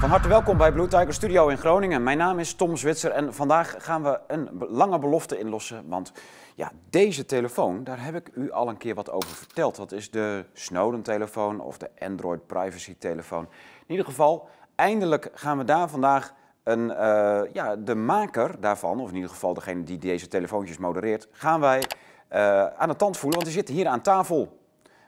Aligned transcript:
Van 0.00 0.10
harte 0.10 0.28
welkom 0.28 0.56
bij 0.56 0.72
Blue 0.72 0.86
Tiger 0.86 1.12
Studio 1.12 1.48
in 1.48 1.56
Groningen. 1.56 2.02
Mijn 2.02 2.18
naam 2.18 2.38
is 2.38 2.54
Tom 2.54 2.76
Zwitser 2.76 3.10
en 3.10 3.34
vandaag 3.34 3.74
gaan 3.78 4.02
we 4.02 4.20
een 4.26 4.48
lange 4.68 4.98
belofte 4.98 5.38
inlossen. 5.38 5.88
Want 5.88 6.12
ja, 6.54 6.72
deze 6.90 7.24
telefoon, 7.24 7.84
daar 7.84 8.04
heb 8.04 8.14
ik 8.14 8.30
u 8.34 8.50
al 8.50 8.68
een 8.68 8.76
keer 8.76 8.94
wat 8.94 9.10
over 9.10 9.28
verteld. 9.28 9.76
Dat 9.76 9.92
is 9.92 10.10
de 10.10 10.44
Snowden-telefoon 10.52 11.60
of 11.60 11.78
de 11.78 11.90
Android 11.98 12.46
Privacy-telefoon. 12.46 13.42
In 13.86 13.90
ieder 13.90 14.04
geval, 14.04 14.48
eindelijk 14.74 15.30
gaan 15.34 15.58
we 15.58 15.64
daar 15.64 15.88
vandaag 15.88 16.34
een, 16.62 16.90
eh, 16.90 17.40
ja, 17.52 17.76
de 17.76 17.94
maker 17.94 18.60
daarvan, 18.60 19.00
of 19.00 19.08
in 19.08 19.14
ieder 19.14 19.30
geval 19.30 19.54
degene 19.54 19.82
die 19.82 19.98
deze 19.98 20.28
telefoontjes 20.28 20.78
modereert, 20.78 21.28
gaan 21.32 21.60
wij 21.60 21.82
eh, 22.28 22.66
aan 22.66 22.88
de 22.88 22.96
tand 22.96 23.16
voelen. 23.16 23.38
Want 23.38 23.50
we 23.50 23.58
zitten 23.58 23.74
hier 23.74 23.86
aan 23.86 24.02
tafel. 24.02 24.58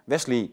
Wesley 0.05 0.51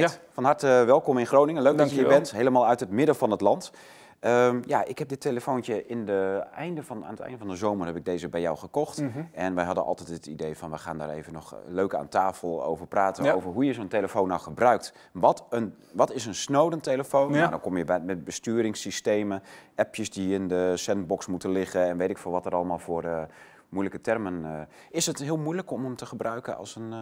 Feit, 0.00 0.20
van 0.30 0.44
harte 0.44 0.66
welkom 0.66 1.18
in 1.18 1.26
Groningen. 1.26 1.62
Leuk 1.62 1.78
dat 1.78 1.90
je 1.90 1.96
hier 1.96 2.08
bent, 2.08 2.32
helemaal 2.32 2.66
uit 2.66 2.80
het 2.80 2.90
midden 2.90 3.16
van 3.16 3.30
het 3.30 3.40
land. 3.40 3.72
Ehm, 4.20 4.60
ja, 4.66 4.84
ik 4.84 4.98
heb 4.98 5.08
dit 5.08 5.20
telefoontje 5.20 5.86
in 5.86 6.04
de 6.04 6.44
einde 6.54 6.82
van, 6.82 7.04
aan 7.04 7.10
het 7.10 7.20
einde 7.20 7.38
van 7.38 7.48
de 7.48 7.56
zomer 7.56 7.86
heb 7.86 7.96
ik 7.96 8.04
deze 8.04 8.28
bij 8.28 8.40
jou 8.40 8.56
gekocht. 8.56 9.00
Mhm. 9.00 9.22
En 9.32 9.54
wij 9.54 9.64
hadden 9.64 9.84
altijd 9.84 10.08
het 10.08 10.26
idee 10.26 10.56
van 10.58 10.70
we 10.70 10.78
gaan 10.78 10.98
daar 10.98 11.08
even 11.08 11.32
nog 11.32 11.52
eh, 11.52 11.58
leuk 11.68 11.94
aan 11.94 12.08
tafel 12.08 12.64
over 12.64 12.86
praten. 12.86 13.24
Ja. 13.24 13.32
Over 13.32 13.50
hoe 13.50 13.64
je 13.64 13.72
zo'n 13.72 13.88
telefoon 13.88 14.28
nou 14.28 14.40
gebruikt. 14.40 14.94
Wat, 15.12 15.44
een, 15.50 15.74
wat 15.92 16.12
is 16.12 16.26
een 16.26 16.34
Snowden-telefoon? 16.34 17.32
Ja. 17.32 17.38
Nou, 17.38 17.50
dan 17.50 17.60
kom 17.60 17.76
je 17.76 17.84
bij, 17.84 18.00
met 18.00 18.24
besturingssystemen, 18.24 19.42
appjes 19.76 20.10
die 20.10 20.34
in 20.34 20.48
de 20.48 20.72
sandbox 20.76 21.26
moeten 21.26 21.50
liggen 21.50 21.86
en 21.86 21.96
weet 21.96 22.10
ik 22.10 22.18
veel 22.18 22.32
wat 22.32 22.46
er 22.46 22.54
allemaal 22.54 22.78
voor 22.78 23.04
eh, 23.04 23.22
moeilijke 23.68 24.00
termen. 24.00 24.44
eh. 24.44 24.60
is 24.90 25.06
het 25.06 25.18
heel 25.18 25.38
moeilijk 25.38 25.70
om 25.70 25.84
hem 25.84 25.96
te 25.96 26.06
gebruiken 26.06 26.56
als 26.56 26.76
een. 26.76 26.92
eh, 26.92 26.98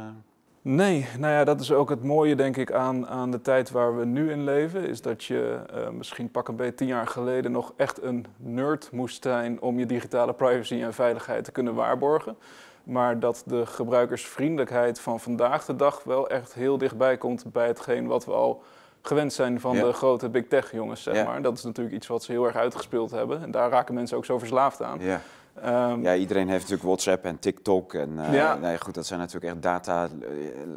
Nee, 0.62 1.06
nou 1.18 1.32
ja, 1.32 1.44
dat 1.44 1.60
is 1.60 1.72
ook 1.72 1.88
het 1.90 2.02
mooie 2.02 2.34
denk 2.34 2.56
ik 2.56 2.72
aan, 2.72 3.06
aan 3.06 3.30
de 3.30 3.40
tijd 3.40 3.70
waar 3.70 3.96
we 3.96 4.04
nu 4.04 4.30
in 4.30 4.44
leven. 4.44 4.88
Is 4.88 5.02
dat 5.02 5.24
je 5.24 5.60
eh, 5.72 5.88
misschien 5.88 6.30
pak 6.30 6.48
een 6.48 6.56
beetje 6.56 6.74
tien 6.74 6.86
jaar 6.86 7.06
geleden 7.06 7.52
nog 7.52 7.72
echt 7.76 8.02
een 8.02 8.26
nerd 8.36 8.88
moest 8.92 9.22
zijn 9.22 9.60
om 9.60 9.78
je 9.78 9.86
digitale 9.86 10.32
privacy 10.32 10.82
en 10.82 10.94
veiligheid 10.94 11.44
te 11.44 11.52
kunnen 11.52 11.74
waarborgen. 11.74 12.36
Maar 12.84 13.20
dat 13.20 13.42
de 13.46 13.66
gebruikersvriendelijkheid 13.66 15.00
van 15.00 15.20
vandaag 15.20 15.64
de 15.64 15.76
dag 15.76 16.04
wel 16.04 16.28
echt 16.28 16.54
heel 16.54 16.78
dichtbij 16.78 17.16
komt 17.16 17.52
bij 17.52 17.66
hetgeen 17.66 18.06
wat 18.06 18.24
we 18.24 18.32
al 18.32 18.62
gewend 19.02 19.32
zijn 19.32 19.60
van 19.60 19.76
Ja. 19.76 19.84
de 19.84 19.92
grote 19.92 20.28
big 20.28 20.46
tech 20.48 20.72
jongens, 20.72 21.02
zeg 21.02 21.14
Ja. 21.14 21.24
maar. 21.24 21.42
Dat 21.42 21.56
is 21.58 21.64
natuurlijk 21.64 21.96
iets 21.96 22.06
wat 22.06 22.22
ze 22.22 22.32
heel 22.32 22.44
erg 22.44 22.56
uitgespeeld 22.56 23.10
hebben. 23.10 23.42
En 23.42 23.50
daar 23.50 23.70
raken 23.70 23.94
mensen 23.94 24.16
ook 24.16 24.24
zo 24.24 24.38
verslaafd 24.38 24.82
aan. 24.82 24.98
ja. 25.00 25.20
Ehm, 25.62 26.02
Ja, 26.02 26.14
iedereen 26.14 26.48
heeft 26.48 26.60
natuurlijk 26.60 26.88
WhatsApp 26.88 27.24
en 27.24 27.38
TikTok. 27.38 27.94
En 27.94 28.18
eh, 28.26 28.32
Ja. 28.34 28.54
nee, 28.54 28.80
goed, 28.80 28.94
dat 28.94 29.06
zijn 29.06 29.20
natuurlijk 29.20 29.52
echt 29.52 29.62
data 29.62 30.04
eh, 30.04 30.08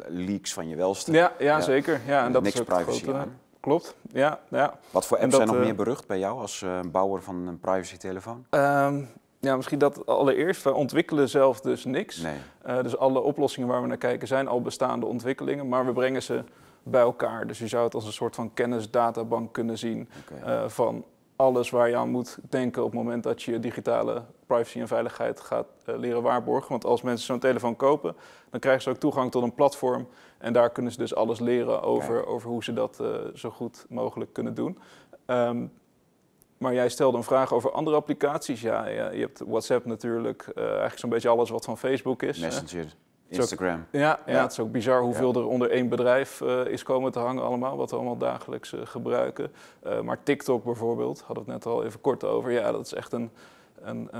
leaks 0.08 0.52
van 0.52 0.68
je 0.68 0.76
welste. 0.76 1.12
ja, 1.12 1.32
ja, 1.38 1.60
zeker. 1.60 2.00
Ja, 2.06 2.24
en 2.24 2.32
dat 2.32 2.42
Niks 2.42 2.54
is 2.60 2.62
privacy 2.66 3.02
grote- 3.02 3.18
aan. 3.18 3.38
Klopt, 3.60 3.94
ja. 4.12 4.38
ja. 4.48 4.74
Wat 4.90 5.06
voor 5.06 5.16
apps 5.16 5.28
dat, 5.30 5.36
zijn 5.40 5.46
nog 5.48 5.56
eh, 5.58 5.64
meer 5.64 5.74
berucht 5.74 6.06
bij 6.06 6.18
jou 6.18 6.40
als 6.40 6.64
bouwer 6.90 7.22
van 7.22 7.46
een 7.46 7.58
privacy-telefoon? 7.60 8.44
Ehm, 8.50 9.00
ja, 9.40 9.56
misschien 9.56 9.78
dat 9.78 10.06
allereerst. 10.06 10.62
Wij 10.62 10.72
ontwikkelen 10.72 11.28
zelf 11.28 11.60
dus 11.60 11.84
niks. 11.84 12.16
Nee. 12.16 12.82
Dus 12.82 12.96
alle 12.96 13.20
oplossingen 13.20 13.68
waar 13.68 13.80
we 13.82 13.86
naar 13.88 13.96
kijken 13.96 14.28
zijn 14.28 14.48
al 14.48 14.60
bestaande 14.62 15.06
ontwikkelingen, 15.06 15.68
maar 15.68 15.86
we 15.86 15.92
brengen 15.92 16.22
ze 16.22 16.42
bij 16.84 17.00
elkaar. 17.00 17.46
Dus 17.46 17.58
je 17.58 17.68
zou 17.68 17.84
het 17.84 17.94
als 17.94 18.06
een 18.06 18.12
soort 18.12 18.34
van 18.34 18.52
kennisdatabank 18.54 19.52
kunnen 19.52 19.78
zien 19.78 20.08
eh, 20.44 20.68
van 20.68 21.04
alles 21.36 21.70
waar 21.70 21.88
je 21.88 21.96
aan 21.96 22.10
moet 22.10 22.38
denken 22.48 22.84
op 22.84 22.90
het 22.90 23.00
moment 23.00 23.22
dat 23.22 23.42
je 23.42 23.52
je 23.52 23.58
digitale 23.58 24.22
privacy 24.46 24.80
en 24.80 24.88
veiligheid 24.88 25.40
gaat 25.40 25.66
eh, 25.84 25.96
leren 25.96 26.22
waarborgen. 26.22 26.70
Want 26.70 26.84
als 26.84 27.02
mensen 27.02 27.26
zo'n 27.26 27.38
telefoon 27.38 27.76
kopen, 27.76 28.16
dan 28.50 28.60
krijgen 28.60 28.82
ze 28.82 28.90
ook 28.90 28.96
toegang 28.96 29.30
tot 29.30 29.42
een 29.42 29.54
platform. 29.54 30.08
En 30.38 30.52
daar 30.52 30.70
kunnen 30.70 30.92
ze 30.92 30.98
dus 30.98 31.14
alles 31.14 31.40
leren 31.40 31.82
over, 31.82 32.26
over 32.26 32.50
hoe 32.50 32.64
ze 32.64 32.72
dat 32.72 33.00
eh, 33.00 33.08
zo 33.34 33.50
goed 33.50 33.86
mogelijk 33.88 34.32
kunnen 34.32 34.54
doen. 34.54 34.78
Ehm, 35.26 35.66
maar 36.58 36.74
jij 36.74 36.88
stelde 36.88 37.16
een 37.16 37.24
vraag 37.24 37.52
over 37.52 37.72
andere 37.72 37.96
applicaties. 37.96 38.60
Ja, 38.60 38.86
ja 38.86 39.10
je 39.10 39.20
hebt 39.20 39.42
WhatsApp 39.46 39.84
natuurlijk, 39.84 40.50
eigenlijk 40.54 40.98
zo'n 40.98 41.10
beetje 41.10 41.28
alles 41.28 41.50
wat 41.50 41.64
van 41.64 41.78
Facebook 41.78 42.22
is. 42.22 42.38
Messenger, 42.38 42.94
Instagram. 43.28 43.84
Ja, 43.90 44.00
ja, 44.00 44.32
Ja. 44.32 44.42
het 44.42 44.52
is 44.52 44.60
ook 44.60 44.72
bizar 44.72 45.00
hoeveel 45.00 45.34
er 45.34 45.46
onder 45.46 45.70
één 45.70 45.88
bedrijf 45.88 46.40
eh, 46.40 46.66
is 46.66 46.82
komen 46.82 47.12
te 47.12 47.18
hangen 47.18 47.42
allemaal, 47.42 47.76
wat 47.76 47.90
we 47.90 47.96
allemaal 47.96 48.16
dagelijks 48.16 48.72
eh, 48.72 48.80
gebruiken. 48.84 49.52
Eh, 49.82 50.00
maar 50.00 50.22
TikTok 50.22 50.64
bijvoorbeeld, 50.64 51.20
hadden 51.20 51.44
we 51.44 51.52
het 51.52 51.64
net 51.64 51.72
al 51.74 51.84
even 51.84 52.00
kort 52.00 52.24
over. 52.24 52.50
Ja, 52.50 52.72
dat 52.72 52.86
is 52.86 52.94
echt 52.94 53.12
een, 53.12 53.30
een, 53.82 54.10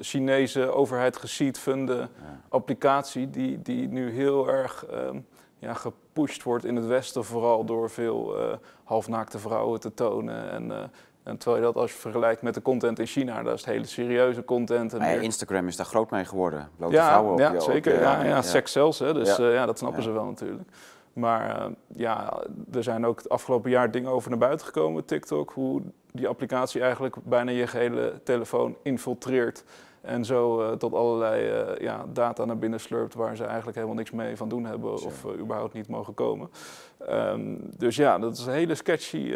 Chinese 0.00 0.70
overheid 0.72 1.16
geseedfunde 1.16 1.94
Ja. 1.96 2.08
applicatie 2.48 3.30
die, 3.30 3.62
die 3.62 3.88
nu 3.88 4.10
heel 4.10 4.48
erg 4.48 4.86
ehm, 4.86 5.18
ja, 5.58 5.74
gepusht 5.74 6.42
wordt 6.42 6.64
in 6.64 6.76
het 6.76 6.86
Westen, 6.86 7.24
vooral 7.24 7.64
door 7.64 7.90
veel 7.90 8.36
halfnaakte 8.84 9.38
vrouwen 9.38 9.80
te 9.80 9.94
tonen. 9.94 10.50
En, 10.50 10.90
en 11.24 11.36
terwijl 11.38 11.62
je 11.62 11.72
dat 11.72 11.82
als 11.82 11.92
je 11.92 11.98
vergelijkt 11.98 12.42
met 12.42 12.54
de 12.54 12.62
content 12.62 12.98
in 12.98 13.06
China, 13.06 13.42
dat 13.42 13.54
is 13.58 13.64
hele 13.64 13.86
serieuze 13.86 14.44
content. 14.44 14.92
En 14.92 14.98
ja, 15.00 15.20
Instagram 15.20 15.66
is 15.66 15.76
daar 15.76 15.86
groot 15.86 16.10
mee 16.10 16.24
geworden. 16.24 16.68
Blote 16.76 16.94
ja, 16.94 17.06
vrouwen 17.06 17.32
op 17.32 17.38
ja 17.38 17.52
je- 17.52 17.60
zeker. 17.60 17.92
je- 17.94 18.00
ja, 18.00 18.24
ja, 18.24 18.42
seks 18.42 18.72
zelfs. 18.72 18.98
Hè, 18.98 19.14
dus 19.14 19.36
Ja. 19.36 19.44
ja. 19.44 19.52
ja, 19.52 19.66
dat 19.66 19.78
snappen 19.78 20.00
Ja. 20.02 20.06
ze 20.08 20.12
wel 20.14 20.24
natuurlijk. 20.24 20.68
Maar 21.12 21.56
eh, 21.58 21.66
ja, 21.96 22.38
er 22.72 22.82
zijn 22.82 23.06
ook 23.06 23.18
het 23.18 23.28
afgelopen 23.28 23.70
jaar 23.70 23.90
dingen 23.90 24.10
over 24.10 24.30
naar 24.30 24.38
buiten 24.38 24.66
gekomen 24.66 25.04
TikTok. 25.04 25.50
Hoe 25.52 25.82
die 26.12 26.28
applicatie 26.28 26.80
eigenlijk 26.80 27.16
bijna 27.22 27.50
je 27.50 27.66
gehele 27.66 28.20
telefoon 28.24 28.76
infiltreert. 28.82 29.64
En 30.04 30.24
zo 30.24 30.60
eh, 30.62 30.72
tot 30.76 30.94
allerlei 30.94 31.48
eh, 31.48 31.80
ja, 31.80 32.04
data 32.12 32.44
naar 32.44 32.58
binnen 32.58 32.80
slurpt 32.80 33.14
waar 33.14 33.36
ze 33.36 33.44
eigenlijk 33.44 33.74
helemaal 33.76 33.96
niks 33.96 34.10
mee 34.10 34.36
van 34.36 34.48
doen 34.48 34.64
hebben. 34.64 34.92
Of 34.92 35.24
eh, 35.24 35.38
überhaupt 35.38 35.72
niet 35.74 35.88
mogen 35.88 36.14
komen. 36.14 36.50
Ehm, 36.98 37.56
dus 37.76 37.96
ja, 37.96 38.18
dat 38.18 38.36
is 38.38 38.46
een 38.46 38.52
hele 38.52 38.74
sketchy, 38.74 39.34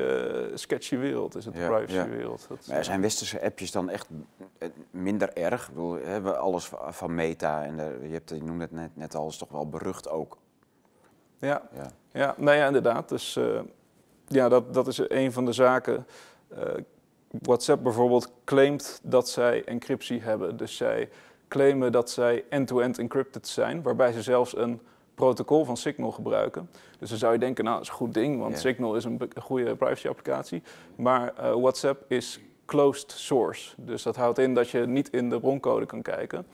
sketchy 0.54 0.96
wereld, 0.96 1.34
is 1.36 1.44
het, 1.44 1.54
de 1.54 1.60
Ja, 1.60 1.68
privacywereld. 1.68 2.46
Dat 2.48 2.58
is, 2.60 2.66
Maar 2.66 2.84
zijn 2.84 3.00
westerse 3.00 3.42
appjes 3.42 3.70
dan 3.70 3.90
echt 3.90 4.08
minder 4.90 5.32
erg? 5.36 5.62
Ik 5.68 5.74
bedoel, 5.74 5.92
we 5.94 6.06
hebben 6.06 6.38
alles 6.40 6.66
va- 6.66 6.92
van 6.92 7.14
Meta 7.14 7.64
en 7.64 7.76
je, 8.02 8.12
hebt, 8.12 8.30
je 8.30 8.42
noemde 8.42 8.62
het 8.64 8.72
net, 8.72 8.90
net 8.96 9.14
al, 9.14 9.28
is 9.28 9.36
toch 9.36 9.50
wel 9.50 9.68
berucht 9.68 10.08
ook. 10.10 10.36
ja, 11.38 11.62
Ja. 11.72 11.90
Ja, 12.12 12.34
nou 12.36 12.56
ja, 12.56 12.66
inderdaad. 12.66 13.08
Dus 13.08 13.38
ja, 14.26 14.48
dat, 14.48 14.74
dat 14.74 14.86
is 14.86 15.00
een 15.08 15.32
van 15.32 15.44
de 15.44 15.52
zaken. 15.52 16.06
WhatsApp 17.30 17.82
bijvoorbeeld 17.82 18.32
claimt 18.44 19.00
dat 19.02 19.28
zij 19.28 19.64
encryptie 19.64 20.20
hebben. 20.20 20.56
Dus 20.56 20.76
zij 20.76 21.08
claimen 21.48 21.92
dat 21.92 22.10
zij 22.10 22.44
end-to-end 22.48 22.98
encrypted 22.98 23.48
zijn, 23.48 23.82
waarbij 23.82 24.12
ze 24.12 24.22
zelfs 24.22 24.56
een 24.56 24.80
protocol 25.14 25.64
van 25.64 25.76
Signal 25.76 26.10
gebruiken. 26.10 26.70
Dus 26.98 27.08
dan 27.08 27.18
zou 27.18 27.32
je 27.32 27.38
denken, 27.38 27.64
nou, 27.64 27.76
dat 27.76 27.84
is 27.84 27.90
een 27.90 27.96
goed 27.98 28.14
ding, 28.14 28.38
want. 28.38 28.58
Signal 28.58 28.94
is 28.94 29.04
een 29.04 29.20
goede 29.40 29.76
privacy-applicatie. 29.76 30.62
Maar 30.96 31.34
eh, 31.36 31.52
WhatsApp 31.52 32.04
is 32.08 32.40
closed 32.66 33.12
source. 33.12 33.74
Dus 33.76 34.02
dat 34.02 34.16
houdt 34.16 34.38
in 34.38 34.54
dat 34.54 34.70
je 34.70 34.78
niet 34.86 35.08
in 35.10 35.30
de 35.30 35.40
broncode 35.40 35.86
kan 35.86 36.02
kijken, 36.02 36.46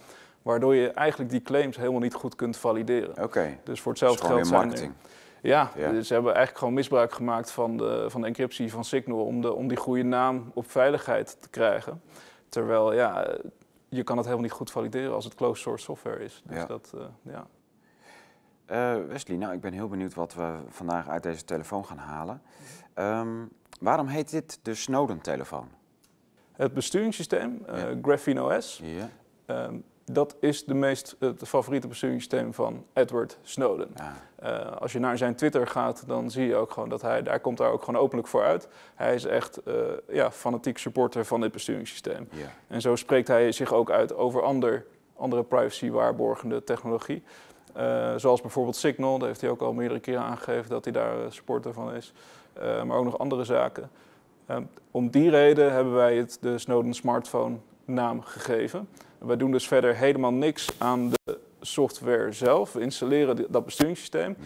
waardoor 0.43 0.75
je 0.75 0.89
eigenlijk 0.89 1.31
die 1.31 1.43
claims 1.43 1.77
helemaal 1.77 2.01
niet 2.01 2.15
goed 2.15 2.37
kunt 2.37 2.57
valideren. 2.57 3.23
Oké, 3.25 3.59
Dus 3.65 3.81
voor 3.81 3.93
hetzelfde 3.93 4.27
gewoon 4.27 4.45
geld 4.45 4.51
weer 4.51 4.59
zijn 4.59 4.61
er- 4.61 4.67
marketing. 4.69 4.93
Ja, 5.49 5.71
Ja. 5.77 5.91
dus 5.91 6.07
ze 6.07 6.13
hebben 6.15 6.31
eigenlijk 6.33 6.59
gewoon 6.59 6.75
misbruik 6.75 7.13
gemaakt 7.13 7.51
van 7.51 7.77
de, 7.77 8.05
van 8.11 8.21
de 8.21 8.27
encryptie 8.27 8.71
van 8.73 8.85
Signal 8.85 9.25
om, 9.25 9.41
de, 9.41 9.53
om 9.55 9.69
die 9.69 9.77
goede 9.77 10.03
naam 10.03 10.51
op 10.55 10.71
veiligheid 10.71 11.37
te 11.43 11.49
krijgen. 11.49 12.03
Terwijl 12.49 12.93
ja, 12.95 13.35
je 13.89 14.03
kan 14.03 14.17
het 14.17 14.25
helemaal 14.27 14.47
niet 14.47 14.57
goed 14.57 14.71
valideren 14.71 15.15
als 15.15 15.25
het 15.25 15.35
closed 15.35 15.63
source 15.63 15.85
software 15.85 16.25
is. 16.25 16.43
Dus 16.47 16.57
Ja. 16.57 16.67
dat, 16.67 16.93
eh, 16.95 17.01
ja. 17.23 17.47
Eh, 18.67 19.05
Wesley, 19.09 19.37
nou, 19.37 19.53
ik 19.53 19.61
ben 19.61 19.73
heel 19.73 19.89
benieuwd 19.89 20.15
wat 20.15 20.35
we 20.35 20.55
vandaag 20.69 21.09
uit 21.09 21.23
deze 21.23 21.45
telefoon 21.45 21.85
gaan 21.85 21.99
halen. 21.99 22.43
Ehm, 22.95 23.45
waarom 23.81 24.07
heet 24.07 24.31
dit 24.31 24.59
de 24.63 24.75
Snowden-telefoon? 24.75 25.69
Het 26.53 26.75
besturingssysteem, 26.75 27.63
eh, 27.67 27.79
Ja. 27.79 27.99
Graphene 28.03 28.43
OS, 28.57 28.81
Ja. 28.85 29.09
ehm, 29.47 29.77
dat 30.05 30.37
is 30.41 30.65
de 30.65 30.75
meest, 30.75 31.17
het 31.19 31.49
favoriete 31.49 31.89
besturingssysteem 31.89 32.55
van 32.55 32.85
Edward 32.93 33.39
Snowden. 33.43 33.95
Eh, 34.37 34.77
als 34.77 34.93
je 34.93 34.99
naar 34.99 35.19
zijn 35.19 35.35
Twitter 35.35 35.67
gaat, 35.67 36.05
dan 36.07 36.31
zie 36.31 36.47
je 36.47 36.55
ook 36.55 36.71
gewoon 36.71 36.89
dat 36.89 37.03
hij, 37.03 37.23
daar 37.23 37.41
komt 37.41 37.59
daar 37.59 37.71
ook 37.71 37.83
gewoon 37.83 38.01
openlijk 38.01 38.29
voor 38.29 38.43
uit. 38.43 38.69
Hij 38.95 39.15
is 39.15 39.25
echt 39.25 39.63
eh, 39.63 39.75
ja, 40.09 40.31
fanatiek 40.31 40.79
supporter 40.79 41.25
van 41.25 41.41
dit 41.41 41.53
besturingssysteem. 41.53 42.29
ja. 42.31 42.47
En 42.69 42.81
zo 42.81 42.97
spreekt 42.97 43.29
hij 43.29 43.53
zich 43.53 43.73
ook 43.73 43.91
uit 43.91 44.15
over 44.15 44.43
ander, 44.43 44.85
andere 45.17 45.43
privacy-waarborgende 45.43 46.65
technologie. 46.65 47.23
Eh, 47.73 48.15
zoals 48.17 48.41
bijvoorbeeld 48.41 48.77
Signal, 48.77 49.19
daar 49.19 49.29
heeft 49.29 49.41
hij 49.41 49.51
ook 49.51 49.63
al 49.63 49.73
meerdere 49.73 50.01
keren 50.01 50.23
aangegeven 50.23 50.71
dat 50.71 50.85
hij 50.85 50.93
daar 50.93 51.33
supporter 51.33 51.73
van 51.73 51.95
is. 51.95 52.13
Maar 52.85 52.97
ook 52.97 53.05
nog 53.05 53.19
andere 53.19 53.45
zaken. 53.45 53.91
Om 54.91 55.11
die 55.11 55.31
reden 55.31 55.73
hebben 55.73 55.95
wij 55.95 56.17
het 56.17 56.39
de 56.41 56.59
Snowden 56.59 56.95
smartphone 56.95 57.57
naam 57.85 58.23
gegeven. 58.23 58.89
Wij 59.27 59.37
doen 59.37 59.51
dus 59.51 59.69
verder 59.69 59.97
helemaal 59.97 60.33
niks 60.33 60.69
aan 60.79 61.11
de 61.11 61.39
software 61.61 62.33
zelf. 62.33 62.73
We 62.73 62.81
installeren 62.81 63.47
dat 63.49 63.65
besturingssysteem. 63.65 64.37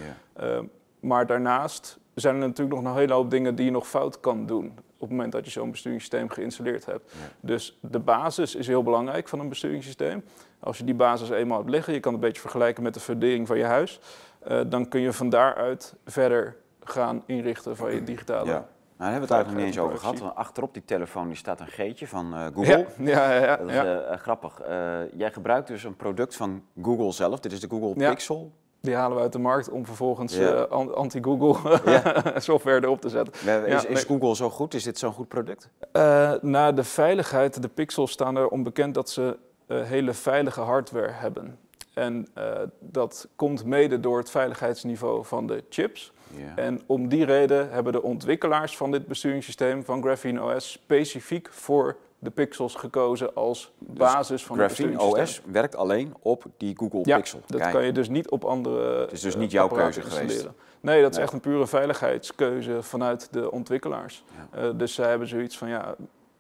Uh, 0.41 0.59
maar 1.01 1.27
daarnaast 1.27 1.99
zijn 2.15 2.35
er 2.35 2.41
natuurlijk 2.49 2.81
nog 2.81 2.93
een 2.93 2.99
hele 2.99 3.13
hoop 3.13 3.31
dingen 3.31 3.55
die 3.55 3.65
je 3.65 3.71
nog 3.71 3.89
fout 3.89 4.21
kan 4.21 4.47
doen. 4.47 4.67
Op 4.77 5.01
het 5.09 5.11
moment 5.11 5.33
dat 5.33 5.45
je 5.45 5.51
zo'n 5.51 5.71
besturingssysteem 5.71 6.29
geïnstalleerd 6.29 6.87
hebt. 6.87 7.13
Ja. 7.13 7.19
Dus 7.41 7.79
de 7.81 7.99
basis 7.99 8.55
is 8.55 8.67
heel 8.67 8.83
belangrijk 8.83 9.29
van 9.29 9.41
een 9.41 9.49
besturingssysteem. 9.49 10.25
Als 10.61 10.79
je 10.79 10.85
die 10.85 10.95
basis 10.95 11.31
eenmaal 11.31 11.59
hebt 11.59 11.71
liggen, 11.71 11.93
je 11.93 12.01
kan 12.01 12.13
het 12.13 12.23
een 12.23 12.27
beetje 12.29 12.43
vergelijken 12.43 12.83
met 12.83 12.95
de 12.95 13.01
fundering 13.01 13.47
van 13.47 13.59
je 13.59 13.65
huis. 13.65 14.01
eh, 14.39 14.61
dan 14.67 14.89
kun 14.89 15.01
je 15.01 15.13
van 15.13 15.29
daaruit 15.29 15.95
verder 16.05 16.57
gaan 16.85 17.23
inrichten 17.27 17.77
van 17.77 17.95
je 17.95 18.05
digitale 18.05 18.51
Ja. 18.51 18.69
Nou, 18.99 19.11
daar 19.11 19.19
hebben 19.21 19.29
we 19.29 19.35
het 19.35 19.45
eigenlijk 19.45 19.67
niet 19.67 19.77
eens 19.77 19.87
over 19.87 19.99
gehad. 19.99 20.19
Want 20.19 20.35
achterop 20.35 20.75
die 20.75 20.85
telefoon 20.85 21.27
die 21.27 21.37
staat 21.37 21.61
een 21.61 21.67
G'tje 21.67 22.07
van 22.09 22.35
uh, 22.35 22.47
Google. 22.55 22.87
Ja, 23.13 23.33
ja, 23.35 23.45
ja. 23.45 23.57
Dat 23.57 23.69
is 23.69 23.75
uh, 23.75 24.17
grappig. 24.17 24.61
Uh, 24.69 24.99
jij 25.13 25.33
gebruikt 25.33 25.69
dus 25.69 25.85
een 25.85 25.97
product 25.97 26.37
van 26.37 26.63
Google 26.83 27.13
zelf. 27.13 27.41
Dit 27.41 27.53
is 27.53 27.61
de 27.61 27.69
Google. 27.69 28.09
Pixel. 28.09 28.53
Die 28.81 28.95
halen 28.95 29.17
we 29.17 29.23
uit 29.23 29.33
de 29.33 29.39
markt 29.39 29.71
om 29.71 29.87
vervolgens 29.87 30.37
eh, 30.39 30.63
anti-Google 30.95 31.81
Ja. 31.93 32.41
software 32.41 32.83
erop 32.83 33.01
te 33.01 33.09
zetten. 33.09 33.33
Is, 33.67 33.83
Ja, 33.83 33.89
is. 33.89 34.05
Google 34.05 34.37
zo 34.37 34.51
goed? 34.51 34.75
Is 34.75 34.83
dit 34.83 34.99
zo'n 34.99 35.13
goed 35.13 35.29
product? 35.29 35.69
Eh 35.93 36.33
na 36.41 36.73
de 36.73 36.85
veiligheid, 36.85 37.63
de 37.63 37.69
pixels 37.69 38.11
staan 38.11 38.37
er 38.37 38.49
onbekend 38.49 38.95
dat 38.95 39.11
ze 39.11 39.39
eh, 39.67 39.83
hele 39.83 40.13
veilige 40.13 40.61
hardware 40.61 41.11
hebben. 41.13 41.59
En 41.99 42.27
eh, 42.35 42.53
dat 42.81 43.29
komt 43.37 43.65
mede 43.65 44.01
door 44.01 44.19
het 44.19 44.31
veiligheidsniveau 44.31 45.25
van 45.25 45.47
de 45.47 45.65
chips. 45.69 46.13
Ja. 46.37 46.57
En 46.63 46.81
om 46.87 47.09
die 47.09 47.25
reden 47.25 47.71
hebben 47.71 47.93
de 47.93 48.03
ontwikkelaars 48.03 48.77
van 48.77 48.91
dit 48.91 49.07
besturingssysteem 49.07 49.85
van 49.85 50.03
Graphene 50.03 50.43
OS 50.55 50.71
specifiek 50.73 51.49
voor 51.53 51.97
de 52.19 52.31
pixels 52.31 52.75
gekozen 52.75 53.35
als 53.35 53.73
basis 53.79 54.45
van 54.45 54.59
het 54.59 54.73
Graphene. 54.73 55.01
OS 55.03 55.43
werkt 55.47 55.77
alleen 55.77 56.15
op 56.23 56.45
die 56.57 56.77
Google 56.77 57.01
Ja, 57.03 57.17
Pixel. 57.17 57.41
dat 57.47 57.61
Kijk. 57.61 57.73
kan 57.73 57.85
je 57.85 57.93
dus 57.93 58.09
niet 58.09 58.31
op 58.31 58.45
andere 58.45 59.01
Het 59.01 59.13
is 59.13 59.21
dus 59.21 59.37
niet 59.37 59.51
jouw 59.51 59.69
keuze 59.69 60.03
geweest. 60.03 60.49
Nee, 60.81 61.01
dat 61.03 61.11
is 61.11 61.17
Nee. 61.17 61.25
echt 61.25 61.35
een 61.35 61.41
pure 61.41 61.67
veiligheidskeuze 61.67 62.83
vanuit 62.83 63.29
de 63.33 63.51
ontwikkelaars. 63.51 64.25
Ja. 64.53 64.59
Eh, 64.59 64.71
dus 64.75 64.95
zij 64.95 65.09
hebben 65.09 65.29
zoiets 65.29 65.59
van, 65.59 65.69
ja, 65.69 65.95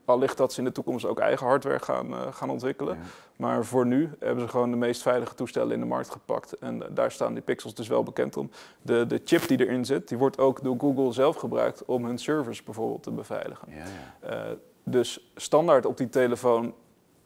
allicht 0.08 0.36
dat 0.36 0.52
ze 0.52 0.58
in 0.58 0.64
de 0.64 0.72
toekomst 0.72 1.04
ook 1.04 1.18
eigen 1.18 1.46
hardware 1.46 1.78
gaan, 1.78 2.12
eh, 2.14 2.20
gaan 2.32 2.50
ontwikkelen. 2.50 2.94
Ja. 2.94 3.00
Maar 3.36 3.64
voor 3.64 3.86
nu 3.86 4.10
hebben 4.20 4.44
ze 4.44 4.48
gewoon 4.50 4.70
de 4.70 4.76
meest 4.76 5.02
veilige 5.02 5.34
toestellen 5.34 5.72
in 5.72 5.80
de 5.80 5.86
markt 5.86 6.10
gepakt. 6.10 6.52
En 6.58 6.82
eh, 6.82 6.88
daar 6.94 7.10
staan 7.12 7.32
die 7.32 7.42
pixels 7.42 7.74
dus 7.74 7.88
wel 7.88 8.02
bekend 8.02 8.36
om. 8.36 8.50
De, 8.82 9.06
de 9.06 9.20
chip 9.24 9.48
die 9.48 9.66
erin 9.66 9.84
zit, 9.84 10.08
die 10.08 10.18
wordt 10.18 10.38
ook 10.38 10.62
door 10.62 10.76
Google 10.78 11.12
zelf 11.12 11.36
gebruikt 11.36 11.84
om 11.84 12.04
hun 12.04 12.18
servers 12.18 12.62
bijvoorbeeld 12.62 13.02
te 13.02 13.10
beveiligen. 13.10 13.68
Ja, 13.70 13.84
ja. 14.22 14.28
Eh, 14.46 14.52
dus 14.84 15.30
standaard 15.36 15.86
op 15.86 15.96
die 15.96 16.08
telefoon 16.08 16.74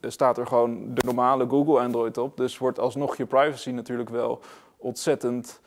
staat 0.01 0.39
er 0.39 0.47
gewoon 0.47 0.95
de 0.95 1.03
normale 1.05 1.49
Google 1.49 1.81
Android 1.81 2.19
op. 2.19 2.37
Dus 2.37 2.59
wordt 2.59 2.79
alsnog 2.79 3.17
je 3.17 3.27
privacy 3.27 3.71
natuurlijk 3.71 4.09
wel 4.11 4.41
ontzettend 4.77 5.61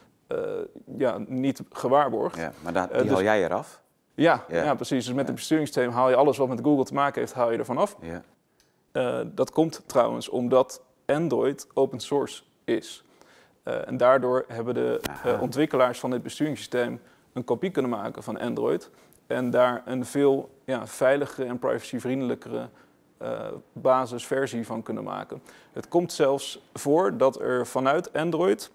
ja, 0.98 1.18
niet 1.28 1.62
gewaarborgd. 1.72 2.38
Ja, 2.38 2.52
maar 2.62 2.74
daar, 2.74 2.90
Eh, 2.90 2.94
die 2.94 3.04
dus- 3.04 3.12
haal 3.12 3.24
jij 3.24 3.44
eraf. 3.44 3.82
Ja. 4.16 4.46
Ja. 4.48 4.76
precies. 4.76 5.06
Dus 5.06 5.14
met 5.14 5.28
het 5.28 5.36
besturingssysteem 5.36 5.92
haal 5.92 6.10
je 6.10 6.16
alles 6.16 6.38
wat 6.38 6.48
met 6.48 6.60
Google 6.64 6.86
te 6.86 6.94
maken 6.94 7.22
heeft, 7.22 7.34
haal 7.34 7.52
je 7.52 7.58
ervan 7.58 7.78
af. 7.78 7.98
Ja. 8.02 8.24
Eh, 8.96 9.20
dat 9.26 9.52
komt 9.52 9.82
trouwens 9.86 10.30
omdat 10.30 10.82
Android 11.06 11.68
open 11.74 12.00
source 12.00 12.44
is. 12.64 13.04
Eh, 13.64 13.88
en 13.88 13.98
daardoor 13.98 14.46
hebben 14.48 14.74
de 14.74 15.02
eh, 15.24 15.42
ontwikkelaars 15.42 16.00
van 16.00 16.10
dit 16.10 16.24
besturingssysteem 16.24 17.02
een 17.34 17.44
kopie 17.44 17.72
kunnen 17.72 17.92
maken 17.92 18.24
van 18.24 18.40
Android. 18.40 18.90
En 19.28 19.50
daar 19.50 19.82
een 19.86 20.06
veel 20.06 20.50
ja, 20.66 20.88
veiligere 20.88 21.48
en 21.48 21.60
privacyvriendelijkere 21.60 22.70
basisversie 23.74 24.66
van 24.66 24.84
kunnen 24.84 25.04
maken. 25.04 25.42
Het 25.74 25.88
komt 25.88 26.14
zelfs 26.14 26.62
voor 26.74 27.18
dat 27.18 27.40
er 27.40 27.68
vanuit 27.68 28.14
Android 28.14 28.72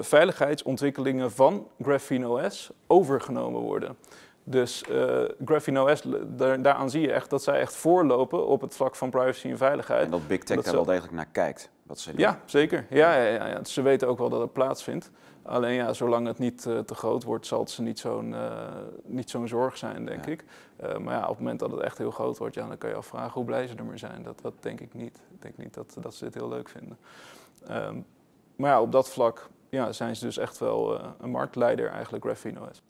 veiligheidsontwikkelingen 0.00 1.32
van 1.32 1.68
Graphene 1.82 2.28
OS 2.28 2.70
overgenomen 2.86 3.60
worden. 3.60 3.96
Dus 4.46 4.82
eh 4.82 5.22
Graphene 5.44 5.82
OS, 5.90 6.02
daar, 6.26 6.62
daaraan 6.62 6.90
zie 6.90 7.00
je 7.00 7.12
echt 7.12 7.30
dat 7.30 7.42
zij 7.42 7.60
echt 7.60 7.76
voorlopen 7.76 8.46
op 8.46 8.60
het 8.60 8.74
vlak 8.74 8.96
van 8.96 9.10
privacy 9.10 9.48
en 9.48 9.56
veiligheid. 9.56 10.04
En 10.04 10.10
dat 10.10 10.26
Big 10.26 10.38
Tech 10.42 10.56
Dat 10.56 10.64
daar 10.64 10.74
ze- 10.74 10.78
wel 10.80 10.88
degelijk 10.88 11.12
naar 11.14 11.26
kijkt. 11.32 11.70
Wat 11.82 11.98
ze 11.98 12.10
doen. 12.10 12.20
Ja, 12.20 12.40
zeker. 12.44 12.86
Ja, 12.90 13.14
ja, 13.16 13.28
ja, 13.28 13.46
ja. 13.46 13.64
Ze 13.64 13.82
weten 13.82 14.08
ook 14.08 14.18
wel 14.18 14.28
dat 14.28 14.40
het 14.40 14.52
plaatsvindt. 14.52 15.10
Alleen 15.42 15.74
ja, 15.74 15.92
zolang 15.92 16.26
het 16.26 16.38
niet 16.38 16.66
eh, 16.66 16.78
te 16.78 16.94
groot 16.94 17.22
wordt, 17.24 17.46
zal 17.46 17.60
het 17.60 17.70
ze 17.70 17.82
niet 17.82 17.98
zo'n 17.98 18.34
eh, 18.34 18.50
niet 19.04 19.30
zo'n 19.30 19.48
zorg 19.48 19.76
zijn, 19.76 20.04
denk 20.04 20.24
Ja. 20.24 20.30
ik. 20.32 20.44
Eh, 20.76 20.96
maar 20.96 21.14
ja, 21.14 21.22
op 21.22 21.28
het 21.28 21.38
moment 21.38 21.58
dat 21.60 21.70
het 21.70 21.80
echt 21.80 21.98
heel 21.98 22.10
groot 22.10 22.38
wordt, 22.38 22.54
ja, 22.54 22.66
dan 22.68 22.78
kan 22.78 22.90
je 22.90 22.96
afvragen 22.96 23.32
hoe 23.32 23.44
blij 23.44 23.66
ze 23.66 23.74
ermee 23.74 23.98
zijn. 23.98 24.22
Dat, 24.22 24.40
dat 24.42 24.52
denk 24.60 24.80
ik 24.80 24.94
niet. 24.94 25.20
Ik 25.34 25.42
denk 25.42 25.56
niet 25.56 25.74
dat, 25.74 25.96
dat 26.00 26.14
ze 26.14 26.24
dit 26.24 26.34
heel 26.34 26.48
leuk 26.48 26.68
vinden. 26.68 26.98
Ehm, 27.66 27.96
maar 28.56 28.70
ja, 28.70 28.80
op 28.80 28.92
dat 28.92 29.08
vlak 29.08 29.48
ja, 29.68 29.92
zijn 29.92 30.16
ze 30.16 30.24
dus 30.24 30.36
echt 30.38 30.58
wel 30.58 30.98
eh, 30.98 31.06
een 31.20 31.30
marktleider 31.30 31.88
eigenlijk, 31.90 32.24
Graphene 32.24 32.60
OS. 32.60 32.82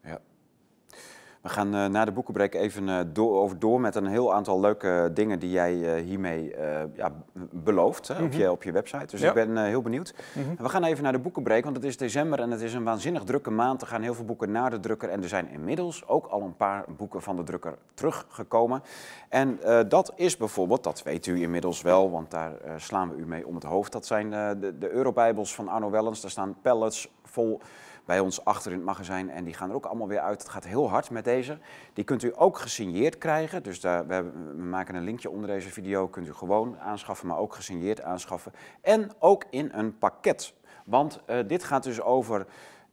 We 1.45 1.51
gaan 1.51 1.75
eh, 1.75 1.87
na 1.87 2.05
de 2.05 2.13
boekenbreek 2.13 2.55
even 2.55 2.89
eh, 2.89 2.99
door, 3.13 3.41
over 3.41 3.59
door 3.59 3.81
met 3.81 3.95
een 3.95 4.07
heel 4.07 4.35
aantal 4.35 4.61
leuke 4.61 5.11
dingen 5.15 5.39
die 5.39 5.51
jij 5.51 5.95
eh, 5.97 6.03
hiermee 6.05 6.55
eh, 6.55 6.83
ja, 6.95 7.13
belooft 7.51 8.09
hè, 8.09 8.15
op, 8.23 8.29
Mhm. 8.31 8.39
je, 8.39 8.51
op 8.51 8.63
je 8.63 8.73
website. 8.73 9.07
Dus 9.07 9.21
Ja. 9.21 9.29
ik 9.29 9.35
ben 9.35 9.57
eh, 9.57 9.65
heel 9.65 9.83
benieuwd. 9.83 10.15
Mhm. 10.35 10.63
We 10.63 10.69
gaan 10.69 10.85
even 10.85 11.03
naar 11.03 11.13
de 11.13 11.19
boekenbreek, 11.19 11.65
want 11.65 11.77
het 11.77 11.85
is 11.85 11.97
december 11.97 12.41
en 12.41 12.51
het 12.51 12.61
is 12.61 12.75
een 12.75 12.85
waanzinnig 12.85 13.23
drukke 13.25 13.51
maand. 13.51 13.81
Er 13.83 13.87
gaan 13.87 14.03
heel 14.03 14.15
veel 14.15 14.25
boeken 14.25 14.51
naar 14.51 14.71
de 14.71 14.81
drukker 14.81 15.09
en 15.09 15.23
er 15.23 15.29
zijn 15.29 15.49
inmiddels 15.51 16.07
ook 16.09 16.27
al 16.27 16.43
een 16.43 16.57
paar 16.57 16.85
boeken 16.97 17.23
van 17.23 17.37
de 17.37 17.43
drukker 17.43 17.75
teruggekomen. 17.95 18.83
En 19.29 19.63
eh, 19.63 19.81
dat 19.89 20.13
is 20.17 20.37
bijvoorbeeld, 20.37 20.85
dat 20.85 21.03
weet 21.03 21.27
u 21.27 21.43
inmiddels 21.43 21.83
wel, 21.83 22.11
want 22.11 22.31
daar 22.31 22.53
eh, 22.61 22.73
slaan 22.77 23.09
we 23.11 23.17
u 23.17 23.27
mee 23.27 23.47
om 23.47 23.55
het 23.55 23.65
hoofd. 23.65 23.93
Dat 23.93 24.07
zijn 24.07 24.33
eh, 24.33 24.51
de, 24.61 24.79
de 24.79 24.91
Eurobijbels 24.91 25.55
van 25.55 25.69
Arno 25.69 25.91
Wellens. 25.91 26.21
Daar 26.21 26.31
staan 26.31 26.57
pallets 26.63 27.13
vol 27.23 27.61
bij 28.05 28.21
ons 28.21 28.45
achter 28.45 28.71
in 28.71 28.77
het 28.77 28.87
magazijn 28.87 29.31
en 29.31 29.45
die 29.45 29.55
gaan 29.55 29.69
er 29.69 29.75
ook 29.75 29.87
allemaal 29.87 30.09
weer 30.09 30.21
uit. 30.21 30.43
Het 30.43 30.51
gaat 30.51 30.65
heel 30.65 30.89
hard 30.89 31.11
met 31.11 31.25
deze. 31.25 31.59
Die 31.93 32.05
kunt 32.05 32.23
u 32.23 32.33
ook 32.37 32.59
gesigneerd 32.59 33.19
krijgen. 33.19 33.63
Dus 33.63 33.81
daar, 33.81 34.07
we, 34.07 34.23
maken 34.57 34.95
een 34.95 35.05
linkje 35.05 35.31
onder 35.31 35.49
deze 35.49 35.71
video. 35.71 36.09
Kunt 36.09 36.27
u 36.27 36.33
gewoon 36.33 36.79
aanschaffen, 36.79 37.27
maar 37.27 37.39
ook 37.39 37.55
gesigneerd 37.55 38.03
aanschaffen. 38.03 38.53
En 38.81 39.11
ook 39.19 39.45
in 39.51 39.71
een 39.73 39.99
pakket. 39.99 40.55
Want 40.85 41.21
eh, 41.27 41.39
dit 41.47 41.65
gaat 41.65 41.83
dus 41.83 42.01
over 42.01 42.47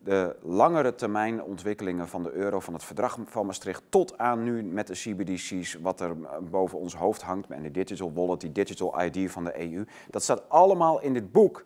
de 0.04 0.36
langere 0.42 0.96
termijn 0.96 1.44
ontwikkelingen 1.44 2.08
van 2.08 2.24
de 2.24 2.32
euro, 2.32 2.60
van 2.60 2.74
het 2.74 2.84
verdrag 2.84 3.18
van 3.26 3.46
Maastricht, 3.46 3.84
tot 3.90 4.18
aan 4.18 4.44
nu 4.44 4.64
met 4.64 4.88
de 4.88 4.94
CBDC's, 4.94 5.78
wat 5.82 6.00
er 6.00 6.10
eh, 6.10 6.38
boven 6.42 6.80
ons 6.80 6.96
hoofd 6.96 7.22
hangt, 7.22 7.50
en 7.50 7.64
de 7.64 7.72
digital 7.72 8.14
wallet, 8.14 8.42
die 8.42 8.52
digital 8.52 9.02
ID 9.02 9.32
van 9.32 9.44
de 9.44 9.72
EU. 9.72 9.86
Dat 10.10 10.24
staat 10.24 10.50
allemaal 10.50 11.02
in 11.02 11.14
dit 11.14 11.32
boek. 11.32 11.66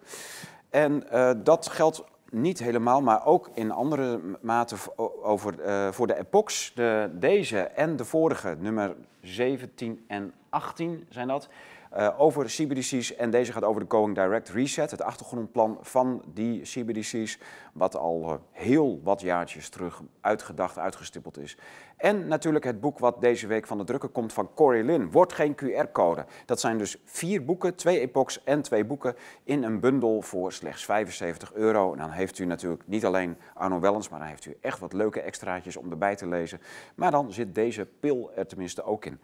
En 0.69 1.09
eh, 1.09 1.31
dat 1.43 1.67
geldt 1.67 2.03
niet 2.41 2.59
helemaal, 2.59 3.01
maar 3.01 3.25
ook 3.25 3.49
in 3.53 3.71
andere 3.71 4.19
mate 4.41 4.75
over, 5.21 5.61
eh, 5.61 5.91
voor 5.91 6.07
de 6.07 6.17
epochs. 6.17 6.71
De, 6.75 7.09
deze 7.13 7.59
en 7.59 7.95
de 7.95 8.05
vorige, 8.05 8.55
nummer 8.59 8.95
17 9.21 10.03
en 10.07 10.33
18 10.49 11.05
zijn 11.09 11.27
dat. 11.27 11.49
Eh, 11.95 12.19
over 12.19 12.45
CBDC's 12.45 13.15
en 13.15 13.29
deze 13.29 13.51
gaat 13.51 13.63
over 13.63 13.81
de 13.81 13.87
Going 13.89 14.15
Direct 14.15 14.49
Reset, 14.49 14.91
het 14.91 15.01
achtergrondplan 15.01 15.77
van 15.81 16.23
die 16.33 16.61
CBDC's, 16.61 17.39
wat 17.73 17.95
al 17.95 18.23
eh, 18.23 18.33
heel 18.51 18.99
wat 19.03 19.21
jaartjes 19.21 19.69
terug 19.69 20.01
uitgedacht, 20.21 20.77
uitgestippeld 20.77 21.37
is. 21.37 21.57
En 21.97 22.27
natuurlijk 22.27 22.65
het 22.65 22.79
boek 22.79 22.99
wat 22.99 23.21
deze 23.21 23.47
week 23.47 23.67
van 23.67 23.77
de 23.77 23.83
drukker 23.83 24.09
komt 24.09 24.33
van 24.33 24.49
Corey 24.53 24.83
Lin, 24.83 25.11
Wordt 25.11 25.33
geen 25.33 25.55
QR-code. 25.55 26.25
Dat 26.45 26.59
zijn 26.59 26.77
dus 26.77 26.97
vier 27.05 27.45
boeken, 27.45 27.75
twee 27.75 27.99
epochs 27.99 28.43
en 28.43 28.61
twee 28.61 28.85
boeken 28.85 29.15
in 29.43 29.63
een 29.63 29.79
bundel 29.79 30.21
voor 30.21 30.51
slechts 30.51 30.85
75 30.85 31.53
euro. 31.53 31.91
En 31.91 31.97
dan 31.97 32.11
heeft 32.11 32.39
u 32.39 32.45
natuurlijk 32.45 32.83
niet 32.85 33.05
alleen 33.05 33.37
Arno 33.53 33.79
Wellens, 33.79 34.09
maar 34.09 34.19
dan 34.19 34.27
heeft 34.27 34.45
u 34.45 34.57
echt 34.61 34.79
wat 34.79 34.93
leuke 34.93 35.21
extraatjes 35.21 35.77
om 35.77 35.91
erbij 35.91 36.15
te 36.15 36.27
lezen. 36.27 36.61
Maar 36.95 37.11
dan 37.11 37.33
zit 37.33 37.55
deze 37.55 37.87
pil 37.99 38.31
er 38.35 38.47
tenminste 38.47 38.83
ook 38.83 39.05
in. 39.05 39.19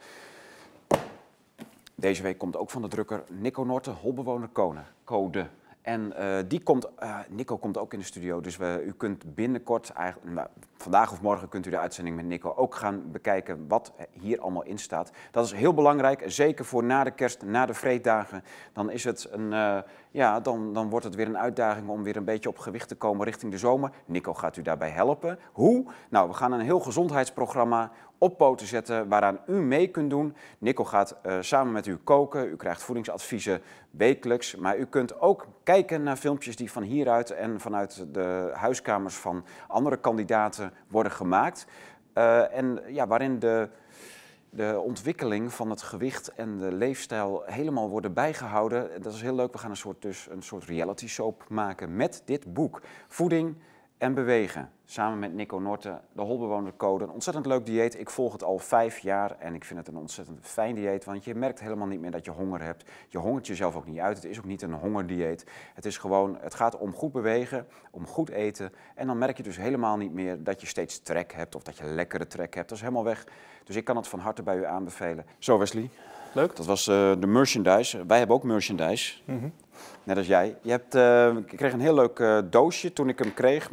Deze 2.01 2.23
week 2.23 2.37
komt 2.37 2.57
ook 2.57 2.69
van 2.69 2.81
de 2.81 2.87
drukker 2.87 3.23
Nico 3.29 3.63
Norten, 3.63 3.93
Holbewoner 3.93 4.47
Konen, 4.47 4.85
Code. 5.03 5.47
En 5.81 6.13
eh, 6.17 6.37
die 6.47 6.63
komt, 6.63 6.95
eh, 6.95 7.19
Nico 7.29 7.57
komt 7.57 7.77
ook 7.77 7.93
in 7.93 7.99
de 7.99 8.05
studio, 8.05 8.41
dus 8.41 8.57
we, 8.57 8.83
u 8.85 8.91
kunt 8.91 9.35
binnenkort, 9.35 9.93
nou, 10.21 10.47
vandaag 10.77 11.11
of 11.11 11.21
morgen 11.21 11.49
kunt 11.49 11.65
u 11.65 11.69
de 11.69 11.77
uitzending 11.77 12.15
met 12.15 12.25
Nico 12.25 12.53
ook 12.55 12.75
gaan 12.75 13.11
bekijken 13.11 13.67
wat 13.67 13.93
hier 14.11 14.39
allemaal 14.39 14.63
in 14.63 14.77
staat. 14.77 15.11
Dat 15.31 15.45
is 15.45 15.51
heel 15.51 15.73
belangrijk, 15.73 16.23
zeker 16.25 16.65
voor 16.65 16.83
na 16.83 17.03
de 17.03 17.11
kerst, 17.11 17.43
na 17.45 17.65
de 17.65 17.73
vreeddagen. 17.73 18.43
Dan, 18.73 18.89
is 18.89 19.03
het 19.03 19.27
een, 19.31 19.53
eh, 19.53 19.77
ja, 20.11 20.39
dan, 20.39 20.73
dan 20.73 20.89
wordt 20.89 21.05
het 21.05 21.15
weer 21.15 21.27
een 21.27 21.37
uitdaging 21.37 21.89
om 21.89 22.03
weer 22.03 22.15
een 22.15 22.25
beetje 22.25 22.49
op 22.49 22.57
gewicht 22.57 22.87
te 22.87 22.95
komen 22.95 23.25
richting 23.25 23.51
de 23.51 23.57
zomer. 23.57 23.91
Nico 24.05 24.33
gaat 24.33 24.57
u 24.57 24.61
daarbij 24.61 24.89
helpen. 24.89 25.39
Hoe? 25.51 25.85
Nou, 26.09 26.27
we 26.27 26.33
gaan 26.33 26.51
een 26.51 26.59
heel 26.59 26.79
gezondheidsprogramma 26.79 27.91
op 28.23 28.37
poten 28.37 28.67
zetten 28.67 29.07
waaraan 29.07 29.39
u 29.47 29.53
mee 29.53 29.87
kunt 29.87 30.09
doen. 30.09 30.35
Nico 30.57 30.83
gaat 30.83 31.15
eh, 31.21 31.37
samen 31.39 31.73
met 31.73 31.87
u 31.87 31.97
koken. 32.03 32.47
U 32.47 32.55
krijgt 32.55 32.83
voedingsadviezen 32.83 33.61
wekelijks. 33.91 34.55
Maar 34.55 34.77
u 34.77 34.85
kunt 34.85 35.19
ook 35.19 35.47
kijken 35.63 36.03
naar 36.03 36.15
filmpjes 36.15 36.55
die 36.55 36.71
van 36.71 36.83
hieruit 36.83 37.31
en 37.31 37.59
vanuit 37.59 38.05
de 38.11 38.51
huiskamers 38.53 39.15
van 39.15 39.45
andere 39.67 39.97
kandidaten 39.97 40.73
worden 40.87 41.11
gemaakt. 41.11 41.65
Eh, 42.13 42.57
en 42.57 42.81
ja, 42.87 43.07
waarin 43.07 43.39
de, 43.39 43.69
de 44.49 44.81
ontwikkeling 44.83 45.53
van 45.53 45.69
het 45.69 45.81
gewicht 45.81 46.33
en 46.33 46.57
de 46.57 46.71
leefstijl 46.71 47.43
helemaal 47.45 47.89
worden 47.89 48.13
bijgehouden. 48.13 49.01
Dat 49.01 49.13
is 49.13 49.21
heel 49.21 49.35
leuk. 49.35 49.51
We 49.51 49.57
gaan 49.57 49.69
een 49.69 49.77
soort, 49.77 50.01
dus 50.01 50.27
een 50.31 50.43
soort 50.43 50.63
reality 50.63 51.07
soap 51.07 51.45
maken 51.49 51.95
met 51.95 52.21
dit 52.25 52.53
boek. 52.53 52.81
Voeding 53.07 53.55
en 54.01 54.13
bewegen. 54.13 54.69
Samen 54.85 55.19
met 55.19 55.33
Nico 55.33 55.59
Norten, 55.59 56.01
de 56.11 56.21
Holbewonercode. 56.21 57.03
Een 57.03 57.09
ontzettend 57.09 57.45
leuk 57.45 57.65
dieet. 57.65 57.99
Ik 57.99 58.09
volg 58.09 58.31
het 58.31 58.43
al 58.43 58.57
vijf 58.57 58.99
jaar 58.99 59.35
en 59.39 59.53
ik 59.53 59.65
vind 59.65 59.79
het 59.79 59.87
een 59.87 59.97
ontzettend 59.97 60.39
fijn 60.41 60.75
dieet. 60.75 61.05
Want 61.05 61.23
je 61.23 61.35
merkt 61.35 61.59
helemaal 61.59 61.87
niet 61.87 61.99
meer 61.99 62.11
dat 62.11 62.25
je 62.25 62.31
honger 62.31 62.61
hebt. 62.61 62.89
Je 63.07 63.17
hongert 63.17 63.47
jezelf 63.47 63.75
ook 63.75 63.85
niet 63.85 63.99
uit. 63.99 64.15
Het 64.15 64.25
is 64.25 64.37
ook 64.37 64.45
niet 64.45 64.61
een 64.61 64.73
hongerdieet. 64.73 65.45
Het 65.73 65.85
is 65.85 65.97
gewoon, 65.97 66.37
het 66.39 66.53
gaat 66.53 66.77
om 66.77 66.93
goed 66.93 67.11
bewegen, 67.11 67.67
om 67.91 68.07
goed 68.07 68.29
eten. 68.29 68.73
En 68.95 69.07
dan 69.07 69.17
merk 69.17 69.37
je 69.37 69.43
dus 69.43 69.57
helemaal 69.57 69.97
niet 69.97 70.13
meer 70.13 70.43
dat 70.43 70.61
je 70.61 70.67
steeds 70.67 70.99
trek 70.99 71.33
hebt 71.33 71.55
of 71.55 71.63
dat 71.63 71.77
je 71.77 71.85
lekkere 71.85 72.27
trek 72.27 72.55
hebt. 72.55 72.69
Dat 72.69 72.77
is 72.77 72.83
helemaal 72.83 73.03
weg. 73.03 73.25
Dus 73.63 73.75
ik 73.75 73.83
kan 73.83 73.95
het 73.95 74.07
van 74.07 74.19
harte 74.19 74.43
bij 74.43 74.57
u 74.57 74.65
aanbevelen. 74.65 75.25
Zo 75.39 75.57
Wesley. 75.57 75.89
Leuk. 76.33 76.55
Dat 76.55 76.65
was 76.65 76.87
uh, 76.87 77.11
de 77.19 77.27
merchandise. 77.27 78.05
Wij 78.05 78.17
hebben 78.17 78.35
ook 78.35 78.43
merchandise. 78.43 79.21
Mm 79.25 79.53
Net 80.03 80.17
als 80.17 80.27
jij. 80.27 80.57
Je 80.61 80.71
hebt, 80.71 80.95
uh, 80.95 81.35
ik 81.35 81.57
kreeg 81.57 81.73
een 81.73 81.79
heel 81.79 81.93
leuk 81.93 82.19
uh, 82.19 82.39
doosje 82.49 82.93
toen 82.93 83.09
ik 83.09 83.19
hem 83.19 83.33
kreeg. 83.33 83.69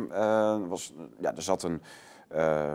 was, 0.69 0.93
ja, 1.19 1.35
er 1.37 1.43
zat 1.43 1.63
een, 1.63 1.83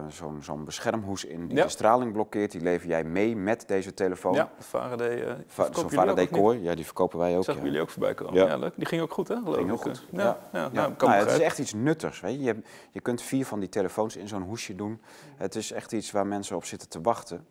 zo'n 0.10 0.42
zo'n 0.42 0.66
beschermhoes 0.66 1.26
in 1.26 1.48
die 1.48 1.58
ja. 1.58 1.64
de 1.64 1.70
straling 1.70 2.14
blokkeert. 2.14 2.52
Die 2.52 2.62
lever 2.62 2.88
jij 2.88 3.04
mee 3.04 3.36
met 3.36 3.64
deze 3.68 3.94
telefoon. 3.94 4.34
Ja, 4.34 4.52
Faraday. 4.60 5.38
Va 5.48 5.68
zo'n 5.72 5.90
Faraday 5.90 6.28
Core, 6.28 6.62
ja, 6.62 6.76
die 6.76 6.86
verkopen 6.86 7.20
wij 7.20 7.38
ook. 7.38 7.44
Zag 7.44 7.56
ja. 7.56 7.64
jullie 7.64 7.82
ook 7.82 7.90
voorbij 7.90 8.14
komen. 8.14 8.34
Ja. 8.34 8.48
ja. 8.48 8.58
leuk. 8.58 8.74
Die 8.76 8.86
ging 8.86 9.02
ook 9.02 9.14
goed, 9.14 9.28
hè? 9.28 9.36
Geloof 9.36 9.56
ging 9.56 9.72
ook 9.72 9.82
goed. 9.82 10.06
Ja, 10.12 10.24
ja. 10.24 10.38
ja. 10.52 10.70
Nou, 10.72 10.94
nou, 10.98 11.12
het 11.12 11.32
is 11.32 11.40
echt 11.40 11.60
iets 11.60 11.74
nuttigs. 11.74 12.20
Weet 12.20 12.36
je. 12.36 12.44
Je, 12.44 12.56
je 12.92 13.00
kunt 13.00 13.22
vier 13.22 13.46
van 13.46 13.60
die 13.60 13.70
telefoons 13.70 14.16
in 14.16 14.28
zo'n 14.28 14.44
hoesje 14.44 14.76
doen. 14.76 15.02
Het 15.36 15.56
is 15.56 15.72
echt 15.72 15.92
iets 15.92 16.12
waar 16.12 16.28
mensen 16.28 16.56
op 16.56 16.66
zitten 16.66 16.90
te 16.90 17.02
wachten. 17.02 17.46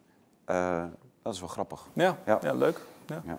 Dat 1.22 1.34
is 1.34 1.40
wel 1.40 1.48
grappig. 1.48 1.86
Ja, 1.92 2.18
ja. 2.26 2.38
ja 2.42 2.52
leuk. 2.52 2.80
Ja. 3.06 3.38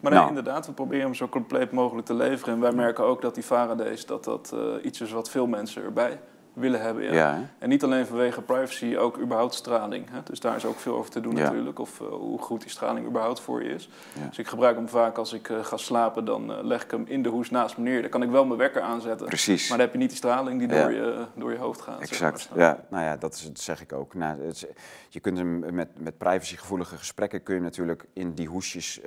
Maar 0.00 0.10
nee, 0.10 0.20
nou. 0.20 0.28
inderdaad, 0.28 0.66
we 0.66 0.72
proberen 0.72 1.04
hem 1.04 1.14
zo 1.14 1.28
compleet 1.28 1.72
mogelijk 1.72 2.06
te 2.06 2.14
leveren. 2.14 2.54
En 2.54 2.60
wij 2.60 2.72
merken 2.72 3.04
ook 3.04 3.22
dat 3.22 3.34
die 3.34 3.44
Faradays, 3.44 4.06
dat 4.06 4.24
dat 4.24 4.52
uh, 4.54 4.84
iets 4.84 5.00
is 5.00 5.12
wat 5.12 5.30
veel 5.30 5.46
mensen 5.46 5.82
erbij 5.82 6.20
willen 6.56 6.82
hebben. 6.82 7.02
Ja. 7.02 7.12
ja 7.12 7.48
en 7.58 7.68
niet 7.68 7.84
alleen 7.84 8.06
vanwege 8.06 8.42
privacy, 8.42 8.96
ook 8.96 9.18
überhaupt 9.18 9.54
straling. 9.54 10.10
Hè? 10.10 10.22
Dus 10.24 10.40
daar 10.40 10.56
is 10.56 10.64
ook 10.64 10.78
veel 10.78 10.96
over 10.96 11.10
te 11.10 11.20
doen 11.20 11.34
natuurlijk. 11.34 11.78
Of 11.78 12.00
uh, 12.00 12.08
hoe 12.08 12.38
goed 12.38 12.60
die 12.60 12.70
straling 12.70 13.06
überhaupt 13.06 13.40
voor 13.40 13.62
je 13.62 13.68
is. 13.68 13.88
Dus 14.28 14.38
ik 14.38 14.46
gebruik 14.46 14.76
hem 14.76 14.88
vaak 14.88 15.18
als 15.18 15.32
ik 15.32 15.48
uh, 15.48 15.64
ga 15.64 15.76
slapen, 15.76 16.24
dan 16.24 16.50
uh, 16.50 16.56
leg 16.62 16.84
ik 16.84 16.90
hem 16.90 17.04
in 17.06 17.22
de 17.22 17.28
hoes 17.28 17.50
naast 17.50 17.76
me 17.76 17.82
neer. 17.82 18.00
Dan 18.00 18.10
kan 18.10 18.22
ik 18.22 18.30
wel 18.30 18.44
mijn 18.44 18.58
wekker 18.58 18.82
aanzetten. 18.82 19.26
Precies. 19.26 19.68
Maar 19.68 19.78
dan 19.78 19.86
heb 19.86 19.94
je 19.94 20.00
niet 20.00 20.08
die 20.08 20.18
straling 20.18 20.58
die 20.58 20.68
door, 20.68 20.92
je, 20.92 21.24
door 21.34 21.52
je 21.52 21.58
hoofd 21.58 21.80
gaat. 21.80 22.00
Exact. 22.00 22.40
Zeg 22.40 22.50
maar. 22.50 22.58
Ja, 22.58 22.84
nou 22.88 23.04
ja, 23.04 23.16
dat, 23.16 23.34
is, 23.34 23.42
dat 23.42 23.60
zeg 23.60 23.80
ik 23.80 23.92
ook. 23.92 24.14
Nou, 24.14 24.42
het, 24.42 24.66
je 25.08 25.20
kunt 25.20 25.38
hem 25.38 25.74
met, 25.74 25.88
met 26.00 26.18
privacygevoelige 26.18 26.96
gesprekken 26.96 27.42
kun 27.42 27.54
je 27.54 27.60
natuurlijk 27.60 28.04
in 28.12 28.34
die 28.34 28.46
hoesjes 28.46 29.00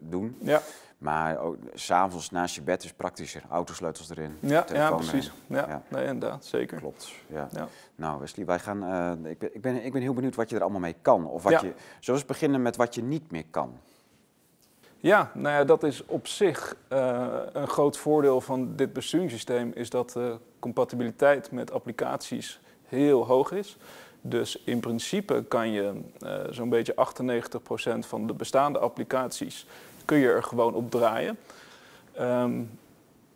doen. 0.00 0.36
Ja. 0.40 0.62
Maar 1.02 1.38
ook 1.38 1.56
s'avonds 1.74 2.30
naast 2.30 2.54
je 2.54 2.62
bed 2.62 2.84
is 2.84 2.92
praktischer. 2.92 3.42
Autosleutels 3.50 4.10
erin. 4.10 4.36
Ja, 4.40 4.64
ja 4.72 4.90
precies. 4.92 5.32
Ja, 5.46 5.66
ja. 5.68 5.82
Nee, 5.88 6.06
inderdaad, 6.06 6.44
zeker. 6.44 6.78
Klopt. 6.78 7.12
Ja. 7.26 7.48
ja. 7.52 7.68
Nou, 7.94 8.20
Wesley, 8.20 8.46
wij 8.46 8.58
gaan. 8.58 8.82
Uh, 9.24 9.30
ik, 9.30 9.38
ben, 9.38 9.54
ik, 9.54 9.60
ben, 9.60 9.84
ik 9.84 9.92
ben 9.92 10.02
heel 10.02 10.14
benieuwd 10.14 10.34
wat 10.34 10.50
je 10.50 10.56
er 10.56 10.62
allemaal 10.62 10.80
mee 10.80 10.96
kan. 11.02 11.26
Of 11.26 11.42
wat 11.42 11.60
je. 11.60 11.72
Zoals 12.00 12.24
beginnen 12.24 12.62
met 12.62 12.76
wat 12.76 12.94
je 12.94 13.02
niet 13.02 13.30
meer 13.30 13.44
kan. 13.50 13.80
Ja, 14.98 15.30
nou 15.34 15.56
ja, 15.56 15.64
dat 15.64 15.82
is 15.82 16.04
op 16.06 16.26
zich 16.26 16.76
uh, 16.92 17.26
een 17.52 17.68
groot 17.68 17.96
voordeel 17.96 18.40
van 18.40 18.76
dit 18.76 18.92
besturingssysteem. 18.92 19.72
Is 19.74 19.90
dat 19.90 20.10
de 20.10 20.38
compatibiliteit 20.58 21.50
met 21.50 21.72
applicaties 21.72 22.60
heel 22.86 23.26
hoog 23.26 23.52
is. 23.52 23.76
Dus 24.20 24.62
in 24.64 24.80
principe 24.80 25.44
kan 25.48 25.70
je 25.70 26.00
uh, 26.18 26.34
zo'n 26.50 26.68
beetje 26.68 26.94
98% 26.94 27.98
van 27.98 28.26
de 28.26 28.34
bestaande 28.34 28.78
applicaties 28.78 29.66
kun 30.04 30.18
je 30.18 30.28
er 30.28 30.42
gewoon 30.42 30.74
op 30.74 30.90
draaien. 30.90 31.38
Um, 32.20 32.78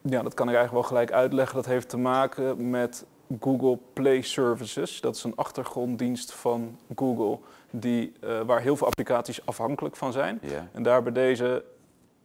ja, 0.01 0.23
dat 0.23 0.35
kan 0.35 0.49
ik 0.49 0.55
eigenlijk 0.55 0.73
wel 0.73 0.83
gelijk 0.83 1.13
uitleggen. 1.13 1.57
Dat 1.57 1.67
heeft 1.67 1.89
te 1.89 1.97
maken 1.97 2.71
met 2.71 3.05
Google 3.41 3.79
Play 3.93 4.23
Services. 4.23 5.01
Dat 5.01 5.17
is 5.17 5.25
een 5.25 5.37
achtergronddienst 5.37 6.33
van 6.33 6.79
Google 6.97 7.39
die, 7.71 8.13
uh, 8.25 8.41
waar 8.41 8.61
heel 8.61 8.77
veel 8.77 8.87
applicaties 8.87 9.47
afhankelijk 9.47 9.97
van 9.97 10.13
zijn. 10.13 10.39
Yeah. 10.43 10.63
En 10.73 10.83
daar 10.83 10.95
hebben 10.95 11.15
deze 11.15 11.65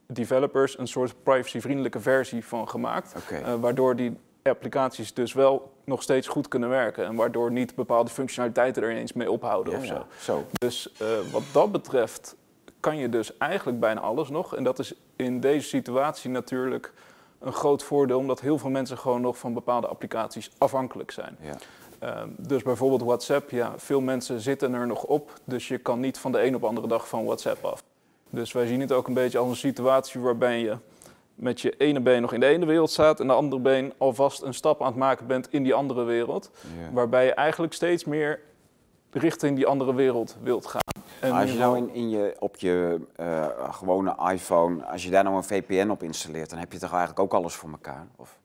developers 0.08 0.78
een 0.78 0.88
soort 0.88 1.24
privacyvriendelijke 1.24 2.00
versie 2.00 2.46
van 2.46 2.70
gemaakt. 2.70 3.14
Okay. 3.18 3.42
Uh, 3.42 3.60
waardoor 3.60 3.96
die 3.96 4.18
applicaties 4.44 5.14
dus 5.14 5.34
wel 5.34 5.72
nog 5.84 6.02
steeds 6.02 6.28
goed 6.28 6.48
kunnen 6.48 6.70
werken. 6.70 7.06
En 7.06 7.16
waardoor 7.16 7.52
niet 7.52 7.76
bepaalde 7.76 8.10
functionaliteiten 8.10 8.84
er 8.84 8.92
ineens 8.92 9.14
mee 9.14 9.32
ophouden 9.32 9.78
of 9.78 9.86
zo. 9.86 10.06
zo. 10.20 10.46
Dus 10.52 10.94
uh, 11.02 11.08
wat 11.32 11.44
dat 11.52 11.72
betreft 11.72 12.36
kan 12.82 12.98
je 12.98 13.10
dus 13.10 13.38
eigenlijk 13.38 13.80
bijna 13.80 14.00
alles 14.00 14.30
nog. 14.30 14.56
En 14.56 14.64
dat 14.64 14.80
is 14.80 14.94
in 15.16 15.40
deze 15.40 15.68
situatie 15.68 16.30
natuurlijk 16.30 16.94
een 17.40 17.54
groot 17.54 17.84
voordeel, 17.84 18.18
omdat 18.18 18.42
heel 18.42 18.58
veel 18.58 18.70
mensen 18.70 18.98
gewoon 18.98 19.22
nog 19.22 19.38
van 19.38 19.54
bepaalde 19.54 19.88
applicaties 19.88 20.52
afhankelijk 20.58 21.12
zijn. 21.12 21.38
Ja. 21.42 21.56
Uh, 22.04 22.22
dus 22.38 22.64
bijvoorbeeld 22.64 23.02
WhatsApp, 23.02 23.50
ja, 23.50 23.74
veel 23.78 24.02
mensen 24.02 24.40
zitten 24.40 24.74
er 24.74 24.88
nog 24.88 25.04
op, 25.04 25.34
dus 25.44 25.68
je 25.68 25.78
kan 25.78 26.00
niet 26.00 26.18
van 26.18 26.32
de 26.32 26.44
een 26.44 26.56
op 26.56 26.62
de 26.62 26.68
andere 26.68 26.88
dag 26.88 27.08
van 27.08 27.26
WhatsApp 27.26 27.66
af. 27.66 27.84
Dus 28.30 28.52
wij 28.52 28.68
zien 28.68 28.80
het 28.80 28.92
ook 28.92 29.08
een 29.08 29.14
beetje 29.14 29.38
als 29.38 29.50
een 29.50 29.56
situatie 29.56 30.22
waarbij 30.22 30.60
je 30.60 30.78
met 31.36 31.62
je 31.62 31.78
ene 31.78 32.00
been 32.00 32.22
nog 32.22 32.34
in 32.34 32.40
de 32.40 32.46
ene 32.46 32.66
wereld 32.66 32.90
staat 32.90 33.20
en 33.20 33.28
de 33.28 33.34
andere 33.34 33.62
been 33.62 33.94
alvast 33.98 34.42
een 34.42 34.54
stap 34.54 34.82
aan 34.82 34.88
het 34.88 34.96
maken 34.96 35.28
bent 35.28 35.52
in 35.52 35.64
die 35.64 35.74
andere 35.74 36.04
wereld. 36.04 36.52
Ja. 36.80 36.94
Waarbij 36.94 37.26
je 37.26 37.34
eigenlijk 37.34 37.74
steeds 37.74 38.06
meer 38.06 38.40
richting 39.12 39.56
die 39.56 39.66
andere 39.66 39.96
wereld 39.96 40.38
wilt 40.42 40.66
gaan. 40.66 40.91
Als 41.22 41.52
je 41.52 41.58
nou 41.58 41.78
in, 41.78 41.94
in 41.94 42.10
je, 42.10 42.36
op 42.40 42.56
je 42.56 43.00
uh, 43.20 43.46
gewone 43.72 44.16
iPhone, 44.32 44.86
als 44.86 45.04
je 45.04 45.10
daar 45.10 45.24
nou 45.24 45.36
een 45.36 45.44
VPN 45.44 45.90
op 45.90 46.04
installeert, 46.04 46.50
dan 46.50 46.60
heb 46.60 46.72
je 46.72 46.80
toch 46.80 46.90
eigenlijk 46.90 47.20
ook 47.20 47.34
alles 47.34 47.54
voor 47.54 47.70
elkaar? 47.70 48.08
Of? 48.16 48.40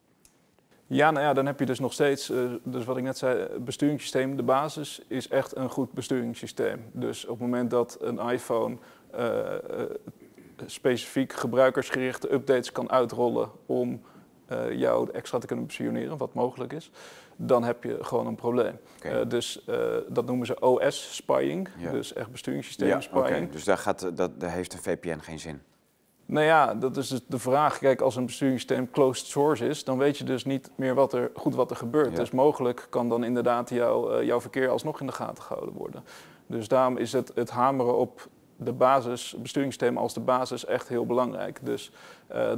Ja, 0.87 1.11
nou 1.11 1.25
ja, 1.25 1.33
dan 1.33 1.47
heb 1.47 1.59
je 1.59 1.67
dus 1.67 1.79
nog 1.79 1.93
steeds, 1.93 2.31
uh, 2.31 2.51
dus 2.63 2.85
wat 2.85 2.97
ik 2.97 3.03
net 3.03 3.19
zei, 3.19 3.49
besturingssysteem, 3.59 4.37
de 4.37 4.43
basis 4.43 5.03
is 5.09 5.29
echt 5.29 5.57
een 5.57 5.71
goed 5.71 5.93
besturingssysteem. 5.93 6.85
Dus 6.93 7.25
op 7.25 7.31
het 7.31 7.41
moment 7.41 7.71
dat 7.71 7.99
een 8.01 8.19
iPhone 8.19 8.77
uh, 9.19 9.45
specifiek 10.67 11.33
gebruikersgerichte 11.33 12.33
updates 12.33 12.73
kan 12.73 12.91
uitrollen 12.91 13.51
om 13.67 14.01
jou 14.71 15.11
extra 15.11 15.39
te 15.39 15.47
kunnen 15.47 15.67
bespioneren, 15.67 16.17
wat 16.17 16.35
mogelijk 16.35 16.73
is, 16.73 16.91
dan 17.37 17.65
heb 17.65 17.85
je 17.85 17.99
gewoon 18.01 18.27
een 18.27 18.35
probleem. 18.35 18.79
Okay. 18.97 19.21
Uh, 19.21 19.29
dus 19.29 19.63
uh, 19.69 19.77
dat 20.09 20.27
noemen 20.27 20.47
ze 20.47 20.61
OS-spying, 20.61 21.69
ja. 21.79 21.91
dus 21.91 22.13
echt 22.13 22.31
besturingssysteem 22.31 22.89
ja, 22.89 23.01
spying. 23.01 23.27
Okay. 23.27 23.49
Dus 23.51 23.65
daar, 23.65 23.79
gaat, 23.79 24.17
dat, 24.17 24.41
daar 24.41 24.51
heeft 24.51 24.73
een 24.73 24.79
VPN 24.79 25.19
geen 25.19 25.39
zin? 25.39 25.63
Nou 26.27 26.45
ja, 26.45 26.75
dat 26.75 26.97
is 26.97 27.09
dus 27.09 27.21
de 27.27 27.39
vraag. 27.39 27.79
Kijk, 27.79 28.01
als 28.01 28.17
een 28.17 28.27
besturingssysteem 28.27 28.91
closed 28.91 29.27
source 29.27 29.67
is, 29.67 29.85
dan 29.85 29.99
weet 29.99 30.19
je 30.19 30.25
dus 30.25 30.45
niet 30.45 30.71
meer 30.77 30.95
wat 30.95 31.13
er, 31.13 31.31
goed 31.35 31.55
wat 31.55 31.71
er 31.71 31.77
gebeurt. 31.77 32.11
Ja. 32.11 32.17
Dus 32.17 32.31
mogelijk 32.31 32.87
kan 32.91 33.09
dan 33.09 33.25
inderdaad 33.25 33.71
jou, 33.71 34.25
jouw 34.25 34.41
verkeer 34.41 34.69
alsnog 34.69 35.01
in 35.01 35.07
de 35.07 35.13
gaten 35.13 35.43
gehouden 35.43 35.75
worden. 35.75 36.05
Dus 36.47 36.69
daarom 36.69 36.97
is 36.97 37.13
het, 37.13 37.33
het 37.35 37.51
hameren 37.51 37.97
op 37.97 38.29
de 38.57 38.73
basis, 38.73 39.37
besturingssysteem 39.39 39.99
als 39.99 40.15
de 40.15 40.21
basis 40.21 40.65
echt 40.65 40.89
heel 40.89 41.07
belangrijk. 41.07 41.59
Dus 41.63 41.93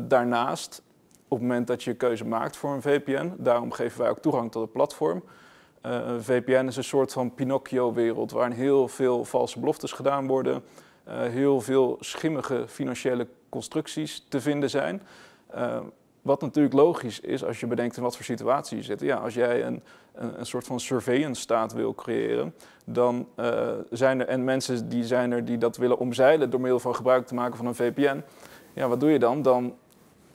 daarnaast 0.01 0.83
op 1.29 1.39
het 1.39 1.47
moment 1.49 1.67
dat 1.67 1.83
je 1.83 1.95
keuze 1.95 2.25
maakt 2.25 2.57
voor 2.57 2.73
een 2.73 2.83
VPN. 2.83 3.33
Daarom 3.39 3.73
geven 3.73 4.01
wij 4.01 4.11
ook 4.11 4.19
toegang 4.19 4.51
tot 4.51 4.63
het 4.63 4.73
platform. 4.73 5.23
Uh, 5.87 5.93
een 6.07 6.23
VPN 6.23 6.67
is 6.67 6.77
een 6.77 6.85
soort 6.85 7.13
van 7.13 7.35
Pinocchio-wereld 7.35 8.31
waarin 8.31 8.57
heel 8.57 8.89
veel 8.89 9.25
valse 9.25 9.59
beloftes 9.61 9.93
gedaan 9.93 10.27
worden, 10.27 10.63
uh, 11.09 11.15
heel 11.21 11.61
veel 11.61 11.97
schimmige 12.01 12.65
financiële 12.69 13.27
constructies 13.49 14.27
te 14.29 14.41
vinden 14.41 14.71
zijn. 14.71 15.03
Uh, 15.55 15.81
wat 16.23 16.41
natuurlijk 16.41 16.75
logisch 16.75 17.21
is 17.21 17.45
als 17.45 17.61
je 17.61 17.67
bedenkt 17.67 17.97
in 17.97 18.03
wat 18.03 18.17
voor 18.17 18.25
situatie 18.25 18.77
je 18.77 18.83
zit. 18.83 19.01
Ja, 19.01 19.17
als 19.17 19.35
jij 19.35 19.65
een, 19.65 19.83
een, 20.15 20.39
een 20.39 20.47
soort 20.47 20.67
van 20.67 20.81
surveillance 20.81 21.41
staat 21.41 21.73
wil 21.73 21.95
creëren, 21.95 22.55
dan 22.85 23.29
zijn 23.91 24.21
er 24.21 24.27
en 24.27 24.45
mensen 24.45 24.89
die 24.89 25.05
zijn 25.05 25.33
er 25.33 25.45
die 25.45 25.59
dat 25.59 25.77
willen 25.77 25.99
omzeilen 25.99 26.51
door 26.51 26.61
middel 26.61 26.81
van 26.81 26.95
gebruik 26.95 27.27
te 27.27 27.35
maken 27.35 27.57
van 27.57 27.67
een 27.67 27.75
VPN. 27.75 28.23
Ja, 28.73 28.89
wat 28.89 29.01
doe 29.01 29.11
je 29.11 29.19
dan? 29.19 29.43
Dan 29.43 29.75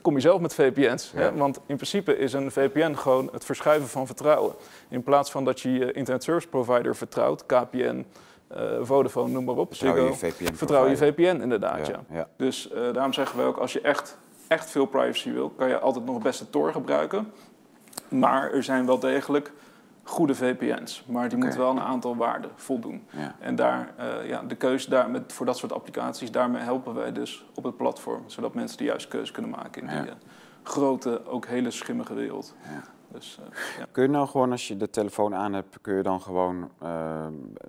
kom 0.04 0.14
je 0.14 0.20
zelf 0.20 0.40
met 0.40 0.54
VPN's. 0.54 1.12
Ja. 1.14 1.20
Hè? 1.20 1.34
Want 1.34 1.56
in 1.66 1.76
principe 1.76 2.16
is 2.16 2.32
een 2.32 2.50
VPN 2.50 2.94
gewoon 2.94 3.28
het 3.32 3.44
verschuiven 3.44 3.88
van 3.88 4.06
vertrouwen. 4.06 4.54
In 4.88 5.02
plaats 5.02 5.30
van 5.30 5.44
dat 5.44 5.60
je 5.60 5.72
je 5.72 5.92
internet 5.92 6.22
service 6.22 6.48
provider 6.48 6.96
vertrouwt, 6.96 7.46
KPN, 7.46 8.06
uh, 8.56 8.78
Vodafone, 8.80 9.32
noem 9.32 9.44
maar 9.44 9.56
op. 9.56 9.74
Vertrouw 9.74 10.06
je 10.06 10.12
VPN. 10.12 10.54
Vertrouw 10.54 10.88
je 10.88 10.96
VPN 10.96 11.40
inderdaad, 11.40 11.86
ja. 11.86 12.04
ja. 12.10 12.28
Dus 12.36 12.70
uh, 12.70 12.92
daarom 12.92 13.12
zeggen 13.12 13.38
we 13.38 13.44
ook, 13.44 13.56
als 13.56 13.72
je 13.72 13.80
echt, 13.80 14.16
echt 14.48 14.70
veel 14.70 14.86
privacy 14.86 15.32
wil, 15.32 15.48
kan 15.48 15.68
je 15.68 15.78
altijd 15.78 16.04
nog 16.04 16.14
het 16.14 16.22
beste 16.22 16.50
Tor 16.50 16.72
gebruiken. 16.72 17.32
Maar 18.08 18.52
er 18.52 18.62
zijn 18.62 18.86
wel 18.86 18.98
degelijk 18.98 19.52
goede 20.04 20.34
VPN's, 20.34 21.04
maar 21.06 21.28
die 21.28 21.36
okay. 21.36 21.38
moeten 21.38 21.58
wel 21.58 21.70
een 21.70 21.80
aantal 21.80 22.16
waarden 22.16 22.50
voldoen. 22.54 23.04
Ja. 23.10 23.34
En 23.38 23.56
daar, 23.56 23.94
uh, 23.98 24.28
ja, 24.28 24.42
de 24.42 24.54
keuze 24.54 24.90
daar 24.90 25.10
met, 25.10 25.32
voor 25.32 25.46
dat 25.46 25.56
soort 25.56 25.72
applicaties, 25.72 26.30
daarmee 26.30 26.62
helpen 26.62 26.94
wij 26.94 27.12
dus 27.12 27.46
op 27.54 27.64
het 27.64 27.76
platform, 27.76 28.22
zodat 28.26 28.54
mensen 28.54 28.78
de 28.78 28.84
juiste 28.84 29.08
keuze 29.08 29.32
kunnen 29.32 29.50
maken 29.50 29.82
in 29.82 29.88
ja. 29.88 30.02
die 30.02 30.10
uh, 30.10 30.16
grote, 30.62 31.26
ook 31.26 31.46
hele 31.46 31.70
schimmige 31.70 32.14
wereld. 32.14 32.54
Ja. 32.62 32.82
Dus, 33.08 33.38
uh, 33.40 33.58
ja. 33.78 33.86
Kun 33.90 34.02
je 34.02 34.08
nou 34.08 34.26
gewoon, 34.26 34.50
als 34.50 34.68
je 34.68 34.76
de 34.76 34.90
telefoon 34.90 35.34
aan 35.34 35.52
hebt, 35.52 35.78
kun 35.80 35.94
je 35.94 36.02
dan 36.02 36.20
gewoon, 36.20 36.70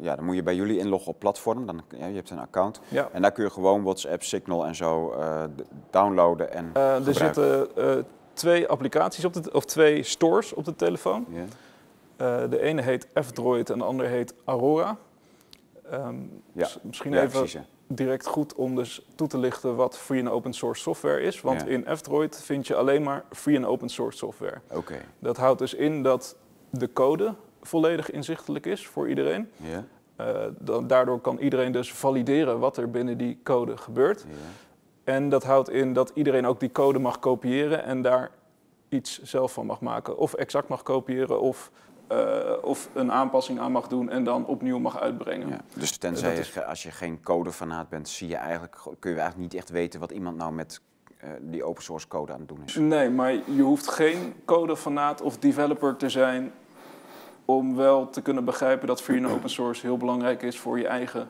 ja, 0.02 0.16
dan 0.16 0.26
moet 0.26 0.36
je 0.36 0.44
bij 0.44 0.56
jullie 0.56 0.78
inloggen 0.78 1.12
op 1.12 1.20
platform, 1.20 1.66
dan, 1.66 1.82
ja, 1.98 2.06
je 2.06 2.16
hebt 2.16 2.30
een 2.30 2.40
account. 2.40 2.82
Ja. 2.88 3.10
En 3.12 3.22
daar 3.22 3.32
kun 3.32 3.44
je 3.44 3.50
gewoon 3.50 3.84
WhatsApp, 3.84 4.24
Signal 4.24 4.66
en 4.66 4.76
zo 4.76 5.16
downloaden 5.90 6.54
en 6.54 6.70
Er 6.74 7.14
zitten 7.14 7.68
twee 8.34 8.68
applicaties 8.68 9.26
op 9.26 9.34
de, 9.34 9.54
of 9.54 9.66
twee 9.66 10.04
stores 10.04 10.54
op 10.54 10.66
de 10.66 10.76
telefoon. 10.76 11.26
Eh, 12.18 12.50
de 12.50 12.62
ene 12.62 12.82
heet 12.82 13.08
F-Droid 13.24 13.70
en 13.70 13.78
de 13.78 13.84
andere 13.84 14.10
heet 14.10 14.34
Aurora. 14.46 14.98
Ehm, 15.92 16.16
Ja. 16.54 16.68
Misschien 16.84 17.12
Ja, 17.12 17.18
even 17.22 17.40
precies. 17.40 17.62
direct 17.88 18.26
goed 18.28 18.56
om 18.56 18.76
dus 18.76 19.06
toe 19.16 19.28
te 19.28 19.38
lichten 19.38 19.76
wat 19.76 19.98
free 19.98 20.20
en 20.20 20.30
open 20.30 20.54
source 20.54 20.82
software 20.82 21.22
is. 21.22 21.42
Want 21.42 21.62
Ja. 21.62 21.68
in 21.68 21.86
F-Droid 21.98 22.42
vind 22.44 22.68
je 22.68 22.76
alleen 22.76 23.04
maar 23.04 23.24
free 23.32 23.56
en 23.56 23.66
open 23.66 23.90
source 23.90 24.18
software. 24.18 24.58
Oké. 24.74 24.98
Dat 25.20 25.38
houdt 25.38 25.60
dus 25.60 25.74
in 25.74 26.04
dat 26.04 26.36
de 26.70 26.94
code 26.94 27.34
volledig 27.62 28.12
inzichtelijk 28.12 28.66
is 28.66 28.88
voor 28.88 29.10
iedereen. 29.10 29.50
Ja. 29.56 29.86
Eh, 30.16 30.46
dan, 30.60 30.88
daardoor 30.88 31.20
kan 31.20 31.38
iedereen 31.38 31.72
dus 31.72 31.94
valideren 31.94 32.60
wat 32.60 32.78
er 32.78 32.90
binnen 32.92 33.18
die 33.18 33.40
code 33.44 33.78
gebeurt. 33.78 34.26
Ja. 34.28 34.36
En 35.04 35.30
dat 35.30 35.44
houdt 35.44 35.70
in 35.70 35.94
dat 35.94 36.12
iedereen 36.14 36.46
ook 36.48 36.60
die 36.60 36.72
code 36.72 37.00
mag 37.00 37.20
kopiëren 37.20 37.84
en 37.84 38.02
daar 38.02 38.32
iets 38.90 39.22
zelf 39.24 39.54
van 39.54 39.66
mag 39.66 39.82
maken. 39.82 40.18
Of 40.18 40.34
exact 40.34 40.68
mag 40.68 40.84
kopiëren 40.84 41.40
of, 41.42 41.72
eh, 42.08 42.52
of 42.62 42.90
een 42.94 43.12
aanpassing 43.12 43.60
aan 43.60 43.72
mag 43.72 43.88
doen 43.88 44.10
en 44.10 44.24
dan 44.24 44.46
opnieuw 44.46 44.80
mag 44.80 45.00
uitbrengen. 45.00 45.48
Ja. 45.50 45.60
Dus 45.74 45.98
tenzij 45.98 46.38
is- 46.38 46.64
als 46.64 46.84
je 46.84 46.92
geen 46.92 47.22
codefanaat 47.24 47.90
bent, 47.90 48.10
zie 48.10 48.28
je 48.28 48.36
eigenlijk, 48.36 48.76
kun 49.00 49.12
je 49.12 49.18
eigenlijk 49.20 49.38
niet 49.38 49.62
echt 49.62 49.70
weten 49.70 50.00
wat 50.00 50.12
iemand 50.12 50.38
nou 50.38 50.54
met 50.54 50.82
eh, 51.18 51.30
die 51.42 51.64
open 51.64 51.84
source 51.84 52.08
code 52.08 52.34
aan 52.34 52.40
het 52.40 52.48
doen 52.48 52.62
is. 52.66 52.76
Nee, 52.76 53.10
maar 53.10 53.32
je 53.34 53.62
hoeft 53.62 53.88
geen 53.88 54.34
codefanaat 54.46 55.22
of 55.22 55.38
developer 55.38 55.96
te 55.96 56.10
zijn 56.10 56.52
om 57.46 57.76
wel 57.76 58.10
te 58.10 58.22
kunnen 58.22 58.46
begrijpen 58.46 58.88
dat 58.88 59.02
free 59.02 59.18
en 59.18 59.28
open 59.28 59.50
source 59.50 59.82
heel 59.86 59.98
belangrijk 59.98 60.42
is 60.42 60.60
voor 60.60 60.80
je 60.80 60.88
eigen 60.88 61.30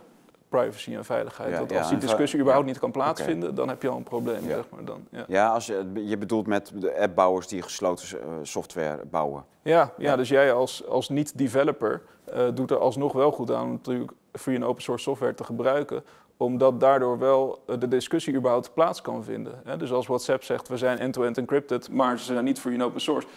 privacy 0.55 0.95
en 0.95 1.05
veiligheid. 1.05 1.69
Ja, 1.69 1.77
als 1.77 1.89
die 1.89 1.97
discussie 1.97 2.39
überhaupt 2.39 2.65
niet 2.65 2.79
kan 2.79 2.91
plaatsvinden, 2.91 3.55
dan 3.55 3.67
heb 3.67 3.81
je 3.81 3.89
al 3.89 3.97
een 3.97 4.03
probleem. 4.03 4.47
Ja. 4.47 4.55
Zeg 4.55 4.65
maar, 4.69 4.85
dan, 4.85 5.07
ja. 5.27 5.47
Als 5.47 5.65
je, 5.65 5.91
je 5.93 6.17
bedoelt 6.17 6.47
met 6.47 6.71
de 6.75 7.00
appbouwers 7.00 7.47
die 7.47 7.62
gesloten 7.62 8.19
eh, 8.19 8.27
software 8.41 9.05
bouwen. 9.05 9.45
Ja, 9.62 9.91
ja, 9.97 10.15
dus 10.15 10.29
jij 10.29 10.53
als, 10.53 10.88
als 10.88 11.09
niet-developer 11.09 12.01
eh, 12.24 12.47
doet 12.53 12.71
er 12.71 12.77
alsnog 12.77 13.13
wel 13.13 13.31
goed 13.31 13.51
aan 13.51 13.63
om 13.63 13.71
natuurlijk 13.71 14.12
free 14.31 14.55
en 14.55 14.63
open 14.63 14.83
source 14.83 15.03
software 15.03 15.33
te 15.33 15.43
gebruiken. 15.43 16.03
Omdat 16.38 16.79
daardoor 16.79 17.19
wel 17.19 17.63
eh, 17.67 17.79
de 17.79 17.88
discussie 17.88 18.33
überhaupt 18.35 18.74
plaats 18.74 19.01
kan 19.01 19.24
vinden. 19.24 19.53
Dus 19.77 19.91
als 19.91 20.07
WhatsApp 20.07 20.43
zegt 20.43 20.67
we 20.67 20.77
zijn 20.77 21.00
end-to-end 21.00 21.38
encrypted, 21.38 21.89
maar 21.89 22.19
ze 22.19 22.25
zijn 22.25 22.43
niet 22.43 22.59
free 22.59 22.74
en 22.74 22.83
open 22.83 23.01
source. 23.01 23.27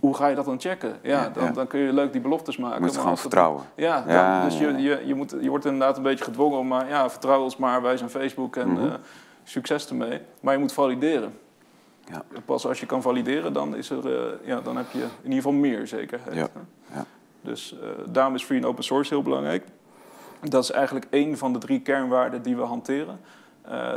Hoe 0.00 0.14
ga 0.16 0.26
je 0.26 0.34
dat 0.34 0.44
dan 0.44 0.60
checken? 0.60 0.96
Ja, 1.02 1.22
Ja, 1.22 1.28
dan, 1.28 1.44
ja. 1.44 1.50
dan 1.50 1.66
kun 1.66 1.80
je 1.80 1.92
leuk 1.92 2.12
die 2.12 2.20
beloftes 2.20 2.56
maken. 2.56 2.78
Je 2.78 2.84
moet 2.84 2.94
gewoon 2.94 3.08
dat- 3.08 3.20
vertrouwen. 3.20 3.62
Ja, 3.76 4.44
dus 4.44 4.58
Je, 4.58 4.76
je, 4.76 5.02
je, 5.04 5.14
moet, 5.14 5.34
je 5.40 5.48
wordt 5.48 5.64
inderdaad 5.64 5.96
een 5.96 6.02
beetje 6.02 6.24
gedwongen 6.24 6.58
om, 6.58 6.66
maar 6.66 6.88
ja, 6.88 7.10
vertrouw 7.10 7.42
ons 7.42 7.56
maar, 7.56 7.82
wij 7.82 7.96
zijn 7.96 8.10
Facebook 8.10 8.56
en 8.56 8.68
Mhm. 8.70 8.84
eh, 8.86 8.92
succes 9.44 9.88
ermee. 9.88 10.20
Maar 10.40 10.54
je 10.54 10.60
moet 10.60 10.72
valideren. 10.72 11.38
Ja. 12.10 12.22
Pas 12.44 12.66
als 12.66 12.80
je 12.80 12.86
kan 12.86 13.02
valideren, 13.02 13.52
dan, 13.52 13.76
is 13.76 13.90
er, 13.90 14.16
eh, 14.16 14.46
ja, 14.46 14.60
dan 14.60 14.76
heb 14.76 14.86
je 14.90 14.98
in 14.98 15.08
ieder 15.22 15.34
geval 15.36 15.52
meer 15.52 15.86
zekerheid. 15.86 16.34
Ja, 16.34 16.48
ja. 16.92 17.04
Dus 17.40 17.78
eh, 17.82 17.88
daarom 18.08 18.34
is 18.34 18.44
free 18.44 18.58
en 18.58 18.66
open 18.66 18.84
source 18.84 19.14
heel 19.14 19.22
belangrijk. 19.22 19.64
Dat 20.40 20.62
is 20.62 20.70
eigenlijk 20.70 21.06
één 21.10 21.38
van 21.38 21.52
de 21.52 21.58
drie 21.58 21.80
kernwaarden 21.80 22.42
die 22.42 22.56
we 22.56 22.62
hanteren. 22.62 23.20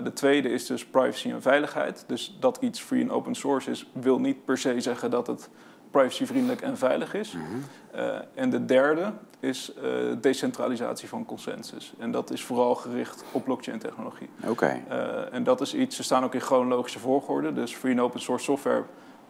De 0.04 0.12
tweede 0.14 0.50
is 0.50 0.66
dus 0.66 0.86
privacy 0.86 1.32
en 1.32 1.42
veiligheid. 1.42 2.04
Dus 2.08 2.38
dat 2.40 2.58
iets 2.62 2.80
free 2.82 3.02
en 3.02 3.12
open 3.12 3.36
source 3.36 3.72
is, 3.72 3.90
wil 3.94 4.20
niet 4.20 4.46
per 4.46 4.58
se 4.58 4.82
zeggen 4.82 5.12
dat 5.12 5.28
het 5.28 5.50
privacyvriendelijk 5.92 6.62
en 6.62 6.78
veilig 6.78 7.14
is. 7.14 7.32
Mhm. 7.32 7.44
Eh, 7.92 8.16
en 8.34 8.50
de 8.50 8.66
derde 8.66 9.12
is 9.40 9.74
eh, 9.74 9.92
decentralisatie 10.22 11.08
van 11.08 11.26
consensus. 11.26 11.94
En 11.98 12.12
dat 12.12 12.32
is 12.32 12.44
vooral 12.44 12.76
gericht 12.76 13.24
op 13.32 13.44
blockchain-technologie. 13.44 14.30
Oké. 14.48 14.82
Eh, 14.88 15.34
en 15.34 15.44
dat 15.44 15.62
is 15.62 15.74
iets, 15.74 15.96
ze 15.96 16.04
staan 16.04 16.24
ook 16.24 16.34
in 16.34 16.42
chronologische 16.42 17.00
volgorde. 17.00 17.54
Dus 17.54 17.76
free 17.76 17.92
en 17.92 18.02
open 18.02 18.20
source 18.20 18.44
software 18.44 18.84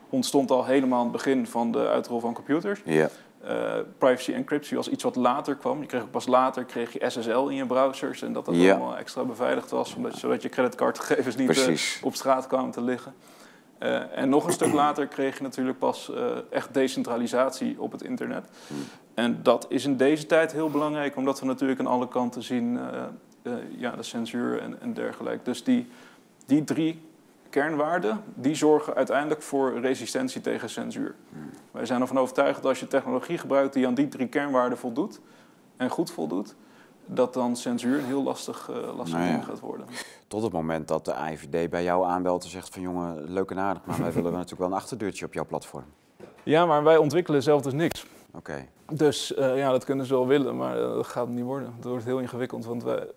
ontstond 0.10 0.52
al 0.52 0.66
helemaal 0.66 0.98
aan 0.98 1.04
het 1.04 1.14
begin 1.14 1.48
van 1.48 1.72
de 1.72 1.88
uitrol 1.88 2.20
van 2.20 2.34
computers. 2.34 2.82
Ja. 2.86 3.10
Privacy 3.98 4.34
encryptie 4.34 4.78
was 4.78 4.90
iets 4.90 5.04
wat 5.04 5.16
later 5.16 5.56
kwam. 5.56 5.82
Je 5.82 5.86
kreeg 5.86 6.02
ook 6.02 6.12
pas 6.12 6.28
later 6.28 6.64
kreeg 6.64 6.94
je 6.94 7.10
SSL 7.10 7.48
in 7.48 7.56
je 7.56 7.66
browsers 7.66 8.22
en 8.22 8.34
dat 8.34 8.46
dat 8.46 8.56
Ja. 8.56 8.76
allemaal 8.76 8.98
extra 8.98 9.24
beveiligd 9.24 9.70
was, 9.70 9.96
omdat, 9.96 10.16
zodat 10.16 10.42
je 10.42 10.50
creditcardgegevens 10.50 11.36
niet 11.36 12.00
op 12.02 12.16
straat 12.16 12.48
kwamen 12.48 12.72
te 12.72 12.82
liggen. 12.82 13.14
Eh, 13.78 14.18
en 14.18 14.30
nog 14.30 14.46
een 14.46 14.52
stuk 14.52 14.74
later 14.74 15.08
kreeg 15.08 15.38
je 15.38 15.44
natuurlijk 15.44 15.80
pas 15.80 16.14
eh, 16.14 16.26
echt 16.50 16.74
decentralisatie 16.74 17.82
op 17.82 17.92
het 17.92 18.02
internet. 18.02 18.50
Hmm. 18.68 18.78
En 19.14 19.40
dat 19.44 19.66
is 19.70 19.86
in 19.86 19.98
deze 19.98 20.26
tijd 20.26 20.52
heel 20.52 20.70
belangrijk, 20.70 21.16
omdat 21.16 21.40
we 21.40 21.46
natuurlijk 21.46 21.80
aan 21.80 21.88
alle 21.88 22.08
kanten 22.08 22.44
zien 22.44 22.80
eh, 23.44 23.52
ja, 23.78 23.92
de 23.92 24.04
censuur 24.04 24.62
en, 24.62 24.82
en 24.82 24.94
dergelijke. 24.94 25.44
Dus 25.44 25.64
die, 25.64 25.88
die 26.46 26.64
drie 26.64 27.02
kernwaarden, 27.50 28.24
die 28.34 28.56
zorgen 28.56 28.96
uiteindelijk 28.96 29.42
voor 29.42 29.80
resistentie 29.80 30.42
tegen 30.42 30.70
censuur. 30.70 31.16
Hmm. 31.30 31.50
Wij 31.72 31.86
zijn 31.86 32.02
ervan 32.02 32.20
overtuigd 32.20 32.56
dat 32.56 32.66
als 32.66 32.80
je 32.80 32.88
technologie 32.88 33.38
gebruikt 33.38 33.74
die 33.74 33.88
aan 33.88 33.94
die 33.94 34.08
drie 34.08 34.28
kernwaarden 34.28 34.78
voldoet 34.78 35.20
en 35.78 35.90
goed 35.90 36.12
voldoet, 36.12 36.56
dat 37.08 37.34
dan 37.34 37.56
censuur 37.56 37.98
een 37.98 38.06
heel 38.06 38.24
lastig, 38.24 38.70
eh, 38.70 38.96
lastig 38.96 39.18
Nou 39.18 39.30
ja. 39.30 39.32
ding 39.32 39.46
gaat 39.46 39.60
worden. 39.60 39.86
Tot 40.28 40.44
het 40.44 40.52
moment 40.52 40.88
dat 40.88 41.06
de 41.06 41.14
AIVD 41.14 41.70
bij 41.70 41.84
jou 41.84 42.06
aanbelt 42.06 42.44
en 42.44 42.50
zegt 42.50 42.70
van 42.70 42.82
jongen, 42.82 43.32
leuk 43.32 43.52
en 43.52 43.60
aardig, 43.60 43.86
maar 43.86 44.00
wij 44.00 44.14
willen 44.14 44.32
natuurlijk 44.42 44.60
wel 44.60 44.68
een 44.68 44.74
achterdeurtje 44.74 45.26
op 45.26 45.34
jouw 45.34 45.46
platform. 45.46 45.86
Ja, 46.44 46.66
maar 46.66 46.84
wij 46.84 46.98
ontwikkelen 46.98 47.44
zelf 47.44 47.62
dus 47.62 47.74
niks. 47.74 48.06
Oké. 48.34 48.66
Dus 48.94 49.34
eh, 49.34 49.58
ja, 49.58 49.72
dat 49.72 49.86
kunnen 49.86 50.06
ze 50.06 50.14
wel 50.14 50.28
willen, 50.28 50.58
maar 50.58 50.82
eh, 50.82 50.94
dat 50.94 51.08
gaat 51.08 51.28
niet 51.28 51.44
worden. 51.44 51.74
Het 51.76 51.86
wordt 51.86 52.06
heel 52.06 52.20
ingewikkeld, 52.20 52.66
want 52.66 52.84
wij, 52.84 53.08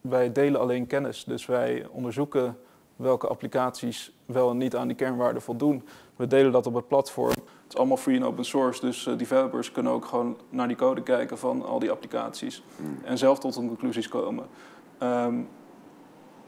wij 0.00 0.32
delen 0.32 0.60
alleen 0.60 0.86
kennis. 0.86 1.24
Dus 1.24 1.46
wij 1.46 1.86
onderzoeken 1.90 2.58
welke 2.96 3.26
applicaties 3.26 4.12
wel 4.26 4.50
en 4.50 4.56
niet 4.56 4.76
aan 4.76 4.86
die 4.86 4.96
kernwaarden 4.96 5.42
voldoen. 5.42 5.86
We 6.16 6.26
delen 6.26 6.52
dat 6.52 6.66
op 6.66 6.74
het 6.74 6.88
platform. 6.88 7.34
Het 7.70 7.78
is 7.78 7.84
allemaal 7.84 8.04
free 8.04 8.16
en 8.16 8.24
open 8.24 8.44
source, 8.44 8.80
dus 8.80 9.06
eh, 9.06 9.18
developers 9.18 9.72
kunnen 9.72 9.92
ook 9.92 10.04
gewoon 10.04 10.36
naar 10.48 10.68
die 10.68 10.76
code 10.76 11.02
kijken 11.02 11.38
van 11.38 11.64
al 11.64 11.78
die 11.78 11.90
applicaties. 11.90 12.62
Hmm. 12.76 12.98
En 13.04 13.18
zelf 13.18 13.38
tot 13.38 13.54
hun 13.54 13.66
conclusies 13.66 14.08
komen. 14.08 14.46
Ehm, 14.98 15.34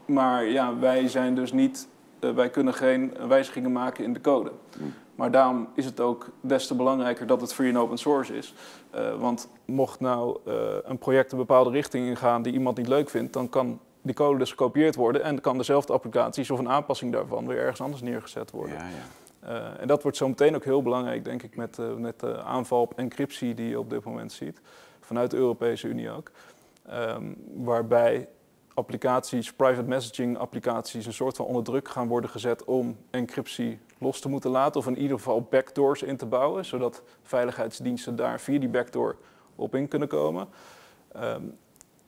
maar 0.04 0.44
ja, 0.44 0.78
wij 0.78 1.08
zijn 1.08 1.34
dus 1.34 1.52
niet, 1.52 1.88
eh, 2.20 2.30
wij 2.30 2.50
kunnen 2.50 2.74
geen 2.74 3.14
wijzigingen 3.28 3.72
maken 3.72 4.04
in 4.04 4.12
de 4.12 4.20
code. 4.20 4.52
Hmm. 4.76 4.94
Maar 5.14 5.30
daarom 5.30 5.68
is 5.74 5.84
het 5.84 6.00
ook 6.00 6.28
des 6.40 6.66
te 6.66 6.74
belangrijker 6.74 7.26
dat 7.26 7.40
het 7.40 7.54
free 7.54 7.68
en 7.68 7.78
open 7.78 7.98
source 7.98 8.36
is. 8.36 8.54
Eh, 8.90 9.14
want 9.20 9.48
mocht 9.64 10.00
nou 10.00 10.38
een 10.84 10.98
project 10.98 11.32
een 11.32 11.38
bepaalde 11.38 11.70
richting 11.70 12.06
ingaan 12.06 12.42
die 12.42 12.52
iemand 12.52 12.76
niet 12.76 12.88
leuk 12.88 13.10
vindt, 13.10 13.32
dan 13.32 13.48
kan 13.48 13.80
die 14.02 14.14
code 14.14 14.38
dus 14.38 14.50
gekopieerd 14.50 14.94
worden 14.94 15.22
en 15.22 15.40
kan 15.40 15.56
dezelfde 15.56 15.92
applicaties 15.92 16.50
of 16.50 16.58
een 16.58 16.68
aanpassing 16.68 17.12
daarvan 17.12 17.46
weer 17.46 17.58
ergens 17.58 17.80
anders 17.80 18.02
neergezet 18.02 18.50
worden. 18.50 18.76
Ja, 18.76 18.84
ja. 18.84 19.21
Eh, 19.42 19.80
en 19.80 19.88
dat 19.88 20.02
wordt 20.02 20.16
zo 20.16 20.28
meteen 20.28 20.54
ook 20.54 20.64
heel 20.64 20.82
belangrijk, 20.82 21.24
denk 21.24 21.42
ik, 21.42 21.56
met, 21.56 21.78
eh, 21.78 21.94
met 21.94 22.20
de 22.20 22.42
aanval 22.42 22.80
op 22.80 22.98
encryptie 22.98 23.54
die 23.54 23.68
je 23.68 23.78
op 23.78 23.90
dit 23.90 24.04
moment 24.04 24.32
ziet. 24.32 24.60
Vanuit 25.00 25.30
de 25.30 25.36
Europese 25.36 25.88
Unie 25.88 26.10
ook. 26.10 26.30
Ehm, 26.86 27.32
waarbij 27.54 28.28
applicaties, 28.74 29.52
private 29.52 29.88
messaging 29.88 30.38
applicaties, 30.38 31.06
een 31.06 31.12
soort 31.12 31.36
van 31.36 31.46
onder 31.46 31.64
druk 31.64 31.88
gaan 31.88 32.08
worden 32.08 32.30
gezet 32.30 32.64
om 32.64 32.96
encryptie 33.10 33.78
los 33.98 34.20
te 34.20 34.28
moeten 34.28 34.50
laten. 34.50 34.80
Of 34.80 34.86
in 34.86 34.98
ieder 34.98 35.16
geval 35.16 35.42
backdoors 35.50 36.02
in 36.02 36.16
te 36.16 36.26
bouwen, 36.26 36.64
zodat 36.64 37.02
veiligheidsdiensten 37.22 38.16
daar 38.16 38.40
via 38.40 38.58
die 38.58 38.68
backdoor 38.68 39.16
op 39.54 39.74
in 39.74 39.88
kunnen 39.88 40.08
komen. 40.08 40.48
Ehm, 41.12 41.42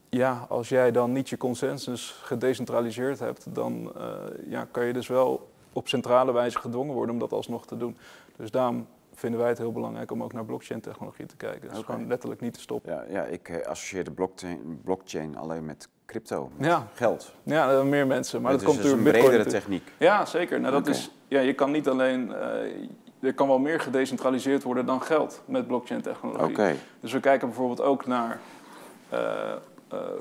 ja, 0.08 0.46
als 0.48 0.68
jij 0.68 0.90
dan 0.90 1.12
niet 1.12 1.28
je 1.28 1.36
consensus 1.36 2.10
gedecentraliseerd 2.10 3.18
hebt, 3.18 3.54
dan 3.54 3.92
eh, 3.96 4.14
ja, 4.46 4.66
kan 4.70 4.84
je 4.84 4.92
dus 4.92 5.08
wel 5.08 5.52
op 5.74 5.88
centrale 5.88 6.32
wijze 6.32 6.58
gedwongen 6.58 6.94
worden 6.94 7.14
om 7.14 7.20
dat 7.20 7.32
alsnog 7.32 7.66
te 7.66 7.76
doen. 7.76 7.96
Dus 8.36 8.50
daarom 8.50 8.86
vinden 9.14 9.40
wij 9.40 9.48
het 9.48 9.58
heel 9.58 9.72
belangrijk 9.72 10.10
om 10.10 10.22
ook 10.22 10.32
naar 10.32 10.44
blockchain-technologie 10.44 11.26
te 11.26 11.36
kijken. 11.36 11.68
Dus 11.68 11.78
Oké. 11.78 11.92
gewoon 11.92 12.06
letterlijk 12.08 12.40
niet 12.40 12.54
te 12.54 12.60
stoppen. 12.60 12.92
Ja, 12.92 13.04
ja 13.08 13.22
ik 13.24 13.48
eh, 13.48 13.66
associeer 13.66 14.04
de 14.04 14.10
blockchain, 14.10 14.80
blockchain 14.84 15.36
alleen 15.36 15.64
met 15.64 15.88
crypto, 16.06 16.50
met 16.56 16.66
Ja. 16.66 16.86
geld. 16.94 17.34
Ja, 17.42 17.70
er 17.70 17.86
meer 17.86 18.06
mensen, 18.06 18.42
maar 18.42 18.52
Het 18.52 18.60
dat 18.60 18.68
is 18.70 18.74
komt 18.76 18.88
door 18.88 18.98
een 18.98 19.04
Bitcoin. 19.04 19.24
bredere 19.24 19.44
natuurlijk. 19.44 19.82
techniek. 19.82 19.92
Ja, 20.08 20.24
zeker. 20.24 20.60
Nou, 20.60 20.72
dat 20.72 20.86
is, 20.86 21.10
ja, 21.28 21.40
je 21.40 21.52
kan 21.54 21.70
niet 21.70 21.88
alleen, 21.88 22.32
eh, 22.34 22.48
er 23.20 23.34
kan 23.34 23.48
wel 23.48 23.58
meer 23.58 23.80
gedecentraliseerd 23.80 24.62
worden 24.62 24.86
dan 24.86 25.02
geld 25.02 25.42
met 25.46 25.66
blockchain-technologie. 25.66 26.50
Oké. 26.50 26.74
Dus 27.00 27.12
we 27.12 27.20
kijken 27.20 27.48
bijvoorbeeld 27.48 27.80
ook 27.80 28.06
naar 28.06 28.40
eh, 29.08 29.52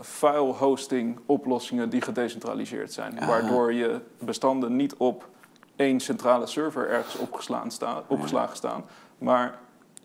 file 0.01 0.53
hosting 0.53 1.19
oplossingen 1.25 1.89
die 1.89 2.01
gedecentraliseerd 2.01 2.93
zijn. 2.93 3.19
Ah. 3.19 3.27
Waardoor 3.27 3.73
je 3.73 3.99
bestanden 4.19 4.75
niet 4.75 4.95
op 4.95 5.29
één 5.75 5.99
centrale 5.99 6.45
server 6.45 6.89
ergens 6.89 7.15
opgeslaan 7.17 7.71
sta- 7.71 8.03
opgeslagen 8.07 8.55
staan, 8.55 8.83
maar 9.17 9.57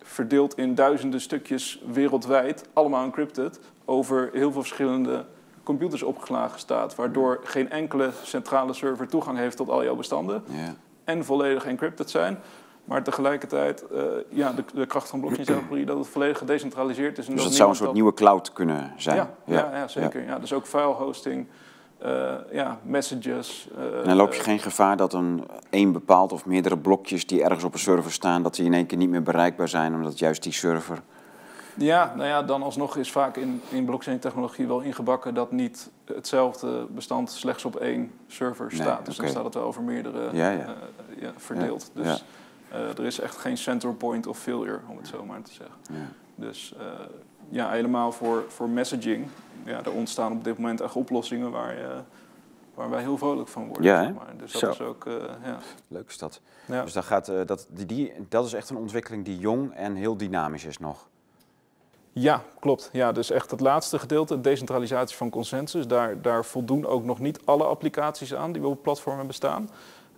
verdeeld 0.02 0.56
in 0.58 0.74
duizenden 0.74 1.20
stukjes 1.20 1.82
wereldwijd, 1.92 2.68
allemaal 2.72 3.04
encrypted, 3.04 3.60
over 3.84 4.30
heel 4.32 4.52
veel 4.52 4.60
verschillende 4.60 5.24
computers 5.62 6.02
opgeslagen 6.02 6.58
staat. 6.58 6.94
Waardoor 6.94 7.40
geen 7.44 7.70
enkele 7.70 8.10
centrale 8.22 8.72
server 8.72 9.08
toegang 9.08 9.38
heeft 9.38 9.56
tot 9.56 9.68
al 9.68 9.84
jouw 9.84 9.94
bestanden 9.96 10.44
Ja. 10.46 10.74
en 11.04 11.24
volledig 11.24 11.64
encrypted 11.64 12.10
zijn. 12.10 12.38
Maar 12.84 13.02
tegelijkertijd, 13.02 13.86
eh, 13.86 14.02
ja, 14.28 14.52
de, 14.52 14.64
de 14.74 14.86
kracht 14.86 15.08
van 15.08 15.20
blockchain-technologie 15.20 15.86
dat 15.86 15.98
het 15.98 16.06
volledig 16.08 16.38
gedecentraliseerd 16.38 17.18
is. 17.18 17.26
En 17.26 17.32
Dus 17.32 17.40
dat 17.40 17.48
dat 17.48 17.56
zou 17.58 17.68
een 17.68 17.74
soort 17.74 17.86
dat- 17.86 17.94
nieuwe 17.94 18.14
cloud 18.14 18.52
kunnen 18.52 18.92
zijn. 18.96 19.16
Ja, 19.16 19.30
ja, 19.44 19.70
ja, 19.76 19.88
zeker. 19.88 20.24
Ja. 20.24 20.38
dus 20.38 20.52
ook 20.52 20.66
file 20.66 20.82
hosting, 20.84 21.46
eh, 21.98 22.34
ja, 22.52 22.78
messages. 22.82 23.68
en 23.76 24.04
dan 24.04 24.16
loop 24.16 24.34
je 24.34 24.40
geen 24.40 24.58
gevaar 24.58 24.96
dat 24.96 25.12
een 25.12 25.44
één 25.70 25.92
bepaald 25.92 26.32
of 26.32 26.46
meerdere 26.46 26.78
blokjes 26.78 27.26
die 27.26 27.42
ergens 27.42 27.64
op 27.64 27.72
een 27.72 27.78
server 27.78 28.12
staan, 28.12 28.42
dat 28.42 28.54
die 28.54 28.64
in 28.64 28.74
één 28.74 28.86
keer 28.86 28.98
niet 28.98 29.08
meer 29.08 29.22
bereikbaar 29.22 29.68
zijn, 29.68 29.94
omdat 29.94 30.18
juist 30.18 30.42
die 30.42 30.52
server 30.52 31.02
ja, 31.78 32.12
nou 32.16 32.28
ja, 32.28 32.42
dan 32.42 32.62
alsnog 32.62 32.96
is 32.96 33.12
vaak 33.12 33.36
in, 33.36 33.62
in 33.68 33.84
blockchain-technologie 33.84 34.66
wel 34.66 34.80
ingebakken 34.80 35.34
dat 35.34 35.52
niet 35.52 35.90
hetzelfde 36.04 36.86
bestand 36.90 37.30
slechts 37.30 37.64
op 37.64 37.76
één 37.76 38.12
server 38.26 38.72
staat. 38.72 39.06
dus 39.06 39.16
dan 39.16 39.28
staat 39.28 39.44
het 39.44 39.54
wel 39.54 39.62
over 39.62 39.82
meerdere 39.82 40.28
ja, 40.32 40.50
ja. 40.50 40.58
Uh, 40.58 41.22
ja 41.22 41.32
verdeeld. 41.36 41.90
dus 41.94 42.24
uh, 42.72 42.98
er 42.98 43.04
is 43.04 43.20
echt 43.20 43.36
geen 43.36 43.56
center 43.56 43.94
point 43.94 44.26
of 44.26 44.38
failure, 44.38 44.78
om 44.88 44.96
het 44.96 45.06
zo 45.06 45.24
maar 45.24 45.42
te 45.42 45.52
zeggen. 45.52 45.76
Dus 46.34 46.74
uh, 46.76 46.84
ja, 47.48 47.70
helemaal 47.70 48.12
voor, 48.12 48.44
voor 48.48 48.68
messaging. 48.68 49.26
Ja, 49.64 49.84
er 49.84 49.92
ontstaan 49.92 50.32
op 50.32 50.44
dit 50.44 50.58
moment 50.58 50.80
echt 50.80 50.96
oplossingen 50.96 51.50
waar, 51.50 52.04
waar 52.74 52.90
wij 52.90 53.00
heel 53.00 53.18
vrolijk 53.18 53.48
van 53.48 53.66
worden. 53.66 53.84
Ja, 53.84 54.02
zeg 54.02 54.14
maar. 54.14 54.32
Dus 54.36 54.52
dat 54.52 54.72
is 54.72 54.80
ook. 54.80 55.04
ja. 55.44 55.58
Leuk 55.88 56.08
is 56.08 56.18
dat. 56.18 56.40
Dus 56.66 56.92
dat, 56.92 57.04
gaat, 57.04 57.26
dat, 57.26 57.66
die, 57.70 57.86
die, 57.86 58.12
dat 58.28 58.46
is 58.46 58.52
echt 58.52 58.70
een 58.70 58.76
ontwikkeling 58.76 59.24
die 59.24 59.38
jong 59.38 59.74
en 59.74 59.94
heel 59.94 60.16
dynamisch 60.16 60.64
is 60.64 60.78
nog. 60.78 61.08
Ja, 62.20 62.42
klopt. 62.60 62.90
Ja, 62.92 63.12
dus 63.12 63.30
echt 63.30 63.50
het 63.50 63.60
laatste 63.60 63.98
gedeelte, 63.98 64.40
decentralisatie 64.40 65.16
van 65.16 65.30
consensus, 65.30 65.86
daar, 65.86 66.22
daar 66.22 66.44
voldoen 66.44 66.86
ook 66.86 67.04
nog 67.04 67.18
niet 67.18 67.40
alle 67.44 67.64
applicaties 67.64 68.34
aan 68.34 68.52
die 68.52 68.66
op 68.66 68.82
platformen 68.82 69.26
bestaan. 69.26 69.70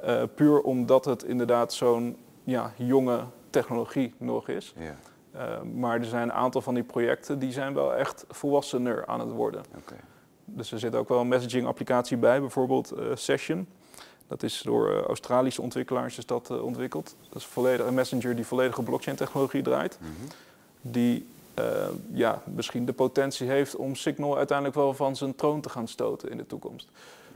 Uh, 0.04 0.22
puur 0.34 0.60
omdat 0.60 1.04
het 1.04 1.22
inderdaad 1.22 1.72
zo'n 1.72 2.16
ja, 2.44 2.72
jonge 2.76 3.24
technologie 3.50 4.14
nog 4.18 4.48
is. 4.48 4.74
Ja. 4.76 4.96
Uh, 5.34 5.62
maar 5.62 5.98
er 5.98 6.04
zijn 6.04 6.22
een 6.22 6.32
aantal 6.32 6.60
van 6.60 6.74
die 6.74 6.82
projecten 6.82 7.38
die 7.38 7.52
zijn 7.52 7.74
wel 7.74 7.94
echt 7.94 8.24
volwassener 8.28 9.06
aan 9.06 9.20
het 9.20 9.30
worden. 9.30 9.64
Okay. 9.78 9.98
Dus 10.44 10.72
er 10.72 10.78
zit 10.78 10.94
ook 10.94 11.08
wel 11.08 11.20
een 11.20 11.28
messaging 11.28 11.66
applicatie 11.66 12.16
bij, 12.16 12.40
bijvoorbeeld 12.40 12.92
uh, 12.98 13.04
Session. 13.14 13.66
Dat 14.26 14.42
is 14.42 14.62
door 14.64 15.04
Australische 15.06 15.62
ontwikkelaars 15.62 16.18
is 16.18 16.26
dat 16.26 16.60
ontwikkeld. 16.60 17.16
Dat 17.28 17.36
is 17.36 17.46
volledig 17.46 17.86
een 17.86 17.94
messenger 17.94 18.36
die 18.36 18.46
volledige 18.46 18.82
blockchain 18.82 19.16
technologie 19.16 19.62
draait. 19.62 19.98
Mm 20.00 20.06
-hmm. 20.06 20.28
Die 20.80 21.26
ja, 22.12 22.42
misschien 22.44 22.84
de 22.84 22.92
potentie 22.92 23.48
heeft 23.48 23.76
om 23.76 23.94
Signal 23.94 24.36
uiteindelijk 24.36 24.76
wel 24.76 24.94
van 24.94 25.16
zijn 25.16 25.34
troon 25.34 25.60
te 25.60 25.68
gaan 25.68 25.88
stoten 25.88 26.30
in 26.30 26.36
de 26.36 26.46
toekomst. 26.46 26.88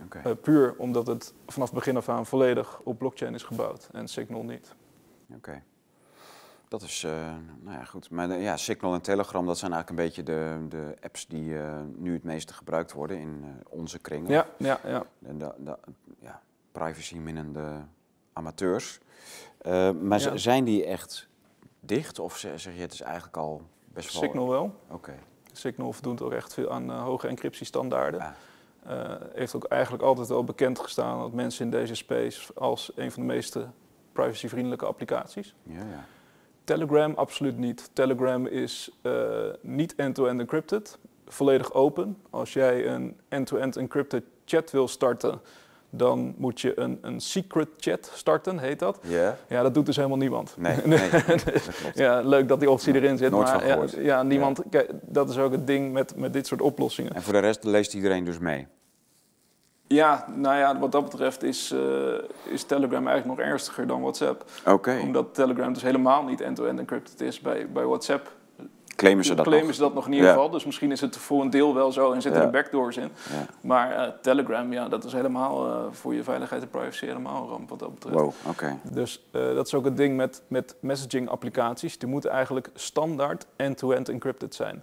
Okay. 0.05 0.35
Puur 0.35 0.75
omdat 0.77 1.07
het 1.07 1.33
vanaf 1.47 1.73
begin 1.73 1.97
af 1.97 2.09
aan 2.09 2.27
volledig 2.27 2.81
op 2.83 2.99
blockchain 2.99 3.35
is 3.35 3.43
gebouwd 3.43 3.89
en 3.93 4.09
Signal 4.09 4.43
niet. 4.43 4.75
Oké. 5.37 5.63
Dat 6.69 6.83
is, 6.83 7.05
uh, 7.05 7.13
nou 7.61 7.79
ja, 7.79 7.85
goed. 7.85 8.11
Maar 8.11 8.29
de, 8.29 8.35
ja, 8.35 8.57
Signal 8.57 8.95
en 8.95 9.01
Telegram, 9.01 9.47
dat 9.47 9.59
zijn 9.59 9.73
eigenlijk 9.73 10.01
een 10.01 10.07
beetje 10.07 10.23
de, 10.23 10.67
de 10.69 10.97
apps 11.01 11.27
die 11.27 11.55
nu 11.97 12.13
het 12.13 12.25
meeste 12.25 12.53
gebruikt 12.53 12.93
worden 12.93 13.19
in 13.19 13.45
onze 13.69 13.99
kringen. 13.99 14.31
Ja, 14.31 14.47
ja, 14.57 14.81
ja. 14.85 15.05
De, 15.19 15.37
de, 15.37 15.55
de 15.59 15.77
ja, 16.19 16.41
privacy-minnende 16.73 17.83
amateurs. 18.33 19.01
maar 20.03 20.21
ja. 20.21 20.37
zijn 20.37 20.65
die 20.65 20.85
echt 20.85 21.29
dicht? 21.81 22.19
Of 22.19 22.37
zeg 22.37 22.65
je, 22.65 22.81
het 22.81 22.93
is 22.93 23.01
eigenlijk 23.01 23.37
al 23.37 23.63
Best 23.85 24.11
Signal 24.11 24.49
wel. 24.49 24.81
Oké. 24.89 25.15
Signal 25.53 25.93
voldoet 25.93 26.23
ook 26.23 26.33
echt 26.33 26.55
veel 26.55 26.71
aan 26.71 26.91
hoge 26.91 27.29
encryptiestandaarden. 27.29 28.35
Uh, 28.87 29.15
heeft 29.33 29.55
ook 29.55 29.65
eigenlijk 29.65 30.03
altijd 30.03 30.29
wel 30.29 30.45
bekend 30.45 30.79
gestaan 30.79 31.21
dat 31.21 31.33
mensen 31.33 31.65
in 31.65 31.71
deze 31.71 31.95
space 31.95 32.55
als 32.55 32.93
een 32.95 33.13
van 33.13 33.27
de 33.27 33.33
meeste 33.33 33.69
privacyvriendelijke 34.13 34.87
applicaties. 34.87 35.55
Ja, 35.63 35.79
ja. 35.79 36.05
Telegram 36.65 37.13
absoluut 37.15 37.59
niet. 37.59 37.91
Telegram 37.93 38.47
is 38.47 38.91
uh, 39.03 39.13
niet 39.61 39.95
end-to-end 39.95 40.41
encrypted, 40.41 40.99
volledig 41.27 41.73
open. 41.73 42.17
Als 42.31 42.53
jij 42.53 42.87
een 42.87 43.17
end-to-end 43.29 43.65
-end 43.65 43.77
encrypted 43.77 44.23
chat 44.45 44.71
wil 44.71 44.89
starten, 44.89 45.41
dan 45.91 46.35
moet 46.37 46.61
je 46.61 46.81
een, 46.81 46.99
een 47.03 47.21
secret 47.21 47.69
chat 47.79 48.11
starten, 48.15 48.59
heet 48.59 48.79
dat. 48.79 48.99
Ja. 49.03 49.37
Ja, 49.49 49.63
dat 49.63 49.75
doet 49.75 49.87
dus 49.87 49.97
helemaal 49.97 50.19
niemand. 50.19 50.55
Nee, 50.59 50.77
nee 50.85 51.11
ja, 51.95 52.21
leuk 52.21 52.49
dat 52.49 52.61
die 52.61 52.71
optie 52.71 52.95
erin 52.95 53.19
zit, 53.19 53.31
Nooit 53.31 53.47
maar 53.47 53.67
ja, 53.67 53.85
ja, 53.99 54.23
niemand, 54.23 54.63
Kijk, 54.71 54.91
dat 55.03 55.31
is 55.31 55.39
ook 55.39 55.53
het 55.53 55.67
ding 55.67 55.93
met, 55.93 56.17
met 56.17 56.33
dit 56.33 56.47
soort 56.47 56.61
oplossingen. 56.63 57.15
En 57.15 57.23
voor 57.23 57.33
de 57.33 57.39
rest 57.39 57.65
leest 57.65 57.95
iedereen 57.95 58.25
dus 58.25 58.39
mee? 58.39 58.67
Ja, 59.87 60.27
nou 60.35 60.57
ja, 60.57 60.79
wat 60.79 60.93
dat 60.93 61.05
betreft 61.05 61.43
is, 61.43 61.73
uh, 61.73 61.81
is 62.43 62.65
Telegram 62.65 63.07
eigenlijk 63.07 63.39
nog 63.39 63.47
ernstiger 63.47 63.87
dan 63.87 64.01
WhatsApp. 64.01 64.45
Oké. 64.67 64.99
Omdat 65.03 65.35
Telegram 65.35 65.73
dus 65.73 65.83
helemaal 65.83 66.25
niet 66.25 66.41
end-to-end 66.41 66.79
encrypted 66.79 67.21
is. 67.21 67.41
Bij, 67.41 67.69
bij 67.71 67.85
WhatsApp 67.85 68.31
Claimen 68.97 69.25
ze 69.25 69.35
dat 69.35 69.45
claimen 69.45 69.67
nog? 69.67 69.77
ze 69.77 69.83
dat 69.83 69.95
nog 69.95 70.07
in 70.07 70.13
ieder 70.13 70.29
geval. 70.29 70.51
Dus 70.51 70.65
misschien 70.65 70.93
is 70.93 71.01
het 71.01 71.17
voor 71.17 71.43
een 71.43 71.51
deel 71.51 71.75
wel 71.75 71.93
zo 71.93 72.13
en 72.13 72.23
zitten 72.23 72.43
er 72.43 72.51
backdoors 72.51 72.97
in. 72.97 73.11
Ja. 73.31 73.47
Maar 73.61 73.93
uh, 73.93 74.13
Telegram, 74.23 74.73
ja, 74.73 74.89
dat 74.89 75.05
is 75.05 75.13
helemaal 75.13 75.67
uh, 75.67 75.83
voor 75.91 76.15
je 76.15 76.23
veiligheid 76.23 76.63
en 76.63 76.69
privacy 76.69 77.07
helemaal 77.07 77.43
een 77.43 77.49
ramp 77.49 77.69
wat 77.69 77.79
dat 77.79 77.95
betreft. 77.95 78.15
Wow, 78.15 78.33
oké. 78.49 78.79
Dus 78.83 79.25
uh, 79.33 79.55
dat 79.55 79.67
is 79.67 79.75
ook 79.75 79.85
het 79.85 79.97
ding 79.97 80.17
met, 80.17 80.43
met 80.49 80.77
messaging 80.81 81.29
applicaties. 81.29 81.99
Die 81.99 82.09
moeten 82.09 82.31
eigenlijk 82.31 82.71
standaard 82.75 83.47
end-to-end 83.57 83.97
-end 83.97 84.09
encrypted 84.09 84.55
zijn. 84.55 84.83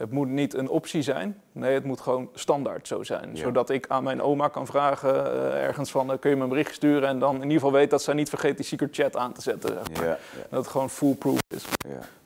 Het 0.00 0.10
moet 0.10 0.28
niet 0.28 0.54
een 0.54 0.68
optie 0.68 1.02
zijn. 1.02 1.40
Nee, 1.52 1.74
het 1.74 1.84
moet 1.84 2.00
gewoon 2.00 2.28
standaard 2.34 2.86
zo 2.88 3.02
zijn. 3.02 3.36
Zodat 3.36 3.70
ik 3.70 3.86
aan 3.88 4.02
mijn 4.02 4.22
oma 4.22 4.48
kan 4.48 4.66
vragen 4.66 5.14
uh, 5.14 5.62
ergens 5.62 5.90
van... 5.90 6.10
Uh, 6.10 6.18
kun 6.18 6.30
je 6.30 6.36
me 6.36 6.42
een 6.42 6.48
bericht 6.48 6.74
sturen 6.74 7.08
en 7.08 7.18
dan 7.18 7.34
in 7.34 7.42
ieder 7.42 7.54
geval 7.54 7.72
weet 7.72 7.90
dat 7.90 8.02
zij 8.02 8.14
niet 8.14 8.28
vergeet 8.28 8.56
die 8.56 8.66
secret 8.66 8.94
chat 8.94 9.16
aan 9.16 9.32
te 9.32 9.40
zetten. 9.40 9.68
Zeg 9.68 9.96
maar. 9.96 10.04
ja, 10.04 10.10
ja. 10.10 10.42
Dat 10.50 10.60
het 10.60 10.66
gewoon 10.66 10.90
foolproof 10.90 11.38
is. 11.48 11.64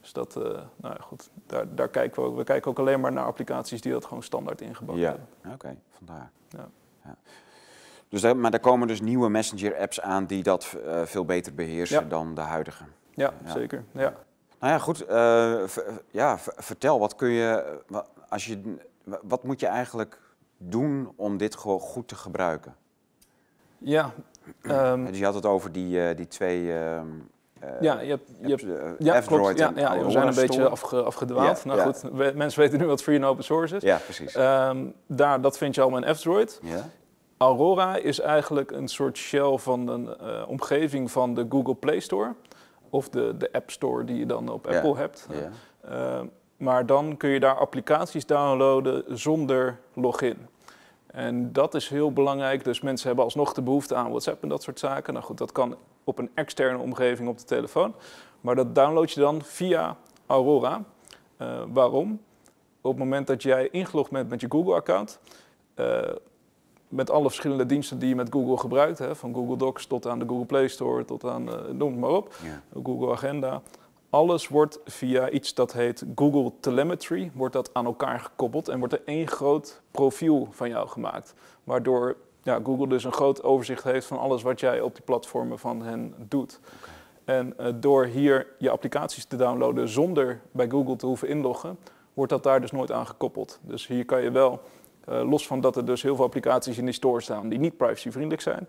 Dus 0.01 0.13
dat, 0.13 0.37
uh, 0.39 0.43
nou 0.43 0.65
ja, 0.95 0.97
goed, 1.01 1.31
daar, 1.47 1.75
daar 1.75 1.89
kijken 1.89 2.23
we 2.23 2.29
ook. 2.29 2.37
We 2.37 2.45
kijken 2.45 2.71
ook 2.71 2.79
alleen 2.79 3.01
maar 3.01 3.13
naar 3.13 3.25
applicaties 3.25 3.81
die 3.81 3.93
dat 3.93 4.05
gewoon 4.05 4.23
standaard 4.23 4.61
ingebouwd 4.61 4.99
hebben. 4.99 5.27
Ja, 5.45 5.53
oké, 5.53 5.77
vandaar. 5.91 6.31
Ja. 6.49 6.69
Dus 8.09 8.21
daar, 8.21 8.37
maar 8.37 8.53
er 8.53 8.61
komen 8.61 8.89
dus 8.89 9.01
nieuwe 9.01 9.29
messenger-apps 9.29 10.01
aan 10.01 10.27
die 10.27 10.43
dat 10.43 10.77
veel 11.05 11.25
beter 11.25 11.55
beheersen 11.55 12.09
dan 12.09 12.35
de 12.35 12.41
huidige. 12.41 12.85
Ja, 13.11 13.33
zeker. 13.47 13.85
Ja. 13.93 14.15
Nou 14.65 14.77
ja, 14.77 14.83
goed. 14.83 15.09
Uh, 15.11 15.85
ja, 16.11 16.39
vertel, 16.39 16.99
wat 16.99 17.15
kun 17.15 17.29
je, 17.29 17.79
als 18.29 18.47
je, 18.47 18.77
wat 19.23 19.45
moet 19.45 19.61
je 19.61 19.67
eigenlijk 19.67 20.21
doen 20.59 21.13
om 21.17 21.37
dit 21.37 21.57
gewoon 21.57 21.81
goed 21.81 22.09
te 22.09 22.15
gebruiken? 22.15 22.75
Ja. 23.79 24.13
Um, 24.63 25.07
dus 25.07 25.19
je 25.19 25.25
had 25.25 25.35
het 25.35 25.47
over 25.47 25.73
die, 25.73 25.97
uh, 25.97 26.17
die 26.17 26.27
twee. 26.27 26.63
Uh, 26.63 27.01
ja, 27.81 28.01
je 28.01 28.11
hebt, 28.11 28.31
je 28.41 28.49
hebt, 28.49 28.65
ja, 28.99 29.21
klopt. 29.21 29.59
Ja, 29.59 29.73
ja, 29.77 30.05
we 30.05 30.11
zijn 30.11 30.27
een 30.27 30.35
beetje 30.35 30.69
afge, 30.69 31.03
afgedwaald. 31.03 31.59
Ja, 31.59 31.65
nou 31.65 31.79
ja. 31.79 31.85
goed, 31.85 32.01
we, 32.01 32.33
mensen 32.35 32.61
weten 32.61 32.79
nu 32.79 32.87
wat 32.87 33.03
free 33.03 33.17
en 33.17 33.25
open 33.25 33.45
source 33.45 33.77
is. 33.77 33.83
Ja, 33.83 33.97
precies. 33.97 34.37
Um, 34.37 34.95
daar, 35.07 35.41
dat 35.41 35.59
vind 35.59 35.75
je 35.75 35.81
allemaal 35.81 36.05
in 36.05 36.15
F-Droid. 36.15 36.61
Ja. 36.63 36.89
Aurora 37.37 37.97
is 37.97 38.21
eigenlijk 38.21 38.71
een 38.71 38.89
soort 38.89 39.17
shell 39.17 39.57
van 39.57 39.89
een 39.89 40.19
omgeving 40.47 41.11
van 41.11 41.35
de 41.35 41.47
Google 41.49 41.75
Play 41.75 42.01
Store 42.01 42.35
of 42.95 43.09
de, 43.09 43.37
de 43.37 43.53
App 43.53 43.71
Store 43.71 44.05
die 44.05 44.19
je 44.19 44.27
dan 44.27 44.49
op 44.49 44.67
Apple 44.67 44.97
hebt. 44.97 45.29
Uh, 45.91 46.21
maar 46.57 46.87
dan 46.87 47.17
kun 47.17 47.31
je 47.31 47.41
daar 47.41 47.59
applicaties 47.59 48.27
downloaden 48.27 49.19
zonder 49.19 49.79
login. 49.95 50.47
En 51.07 51.53
dat 51.53 51.75
is 51.75 51.89
heel 51.89 52.13
belangrijk. 52.13 52.65
Dus 52.65 52.81
mensen 52.81 53.07
hebben 53.07 53.25
alsnog 53.25 53.53
de 53.53 53.63
behoefte 53.63 53.95
aan 53.95 54.09
WhatsApp 54.09 54.43
en 54.43 54.49
dat 54.49 54.63
soort 54.63 54.79
zaken. 54.79 55.13
Nou 55.13 55.25
goed, 55.25 55.39
dat 55.39 55.53
kan 55.53 55.77
op 56.05 56.19
een 56.19 56.31
externe 56.35 56.79
omgeving 56.79 57.29
op 57.29 57.39
de 57.39 57.45
telefoon. 57.45 57.95
Maar 58.41 58.55
dat 58.55 58.75
download 58.75 59.11
je 59.11 59.21
dan 59.21 59.43
via 59.43 59.97
Aurora. 60.27 60.85
Uh, 61.39 61.63
waarom? 61.73 62.21
Op 62.81 62.91
het 62.91 62.99
moment 62.99 63.27
dat 63.27 63.43
jij 63.43 63.69
ingelogd 63.71 64.11
bent 64.11 64.29
met 64.29 64.41
je 64.41 64.47
Google-account, 64.51 65.19
uh, 65.77 66.03
met 66.95 67.11
alle 67.11 67.27
verschillende 67.27 67.67
diensten 67.67 67.99
die 67.99 68.09
je 68.09 68.15
met 68.15 68.29
Google 68.31 68.59
gebruikt, 68.59 68.99
hè, 68.99 69.17
van 69.17 69.35
Google 69.35 69.57
Docs 69.57 69.87
tot 69.87 70.07
aan 70.07 70.19
de 70.19 70.27
Google 70.29 70.45
Play 70.45 70.69
Store, 70.69 71.05
tot 71.05 71.25
aan, 71.25 71.49
uh, 71.49 71.55
noem 71.73 71.91
het 71.91 72.01
maar 72.01 72.11
op, 72.11 72.35
ja. 72.43 72.81
Google 72.83 73.13
Agenda. 73.13 73.63
Alles 74.11 74.49
wordt 74.49 74.81
via 74.85 75.31
iets 75.31 75.55
dat 75.55 75.73
heet 75.73 76.05
Google 76.15 76.53
Telemetry, 76.61 77.31
wordt 77.35 77.55
dat 77.55 77.71
aan 77.73 77.85
elkaar 77.85 78.21
gekoppeld 78.21 78.69
en 78.69 78.79
wordt 78.79 78.95
er 78.95 79.03
één 79.05 79.29
groot 79.29 79.83
profiel 79.91 80.49
van 80.51 80.69
jou 80.69 80.89
gemaakt. 80.89 81.35
Waardoor 81.65 82.17
ja, 82.43 82.61
Google 82.65 82.89
dus 82.89 83.05
een 83.05 83.13
groot 83.13 83.43
overzicht 83.43 83.85
heeft 83.85 84.07
van 84.07 84.19
alles 84.19 84.43
wat 84.43 84.61
jij 84.61 84.81
op 84.81 84.95
die 84.95 85.05
platformen 85.05 85.59
van 85.59 85.83
hen 85.83 86.15
doet. 86.29 86.61
En 87.25 87.55
uh, 87.61 87.67
door 87.75 88.05
hier 88.05 88.47
je 88.59 88.71
applicaties 88.71 89.25
te 89.25 89.37
downloaden 89.37 89.89
zonder 89.89 90.41
bij 90.51 90.69
Google 90.69 90.97
te 90.97 91.07
hoeven 91.07 91.29
inloggen, 91.29 91.79
wordt 92.15 92.33
dat 92.33 92.43
daar 92.43 92.61
dus 92.61 92.71
nooit 92.71 92.93
aan 92.93 93.07
gekoppeld. 93.07 93.59
Dus 93.63 93.87
hier 93.87 94.05
kan 94.05 94.23
je 94.23 94.31
wel 94.31 94.61
uh, 95.09 95.31
los 95.31 95.47
van 95.47 95.61
dat 95.61 95.77
er 95.77 95.85
dus 95.85 96.03
heel 96.03 96.17
veel 96.17 96.25
applicaties 96.25 96.79
in 96.79 96.85
die 96.85 96.95
store 96.95 97.21
staan 97.21 97.49
die 97.49 97.59
niet 97.59 97.77
privacyvriendelijk 97.77 98.43
zijn, 98.43 98.69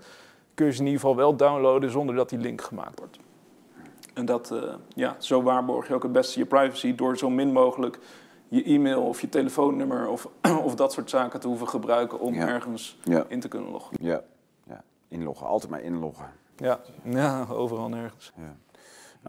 kun 0.54 0.66
je 0.66 0.72
ze 0.72 0.80
in 0.80 0.86
ieder 0.86 1.00
geval 1.00 1.16
wel 1.16 1.36
downloaden 1.36 1.92
zonder 1.92 2.16
dat 2.16 2.30
die 2.30 2.40
link 2.40 2.62
gemaakt 2.62 3.00
wordt. 3.00 3.20
En 4.14 4.26
dat, 4.26 4.52
uh, 4.52 4.74
ja, 4.88 5.16
zo 5.20 5.42
waarborg 5.42 5.88
je 5.88 5.94
ook 5.94 6.04
het 6.04 6.12
beste 6.12 6.40
je 6.40 6.46
privacy 6.46 6.96
door 6.96 7.18
zo 7.18 7.30
min 7.30 7.52
mogelijk 7.52 8.00
je 8.48 8.64
e-mail 8.64 9.02
of 9.02 9.22
je 9.22 9.30
telefoonnummer 9.30 10.08
of, 10.08 10.30
of 10.68 10.76
dat 10.76 10.94
soort 10.94 11.10
zaken 11.10 11.40
te 11.40 11.48
hoeven 11.48 11.68
gebruiken 11.68 12.20
om 12.20 12.34
ergens 12.34 12.98
ja. 13.04 13.26
in 13.28 13.40
te 13.40 13.48
kunnen 13.48 13.72
loggen. 13.72 13.98
Ja. 14.02 14.22
ja, 14.64 14.84
inloggen, 15.08 15.48
altijd 15.48 15.72
maar 15.72 15.82
inloggen. 15.82 16.32
Ja, 16.56 16.80
ja 17.04 17.46
overal 17.50 17.90
nergens. 17.90 18.34
Ja. 18.36 18.56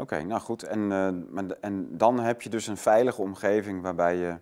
Oké, 0.01 0.23
nou 0.23 0.41
goed. 0.41 0.63
En, 0.63 0.81
uh, 0.81 1.09
maar, 1.31 1.45
en 1.61 1.89
dan 1.91 2.21
heb 2.21 2.43
je 2.43 2.49
dus 2.49 2.67
een 2.67 2.77
veilige 2.77 3.23
omgeving 3.23 3.83
waarbij 3.83 4.17
je... 4.17 4.37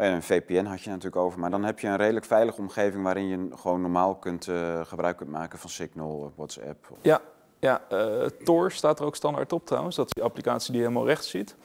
Oh 0.00 0.06
een 0.06 0.22
VPN 0.22 0.64
had 0.64 0.82
je 0.82 0.90
natuurlijk 0.90 1.16
over, 1.16 1.40
maar 1.40 1.50
dan 1.50 1.64
heb 1.64 1.78
je 1.78 1.86
een 1.86 1.96
redelijk 1.96 2.26
veilige 2.26 2.60
omgeving 2.60 3.02
waarin 3.02 3.28
je 3.28 3.48
gewoon 3.56 3.80
normaal 3.80 4.14
kunt, 4.14 4.46
uh, 4.46 4.80
gebruik 4.84 5.16
kunt 5.16 5.30
maken 5.30 5.58
van 5.58 5.70
Signal, 5.70 6.32
WhatsApp. 6.36 6.88
Ja, 7.02 7.20
ja 7.58 7.82
uh, 7.92 8.26
Tor 8.44 8.72
staat 8.72 8.98
er 8.98 9.04
ook 9.04 9.16
standaard 9.16 9.52
op 9.52 9.66
trouwens. 9.66 9.96
Dat 9.96 10.06
is 10.06 10.12
die 10.12 10.22
applicatie 10.22 10.72
die 10.72 10.80
je 10.80 10.86
helemaal 10.86 11.06
rechts 11.06 11.30
ziet. 11.30 11.56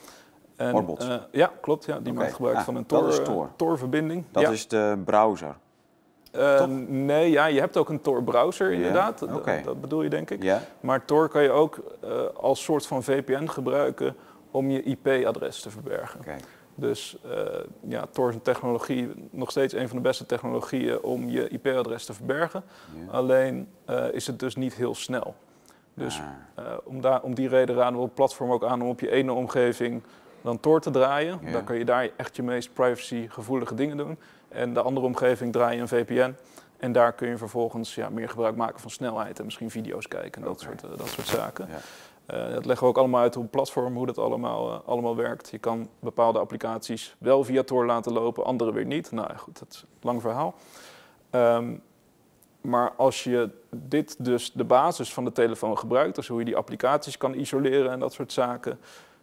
En, 0.56 0.98
ja, 1.32 1.52
klopt. 1.62 1.86
Ja, 1.86 2.00
die 2.00 2.14
maakt 2.14 2.34
gebruik 2.34 2.58
ah, 2.58 2.64
van 2.64 2.76
een 2.76 2.86
Tor-verbinding. 3.56 4.24
Tor. 4.32 4.44
dat 4.44 4.52
is 4.52 4.68
de 4.68 5.02
browser. 5.06 5.56
Uh, 6.36 6.66
nee, 6.88 7.32
ja, 7.32 7.46
je 7.46 7.60
hebt 7.60 7.78
ook 7.78 7.90
een 7.90 8.02
Tor-browser 8.02 8.72
inderdaad. 8.72 9.20
Dat 9.64 9.82
bedoel 9.82 10.02
je 10.02 10.10
denk 10.10 10.30
ik. 10.30 10.44
Yeah. 10.44 10.62
Maar 10.80 11.06
Tor 11.06 11.30
kan 11.30 11.44
je 11.44 11.52
ook 11.52 11.80
uh, 12.04 12.10
als 12.34 12.64
soort 12.64 12.88
van 12.88 13.04
VPN 13.04 13.48
gebruiken 13.48 14.16
om 14.52 14.70
je 14.70 14.84
IP-adres 14.84 15.62
te 15.62 15.70
verbergen. 15.70 16.20
Okay. 16.20 16.40
Dus 16.76 17.18
uh, 17.26 17.32
ja, 17.88 18.06
Tor 18.12 18.30
is 18.30 18.36
een 18.36 18.42
technologie, 18.42 19.12
nog 19.32 19.52
steeds 19.52 19.74
een 19.74 19.88
van 19.88 19.98
de 19.98 20.04
beste 20.04 20.26
technologieën 20.26 21.02
om 21.02 21.30
je 21.30 21.48
IP-adres 21.48 22.06
te 22.06 22.14
verbergen. 22.14 22.64
Alleen 23.12 23.68
is 24.12 24.28
het 24.28 24.40
dus 24.40 24.56
niet 24.56 24.74
heel 24.74 24.96
snel. 24.96 25.36
Dus 25.94 26.22
ah. 26.56 26.64
om, 26.84 27.02
daar, 27.02 27.22
om 27.22 27.36
die 27.36 27.48
reden 27.48 27.76
raden 27.76 28.00
we 28.00 28.06
op 28.06 28.16
platform 28.16 28.52
ook 28.52 28.64
aan 28.64 28.82
om 28.82 28.90
op 28.90 29.00
je 29.00 29.12
ene 29.12 29.34
omgeving 29.34 30.04
dan 30.42 30.60
Tor 30.60 30.82
te 30.82 30.92
draaien. 30.92 31.40
Dan 31.52 31.64
kan 31.64 31.78
je 31.78 31.86
daar 31.86 32.10
echt 32.18 32.36
je 32.36 32.44
meest 32.44 32.74
privacygevoelige 32.74 33.76
dingen 33.76 33.98
doen. 33.98 34.18
En 34.48 34.74
de 34.74 34.82
andere 34.82 35.06
omgeving 35.06 35.52
draai 35.52 35.76
je 35.76 35.82
een 35.82 35.88
VPN. 35.88 36.36
En 36.78 36.92
daar 36.92 37.14
kun 37.14 37.28
je 37.28 37.38
vervolgens 37.38 37.96
ja, 37.96 38.10
meer 38.10 38.30
gebruik 38.30 38.56
maken 38.56 38.80
van 38.80 38.90
snelheid 38.90 39.40
en 39.40 39.46
misschien 39.46 39.72
video's 39.72 40.08
kijken 40.08 40.42
en 40.42 40.48
dat, 40.48 40.60
soort, 40.60 40.82
dat 40.98 41.08
soort 41.08 41.28
zaken. 41.28 41.68
Ja. 41.70 41.80
Uh, 42.34 42.54
dat 42.54 42.66
leggen 42.66 42.84
we 42.84 42.92
ook 42.94 42.98
allemaal 42.98 43.22
uit 43.22 43.36
op 43.36 43.42
het 43.42 43.52
platform, 43.52 43.96
hoe 43.96 44.06
dat 44.06 44.18
allemaal, 44.18 44.72
uh, 44.72 44.80
allemaal 44.86 45.16
werkt. 45.16 45.50
Je 45.50 45.58
kan 45.58 45.90
bepaalde 46.00 46.40
applicaties 46.40 47.16
wel 47.18 47.44
via 47.44 47.64
Tor 47.64 47.86
laten 47.86 48.14
lopen, 48.14 48.46
andere 48.46 48.74
weer 48.74 48.86
niet. 48.86 49.12
Nou 49.12 49.38
goed, 49.38 49.60
dat 49.60 49.68
is 49.72 49.82
een 49.82 49.88
lang 50.02 50.22
verhaal. 50.22 50.56
Um, 51.32 51.82
maar 52.62 52.94
als 52.98 53.24
je 53.24 53.50
dit 53.76 54.26
dus 54.26 54.52
de 54.52 54.64
basis 54.64 55.14
van 55.14 55.26
de 55.26 55.32
telefoon 55.32 55.78
gebruikt, 55.78 56.16
dus 56.16 56.28
hoe 56.28 56.40
je 56.40 56.46
die 56.46 56.56
applicaties 56.56 57.18
kan 57.18 57.34
isoleren 57.34 57.92
en 57.92 58.00
dat 58.00 58.14
soort 58.14 58.32
zaken, 58.32 58.80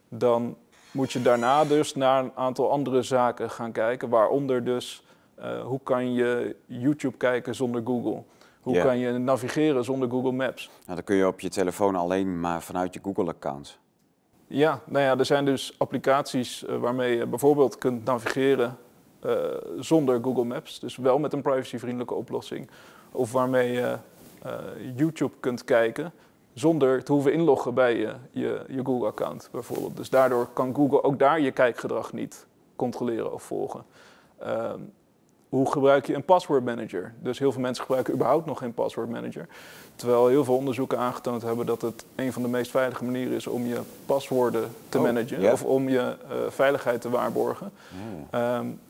dan 0.08 0.56
moet 0.90 1.12
je 1.12 1.22
daarna 1.22 1.64
dus 1.64 1.94
naar 1.94 2.24
een 2.24 2.32
aantal 2.34 2.70
andere 2.70 3.02
zaken 3.02 3.50
gaan 3.50 3.72
kijken, 3.72 4.08
waaronder 4.08 4.64
dus 4.64 5.04
uh, 5.38 5.60
hoe 5.60 5.80
kan 5.82 6.12
je 6.12 6.56
YouTube 6.66 7.16
kijken 7.16 7.54
zonder 7.54 7.82
Google? 7.84 8.22
Hoe 8.62 8.80
kan 8.80 8.98
je 8.98 9.18
navigeren 9.18 9.84
zonder 9.84 10.10
Google 10.10 10.32
Maps? 10.32 10.70
Nou, 10.84 10.94
dan 10.94 11.04
kun 11.04 11.16
je 11.16 11.26
op 11.26 11.40
je 11.40 11.48
telefoon 11.48 11.96
alleen 11.96 12.40
maar 12.40 12.62
vanuit 12.62 12.94
je 12.94 13.00
Google-account. 13.02 13.78
Ja, 14.46 14.80
nou 14.84 15.04
ja, 15.04 15.18
er 15.18 15.24
zijn 15.24 15.44
dus 15.44 15.74
applicaties 15.78 16.62
uh, 16.62 16.76
waarmee 16.76 17.16
je 17.16 17.26
bijvoorbeeld 17.26 17.78
kunt 17.78 18.04
navigeren 18.04 18.76
uh, 19.26 19.34
zonder 19.78 20.22
Google 20.22 20.44
Maps. 20.44 20.80
Dus 20.80 20.96
wel 20.96 21.18
met 21.18 21.32
een 21.32 21.42
privacyvriendelijke 21.42 22.14
oplossing. 22.14 22.70
Of 23.12 23.32
waarmee 23.32 23.72
je 23.72 23.96
YouTube 24.96 25.34
kunt 25.40 25.64
kijken 25.64 26.12
zonder 26.54 27.04
te 27.04 27.12
hoeven 27.12 27.32
inloggen 27.32 27.74
bij 27.74 27.96
je, 27.96 28.14
je, 28.30 28.64
je 28.68 28.84
Google-account 28.84 29.48
bijvoorbeeld. 29.52 29.96
Dus 29.96 30.10
daardoor 30.10 30.48
kan 30.52 30.74
Google 30.74 31.02
ook 31.02 31.18
daar 31.18 31.40
je 31.40 31.50
kijkgedrag 31.50 32.12
niet 32.12 32.46
controleren 32.76 33.32
of 33.32 33.42
volgen. 33.42 33.84
Uh, 34.42 34.72
hoe 35.52 35.72
gebruik 35.72 36.06
je 36.06 36.14
een 36.14 36.24
password 36.24 36.64
manager? 36.64 37.14
Dus 37.20 37.38
heel 37.38 37.52
veel 37.52 37.60
mensen 37.60 37.82
gebruiken 37.82 38.14
überhaupt 38.14 38.46
nog 38.46 38.58
geen 38.58 38.74
password 38.74 39.08
manager. 39.08 39.48
Terwijl 39.94 40.26
heel 40.26 40.44
veel 40.44 40.56
onderzoeken 40.56 40.98
aangetoond 40.98 41.42
hebben 41.42 41.66
dat 41.66 41.82
het 41.82 42.04
een 42.14 42.32
van 42.32 42.42
de 42.42 42.48
meest 42.48 42.70
veilige 42.70 43.04
manieren 43.04 43.32
is 43.32 43.46
om 43.46 43.66
je 43.66 43.80
paswoorden 44.06 44.70
te 44.88 44.98
Oh, 44.98 45.04
managen 45.04 45.52
of 45.52 45.64
om 45.64 45.88
je 45.88 46.16
uh, 46.30 46.36
veiligheid 46.48 47.00
te 47.00 47.10
waarborgen. 47.10 47.72
Ja. 48.30 48.58
Um, 48.58 48.80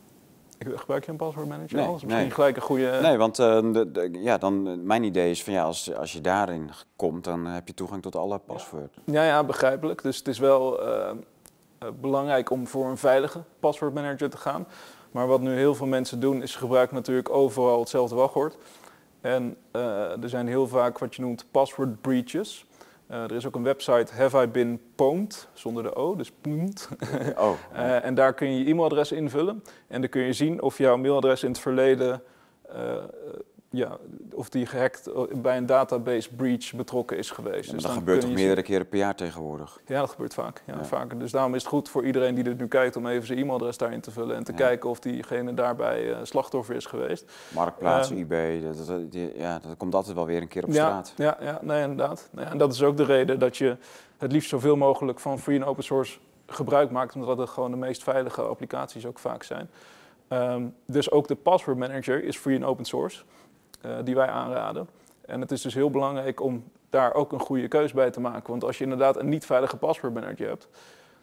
gebruik 0.57 1.05
je 1.05 1.11
een 1.11 1.17
password 1.17 1.47
manager 1.47 1.75
Nee, 1.75 1.85
al? 1.85 1.91
Dat 1.91 2.01
is 2.01 2.03
misschien 2.03 2.25
nee. 2.25 2.33
gelijk 2.33 2.55
een 2.55 2.61
goede. 2.61 2.99
Nee, 3.01 3.17
want 3.17 3.39
uh, 3.39 3.73
de, 3.73 3.91
de, 3.91 4.09
ja, 4.11 4.37
dan, 4.37 4.67
uh, 4.67 4.73
mijn 4.83 5.03
idee 5.03 5.31
is 5.31 5.43
van 5.43 5.53
ja, 5.53 5.63
als, 5.63 5.95
als 5.95 6.13
je 6.13 6.21
daarin 6.21 6.69
komt, 6.95 7.23
dan 7.23 7.45
heb 7.45 7.67
je 7.67 7.73
toegang 7.73 8.01
tot 8.01 8.15
alle 8.15 8.37
paswoord. 8.37 8.97
Ja, 9.03 9.23
ja, 9.23 9.43
begrijpelijk. 9.43 10.01
Dus 10.01 10.17
het 10.17 10.27
is 10.27 10.39
wel 10.39 10.87
uh, 10.87 11.11
belangrijk 12.01 12.49
om 12.49 12.67
voor 12.67 12.85
een 12.85 12.97
veilige 12.97 13.39
password 13.59 13.93
manager 13.93 14.29
te 14.29 14.37
gaan. 14.37 14.65
Maar 15.13 15.27
wat 15.27 15.41
nu 15.41 15.55
heel 15.55 15.75
veel 15.75 15.87
mensen 15.87 16.19
doen, 16.19 16.41
is 16.41 16.55
gebruiken 16.55 16.95
natuurlijk 16.95 17.29
overal 17.29 17.79
hetzelfde 17.79 18.15
wachtwoord. 18.15 18.57
En 19.21 19.57
uh, 19.75 20.23
er 20.23 20.29
zijn 20.29 20.47
heel 20.47 20.67
vaak 20.67 20.99
wat 20.99 21.15
je 21.15 21.21
noemt 21.21 21.45
password 21.51 22.01
breaches. 22.01 22.65
Uh, 23.11 23.23
er 23.23 23.31
is 23.31 23.45
ook 23.45 23.55
een 23.55 23.63
website 23.63 24.13
Have 24.13 24.41
I 24.41 24.47
Been 24.47 24.81
Pwned, 24.95 25.47
zonder 25.53 25.83
de 25.83 25.95
O, 25.95 26.15
dus 26.15 26.31
pwned. 26.31 26.89
Oh. 27.37 27.51
uh, 27.73 28.05
en 28.05 28.15
daar 28.15 28.33
kun 28.33 28.51
je 28.51 28.59
je 28.59 28.65
e-mailadres 28.65 29.11
invullen. 29.11 29.63
En 29.87 30.01
dan 30.01 30.09
kun 30.09 30.21
je 30.21 30.33
zien 30.33 30.61
of 30.61 30.77
jouw 30.77 30.97
mailadres 30.97 31.43
in 31.43 31.49
het 31.49 31.59
verleden 31.59 32.21
ja, 33.75 33.97
of 34.33 34.49
die 34.49 34.65
gehackt 34.65 35.09
bij 35.41 35.57
een 35.57 35.65
database 35.65 36.33
breach 36.35 36.73
betrokken 36.73 37.17
is 37.17 37.31
geweest. 37.31 37.65
Ja, 37.65 37.73
dus 37.73 37.81
dat 37.81 37.91
dan 37.91 37.99
gebeurt 37.99 38.21
toch 38.21 38.31
meerdere 38.31 38.61
keren 38.61 38.87
per 38.87 38.97
jaar 38.97 39.15
tegenwoordig? 39.15 39.79
Ja, 39.85 39.99
dat 39.99 40.09
gebeurt 40.09 40.33
vaak. 40.33 40.61
Ja, 40.65 40.73
Ja. 40.75 40.83
vaker. 40.85 41.19
Dus 41.19 41.31
daarom 41.31 41.55
is 41.55 41.61
het 41.61 41.69
goed 41.71 41.89
voor 41.89 42.05
iedereen 42.05 42.35
die 42.35 42.43
dit 42.43 42.57
nu 42.57 42.67
kijkt 42.67 42.95
om 42.95 43.07
even 43.07 43.27
zijn 43.27 43.39
e-mailadres 43.39 43.77
daarin 43.77 44.01
te 44.01 44.11
vullen 44.11 44.35
en 44.35 44.43
te 44.43 44.53
kijken 44.53 44.89
of 44.89 44.99
diegene 44.99 45.53
daarbij 45.53 46.09
uh, 46.09 46.17
slachtoffer 46.23 46.75
is 46.75 46.85
geweest. 46.85 47.31
Marktplaats, 47.53 48.09
Ehm, 48.09 48.19
eBay, 48.19 48.61
dat, 48.61 48.87
dat, 48.87 49.11
die- 49.11 49.37
ja, 49.37 49.59
dat 49.59 49.77
komt 49.77 49.95
altijd 49.95 50.15
wel 50.15 50.25
weer 50.25 50.41
een 50.41 50.47
keer 50.47 50.63
op 50.63 50.71
straat. 50.73 51.13
Ja, 51.17 51.37
ja, 51.41 51.59
nee, 51.61 51.81
inderdaad. 51.81 52.29
Ja, 52.37 52.43
en 52.51 52.57
dat 52.57 52.73
is 52.73 52.83
ook 52.83 52.97
de 52.97 53.03
reden 53.05 53.39
dat 53.39 53.57
je 53.57 53.77
het 54.17 54.31
liefst 54.31 54.49
zoveel 54.49 54.75
mogelijk 54.75 55.19
van 55.19 55.39
free 55.39 55.57
en 55.57 55.65
open 55.65 55.83
source 55.83 56.17
gebruik 56.47 56.91
maakt, 56.91 57.15
omdat 57.15 57.37
het 57.37 57.49
gewoon 57.49 57.71
de 57.71 57.77
meest 57.77 58.03
veilige 58.03 58.41
applicaties 58.41 59.05
ook 59.05 59.19
vaak 59.19 59.43
zijn. 59.43 59.69
Ehm, 60.27 60.63
dus 60.85 61.11
ook 61.11 61.27
de 61.27 61.35
password 61.35 61.77
manager 61.77 62.23
is 62.23 62.37
free 62.37 62.55
en 62.55 62.65
open 62.65 62.85
source, 62.85 63.23
eh, 63.83 63.91
die 64.03 64.15
wij 64.15 64.27
aanraden. 64.27 64.87
En 65.25 65.41
het 65.41 65.51
is 65.51 65.61
dus 65.61 65.73
heel 65.73 65.89
belangrijk 65.89 66.41
om 66.41 66.63
daar 66.89 67.13
ook 67.13 67.31
een 67.31 67.39
goede 67.39 67.67
keus 67.67 67.93
bij 67.93 68.11
te 68.11 68.19
maken. 68.19 68.49
Want 68.49 68.63
als 68.63 68.77
je 68.77 68.83
inderdaad 68.83 69.17
een 69.19 69.29
niet 69.29 69.45
veilige 69.45 69.77
password 69.77 70.13
manager 70.13 70.47
hebt, 70.47 70.67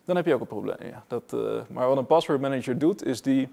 dan 0.04 0.16
heb 0.16 0.26
je 0.26 0.34
ook 0.34 0.40
een 0.40 0.46
probleem. 0.46 0.76
Ja. 0.88 1.04
Dat, 1.06 1.32
eh, 1.32 1.60
maar 1.68 1.88
wat 1.88 1.96
een 1.96 2.06
password 2.06 2.40
manager 2.40 2.78
doet, 2.78 3.04
is 3.04 3.22
die 3.22 3.48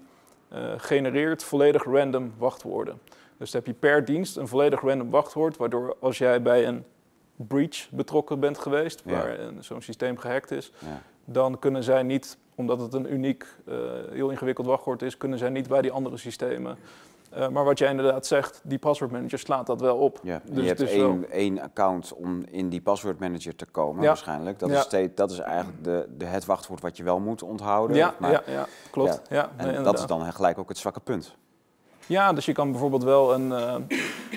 eh, 0.48 0.72
genereert 0.76 1.44
volledig 1.44 1.84
random 1.84 2.32
wachtwoorden. 2.38 3.00
Dus 3.36 3.50
dan 3.50 3.62
heb 3.64 3.74
je 3.74 3.78
per 3.80 4.04
dienst 4.04 4.36
een 4.36 4.48
volledig 4.48 4.80
random 4.80 5.10
wachtwoord, 5.10 5.56
waardoor 5.56 5.96
als 6.00 6.18
jij 6.18 6.42
bij 6.42 6.66
een 6.66 6.84
breach 7.36 7.90
betrokken 7.90 8.40
bent 8.40 8.58
geweest, 8.58 9.02
Ja. 9.04 9.12
waar 9.12 9.38
een- 9.38 9.64
zo'n 9.64 9.82
systeem 9.82 10.16
gehackt 10.18 10.50
is, 10.50 10.72
Ja. 10.78 11.02
dan 11.24 11.58
kunnen 11.58 11.82
zij 11.82 12.02
niet, 12.02 12.38
omdat 12.54 12.80
het 12.80 12.94
een 12.94 13.12
uniek, 13.12 13.46
heel 14.10 14.30
ingewikkeld 14.30 14.66
wachtwoord 14.66 15.02
is, 15.02 15.16
kunnen 15.16 15.38
zij 15.38 15.48
niet 15.50 15.68
bij 15.68 15.82
die 15.82 15.90
andere 15.92 16.16
systemen. 16.16 16.76
Eh, 17.30 17.48
maar 17.48 17.64
wat 17.64 17.78
jij 17.78 17.90
inderdaad 17.90 18.26
zegt, 18.26 18.60
die 18.64 18.78
password 18.78 19.10
manager 19.10 19.38
slaat 19.38 19.66
dat 19.66 19.80
wel 19.80 19.96
op. 19.96 20.20
Ja. 20.22 20.40
Dus 20.44 20.62
je 20.62 20.68
hebt 20.68 20.78
wel- 20.78 20.88
één, 20.88 21.30
één 21.30 21.60
account 21.60 22.12
om 22.14 22.44
in 22.50 22.68
die 22.68 22.80
passwordmanager 22.80 23.56
te 23.56 23.66
komen, 23.66 24.02
Ja. 24.02 24.08
waarschijnlijk. 24.08 24.58
Dat, 24.58 24.68
Ja. 24.70 24.76
is 24.76 24.82
steeds, 24.82 25.14
dat 25.14 25.30
is 25.30 25.38
eigenlijk 25.38 25.84
de, 25.84 26.08
de, 26.16 26.24
het 26.24 26.44
wachtwoord 26.44 26.80
wat 26.80 26.96
je 26.96 27.02
wel 27.02 27.20
moet 27.20 27.42
onthouden. 27.42 27.96
Ja, 27.96 28.14
maar, 28.18 28.30
ja, 28.30 28.42
ja, 28.46 28.66
klopt. 28.90 29.20
Ja. 29.28 29.50
En 29.56 29.66
nee, 29.66 29.80
dat 29.82 29.98
is 29.98 30.06
dan 30.06 30.32
gelijk 30.32 30.58
ook 30.58 30.68
het 30.68 30.78
zwakke 30.78 31.00
punt. 31.00 31.36
Ja, 32.08 32.32
dus 32.32 32.44
je 32.44 32.52
kan 32.52 32.70
bijvoorbeeld 32.70 33.02
wel 33.02 33.34
een, 33.34 33.52
eh, 33.52 33.74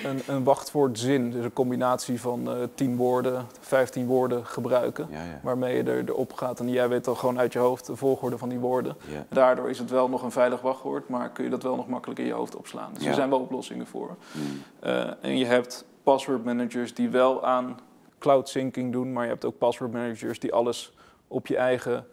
een, 0.02 0.20
een 0.26 0.44
wachtwoordzin, 0.44 1.30
dus 1.30 1.44
een 1.44 1.52
combinatie 1.52 2.20
van 2.20 2.48
eh 2.48 2.62
10 2.74 2.96
woorden, 2.96 3.46
15 3.60 4.06
woorden 4.06 4.46
gebruiken. 4.46 5.06
Ja, 5.10 5.22
ja. 5.22 5.40
Waarmee 5.42 5.76
je 5.76 5.82
er, 5.82 6.08
erop 6.08 6.32
gaat 6.32 6.60
en 6.60 6.70
jij 6.70 6.88
weet 6.88 7.06
al 7.06 7.14
gewoon 7.14 7.38
uit 7.38 7.52
je 7.52 7.58
hoofd 7.58 7.86
de 7.86 7.96
volgorde 7.96 8.38
van 8.38 8.48
die 8.48 8.58
woorden. 8.58 8.96
ja. 9.08 9.26
Daardoor 9.28 9.70
is 9.70 9.78
het 9.78 9.90
wel 9.90 10.08
nog 10.08 10.22
een 10.22 10.30
veilig 10.30 10.60
wachtwoord, 10.60 11.08
maar 11.08 11.30
kun 11.30 11.44
je 11.44 11.50
dat 11.50 11.62
wel 11.62 11.76
nog 11.76 11.88
makkelijk 11.88 12.20
in 12.20 12.26
je 12.26 12.32
hoofd 12.32 12.56
opslaan. 12.56 12.90
Dus 12.94 13.06
er 13.06 13.14
zijn 13.14 13.30
wel 13.30 13.40
oplossingen 13.40 13.86
voor. 13.86 14.16
Mm. 14.32 14.62
Eh, 14.80 15.10
en 15.20 15.38
je 15.38 15.46
hebt 15.46 15.84
password 16.02 16.44
managers 16.44 16.94
die 16.94 17.08
wel 17.08 17.44
aan 17.44 17.78
cloud 18.18 18.48
syncing 18.48 18.92
doen, 18.92 19.12
maar 19.12 19.24
je 19.24 19.30
hebt 19.30 19.44
ook 19.44 19.58
password 19.58 19.92
managers 19.92 20.38
die 20.38 20.52
alles 20.52 20.92
op 21.28 21.46
je 21.46 21.56
eigen 21.56 22.06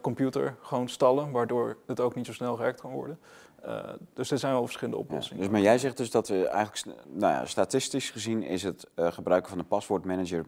computer 0.00 0.54
gewoon 0.62 0.88
stallen, 0.88 1.30
waardoor 1.30 1.76
het 1.86 2.00
ook 2.00 2.14
niet 2.14 2.26
zo 2.26 2.32
snel 2.32 2.56
gehackt 2.56 2.80
kan 2.80 2.90
worden. 2.90 3.18
Eh, 3.66 3.78
dus 4.12 4.30
er 4.30 4.38
zijn 4.38 4.52
wel 4.52 4.62
verschillende 4.64 4.96
Ja, 4.98 5.04
oplossingen. 5.04 5.42
dus, 5.42 5.50
maar 5.52 5.60
jij 5.60 5.78
zegt 5.78 5.96
dus 5.96 6.10
dat 6.10 6.28
we 6.28 6.46
eigenlijk, 6.48 6.98
nou 7.08 7.32
ja, 7.32 7.44
statistisch 7.46 8.10
gezien 8.10 8.42
is 8.42 8.62
het 8.62 8.86
eh, 8.94 9.12
gebruiken 9.12 9.50
van 9.50 9.58
een 9.58 9.66
paswoordmanager 9.66 10.44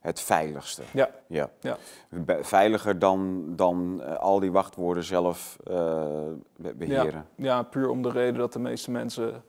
het 0.00 0.20
veiligste. 0.20 0.82
Ja. 0.92 1.10
ja. 1.26 1.50
Ja. 1.60 1.76
Veiliger 2.40 2.98
dan, 2.98 3.44
dan 3.56 4.02
eh, 4.02 4.16
al 4.16 4.40
die 4.40 4.52
wachtwoorden 4.52 5.04
zelf 5.04 5.56
eh, 5.64 6.04
be- 6.56 6.74
beheren. 6.74 7.26
Ja, 7.34 7.62
puur 7.62 7.88
om 7.88 8.02
de 8.02 8.10
reden 8.10 8.34
dat 8.38 8.52
de 8.52 8.58
meeste 8.58 8.90
mensen 8.90 9.42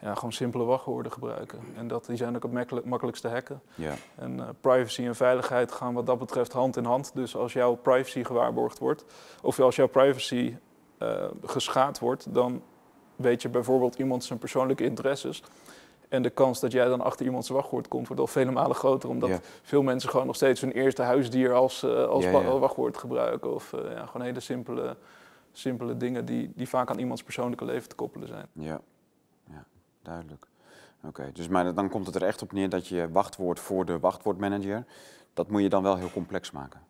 ja, 0.00 0.14
gewoon 0.14 0.32
simpele 0.32 0.64
wachtwoorden 0.64 1.12
gebruiken. 1.12 1.58
En 1.76 1.88
dat, 1.88 2.06
die 2.06 2.16
zijn 2.16 2.36
ook 2.36 2.42
het 2.42 2.52
makkelijk, 2.52 2.86
makkelijkst 2.86 3.22
te 3.22 3.28
hacken. 3.28 3.60
Ja. 3.74 3.94
En 4.14 4.40
privacy 4.60 5.04
en 5.04 5.14
veiligheid 5.16 5.72
gaan 5.72 5.94
wat 5.94 6.06
dat 6.06 6.18
betreft 6.18 6.52
hand 6.52 6.76
in 6.76 6.84
hand. 6.84 7.10
Dus 7.14 7.36
als 7.36 7.52
jouw 7.52 7.74
privacy 7.74 8.24
gewaarborgd 8.24 8.78
wordt, 8.78 9.04
of 9.42 9.60
als 9.60 9.76
jouw 9.76 9.88
privacy 9.88 10.56
eh, 10.98 11.24
geschaad 11.44 11.98
wordt, 11.98 12.34
dan 12.34 12.62
weet 13.16 13.42
je 13.42 13.48
bijvoorbeeld 13.48 13.94
iemand 13.98 14.24
zijn 14.24 14.38
persoonlijke 14.38 14.84
interesses. 14.84 15.42
En 16.08 16.22
de 16.22 16.30
kans 16.30 16.60
dat 16.60 16.72
jij 16.72 16.84
dan 16.88 17.00
achter 17.00 17.26
iemands 17.26 17.48
wachtwoord 17.48 17.88
komt, 17.88 18.06
wordt 18.06 18.22
al 18.22 18.28
vele 18.28 18.50
malen 18.50 18.76
groter. 18.76 19.08
Omdat 19.08 19.28
Ja. 19.28 19.38
veel 19.62 19.82
mensen 19.82 20.10
gewoon 20.10 20.26
nog 20.26 20.34
steeds 20.36 20.60
hun 20.60 20.72
eerste 20.72 21.02
huisdier 21.02 21.52
als, 21.54 21.82
eh, 21.82 22.04
als 22.04 22.24
Ja, 22.24 22.30
wa- 22.30 22.40
ja. 22.40 22.58
wachtwoord 22.58 22.98
gebruiken. 22.98 23.54
Of 23.54 23.72
eh, 23.72 23.92
ja, 23.92 24.06
gewoon 24.06 24.26
hele 24.26 24.40
simpele, 24.40 24.96
simpele 25.52 25.96
dingen 25.96 26.24
die, 26.24 26.52
die 26.54 26.68
vaak 26.68 26.90
aan 26.90 26.98
iemands 26.98 27.22
persoonlijke 27.22 27.64
leven 27.64 27.88
te 27.88 27.94
koppelen 27.94 28.28
zijn. 28.28 28.46
Ja, 28.52 28.80
ja 29.50 29.64
duidelijk. 30.02 30.46
Oké, 31.06 31.30
dus 31.32 31.48
maar 31.48 31.74
dan 31.74 31.88
komt 31.88 32.06
het 32.06 32.14
er 32.14 32.22
echt 32.24 32.42
op 32.42 32.52
neer 32.52 32.68
dat 32.68 32.86
je 32.86 33.08
wachtwoord 33.12 33.60
voor 33.60 33.84
de 33.84 33.98
wachtwoordmanager, 33.98 34.84
dat 35.34 35.50
moet 35.50 35.62
je 35.62 35.68
dan 35.68 35.82
wel 35.82 35.96
heel 35.96 36.10
complex 36.12 36.50
maken. 36.50 36.80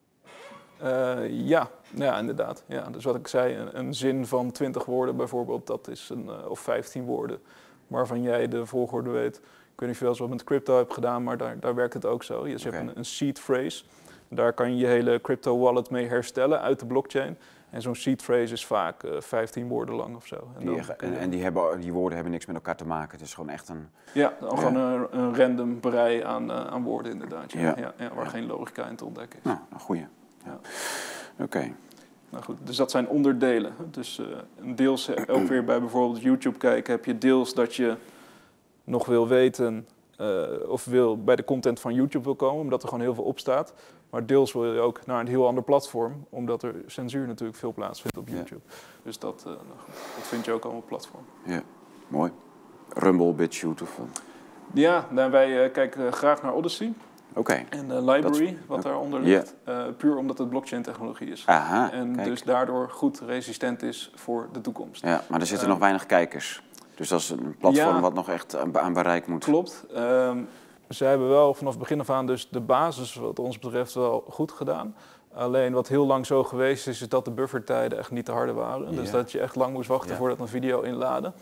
Ja, 1.30 1.70
ja, 1.94 2.18
inderdaad. 2.18 2.62
Ja, 2.66 2.90
dus 2.90 3.04
wat 3.04 3.14
ik 3.16 3.28
zei, 3.28 3.54
een, 3.56 3.78
een 3.78 3.94
zin 3.94 4.26
van 4.26 4.50
20 4.50 4.84
woorden 4.84 5.16
bijvoorbeeld, 5.16 5.66
dat 5.66 5.88
is 5.88 6.08
een, 6.08 6.28
eh, 6.28 6.50
of 6.50 6.60
15 6.60 7.04
woorden, 7.04 7.38
waarvan 7.86 8.22
jij 8.22 8.48
de 8.48 8.66
volgorde 8.66 9.10
weet. 9.10 9.36
Ik 9.36 9.84
weet 9.84 9.88
niet 9.88 9.90
of 9.90 9.96
je 9.96 10.00
wel 10.00 10.08
eens 10.08 10.18
wat 10.18 10.28
met 10.28 10.44
crypto 10.44 10.76
hebt 10.76 10.92
gedaan, 10.92 11.22
maar 11.22 11.36
daar, 11.36 11.60
daar 11.60 11.74
werkt 11.74 11.94
het 11.94 12.04
ook 12.06 12.22
zo. 12.22 12.42
Dus 12.44 12.62
je 12.62 12.70
hebt 12.70 12.88
een, 12.88 12.98
een 12.98 13.04
seed 13.04 13.40
phrase. 13.40 13.84
Daar 14.28 14.52
kan 14.52 14.70
je 14.70 14.76
je 14.76 14.86
hele 14.86 15.20
crypto 15.20 15.58
wallet 15.58 15.90
mee 15.90 16.06
herstellen 16.08 16.60
uit 16.60 16.80
de 16.80 16.86
blockchain. 16.86 17.38
En 17.70 17.82
zo'n 17.82 17.94
seed 17.94 18.22
phrase 18.22 18.52
is 18.52 18.66
vaak 18.66 19.02
eh 19.02 19.20
15 19.20 19.68
woorden 19.68 19.94
lang 19.94 20.16
of 20.16 20.26
zo. 20.26 20.36
En 20.58 20.66
Die, 20.66 20.80
en 21.16 21.30
die, 21.30 21.42
hebben, 21.42 21.80
die 21.80 21.92
woorden 21.92 22.14
hebben 22.14 22.32
niks 22.32 22.46
met 22.46 22.56
elkaar 22.56 22.76
te 22.76 22.86
maken. 22.86 23.10
Het 23.18 23.26
is 23.26 23.34
gewoon 23.34 23.50
echt 23.50 23.68
een. 23.68 23.88
ja, 24.12 24.32
dan 24.40 24.58
gewoon 24.58 24.76
een, 24.76 25.18
een 25.18 25.36
random 25.36 25.80
brei 25.80 26.22
aan, 26.22 26.50
eh, 26.50 26.66
aan 26.66 26.82
woorden 26.82 27.12
inderdaad. 27.12 27.52
Ja. 27.52 27.60
Ja. 27.60 27.74
Ja. 27.76 27.94
Ja, 27.98 28.14
waar 28.14 28.26
geen 28.26 28.46
logica 28.46 28.86
in 28.88 28.96
te 28.96 29.04
ontdekken 29.04 29.38
is. 29.38 29.44
Nou, 29.44 29.58
een 29.72 29.80
goeie. 29.80 30.06
Ja. 30.44 30.58
Oké. 31.38 31.72
Nou 32.30 32.44
goed, 32.44 32.56
dus 32.64 32.76
dat 32.76 32.90
zijn 32.90 33.08
onderdelen. 33.08 33.72
Dus 33.90 34.18
eh, 34.18 34.26
deels 34.74 35.08
eh, 35.08 35.36
ook 35.36 35.48
weer 35.48 35.64
bij 35.64 35.80
bijvoorbeeld 35.80 36.22
YouTube 36.22 36.58
kijken 36.58 36.92
heb 36.92 37.04
je 37.04 37.18
deels 37.18 37.54
dat 37.54 37.74
je 37.74 37.96
nog 38.84 39.06
wil 39.06 39.28
weten 39.28 39.88
eh, 40.16 40.42
of 40.68 40.84
wil 40.84 41.22
bij 41.22 41.36
de 41.36 41.44
content 41.44 41.80
van 41.80 41.94
YouTube 41.94 42.24
wil 42.24 42.34
komen, 42.34 42.60
omdat 42.60 42.82
er 42.82 42.88
gewoon 42.88 43.04
heel 43.04 43.14
veel 43.14 43.24
op 43.24 43.38
staat. 43.38 43.74
Maar 44.10 44.26
deels 44.26 44.52
wil 44.52 44.72
je 44.72 44.80
ook 44.80 45.06
naar 45.06 45.20
een 45.20 45.26
heel 45.26 45.46
ander 45.46 45.64
platform, 45.64 46.26
omdat 46.28 46.62
er 46.62 46.74
censuur 46.86 47.26
natuurlijk 47.26 47.58
veel 47.58 47.72
plaatsvindt 47.72 48.16
op 48.16 48.28
Ja. 48.28 48.34
YouTube. 48.34 48.60
Dus 49.02 49.18
dat, 49.18 49.42
nou 49.44 49.56
dat 50.16 50.26
vind 50.26 50.44
je 50.44 50.52
ook 50.52 50.64
allemaal 50.64 50.84
platform. 50.86 51.24
Ja, 51.44 51.62
mooi. 52.08 52.32
Rumble, 52.88 53.32
BitChute 53.32 53.82
of... 53.82 54.00
Ja, 54.72 55.06
nou, 55.10 55.30
wij 55.30 55.70
kijken 55.70 56.12
graag 56.12 56.42
naar 56.42 56.54
Odyssey 56.54 56.92
Oké. 57.38 57.64
en 57.68 57.88
de 57.88 58.04
library, 58.04 58.58
wat 58.66 58.82
daaronder 58.82 59.20
ligt. 59.20 59.54
eh, 59.64 59.84
puur 59.96 60.16
omdat 60.16 60.38
het 60.38 60.48
blockchain 60.48 60.82
technologie 60.82 61.30
is. 61.30 61.42
Aha, 61.46 61.90
en 61.92 62.14
kijk. 62.16 62.28
dus 62.28 62.42
daardoor 62.42 62.90
goed 62.90 63.20
resistent 63.26 63.82
is 63.82 64.12
voor 64.14 64.48
de 64.52 64.60
toekomst. 64.60 65.02
Ja, 65.02 65.22
maar 65.28 65.40
er 65.40 65.46
zitten 65.46 65.66
Eh, 65.66 65.72
nog 65.72 65.80
weinig 65.82 66.06
kijkers. 66.06 66.62
Dus 66.94 67.08
dat 67.08 67.20
is 67.20 67.30
een 67.30 67.56
platform 67.58 67.94
Ja. 67.94 68.00
wat 68.00 68.14
nog 68.14 68.28
echt 68.28 68.56
aan, 68.56 68.78
aan 68.78 68.92
bereik 68.92 69.26
moet. 69.26 69.44
Klopt. 69.44 69.84
Ehm 69.94 70.38
zij 70.88 71.08
hebben 71.08 71.28
wel 71.28 71.54
vanaf 71.54 71.72
het 71.72 71.80
begin 71.82 72.00
af 72.00 72.10
aan 72.10 72.26
dus 72.26 72.48
de 72.50 72.60
basis 72.60 73.14
wat 73.14 73.38
ons 73.38 73.58
betreft 73.58 73.94
wel 73.94 74.24
goed 74.30 74.52
gedaan. 74.52 74.94
Alleen 75.34 75.72
wat 75.72 75.88
heel 75.88 76.06
lang 76.06 76.26
zo 76.26 76.44
geweest 76.44 76.86
is, 76.86 77.00
is 77.02 77.08
dat 77.08 77.24
de 77.24 77.30
buffertijden 77.30 77.98
echt 77.98 78.10
niet 78.10 78.24
te 78.24 78.32
harde 78.32 78.52
waren. 78.52 78.94
Dus 78.94 79.10
dat 79.10 79.32
je 79.32 79.40
echt 79.40 79.56
lang 79.56 79.72
moest 79.72 79.88
wachten 79.88 80.16
voordat 80.16 80.40
een 80.40 80.48
video 80.48 80.80
inladen. 80.80 81.32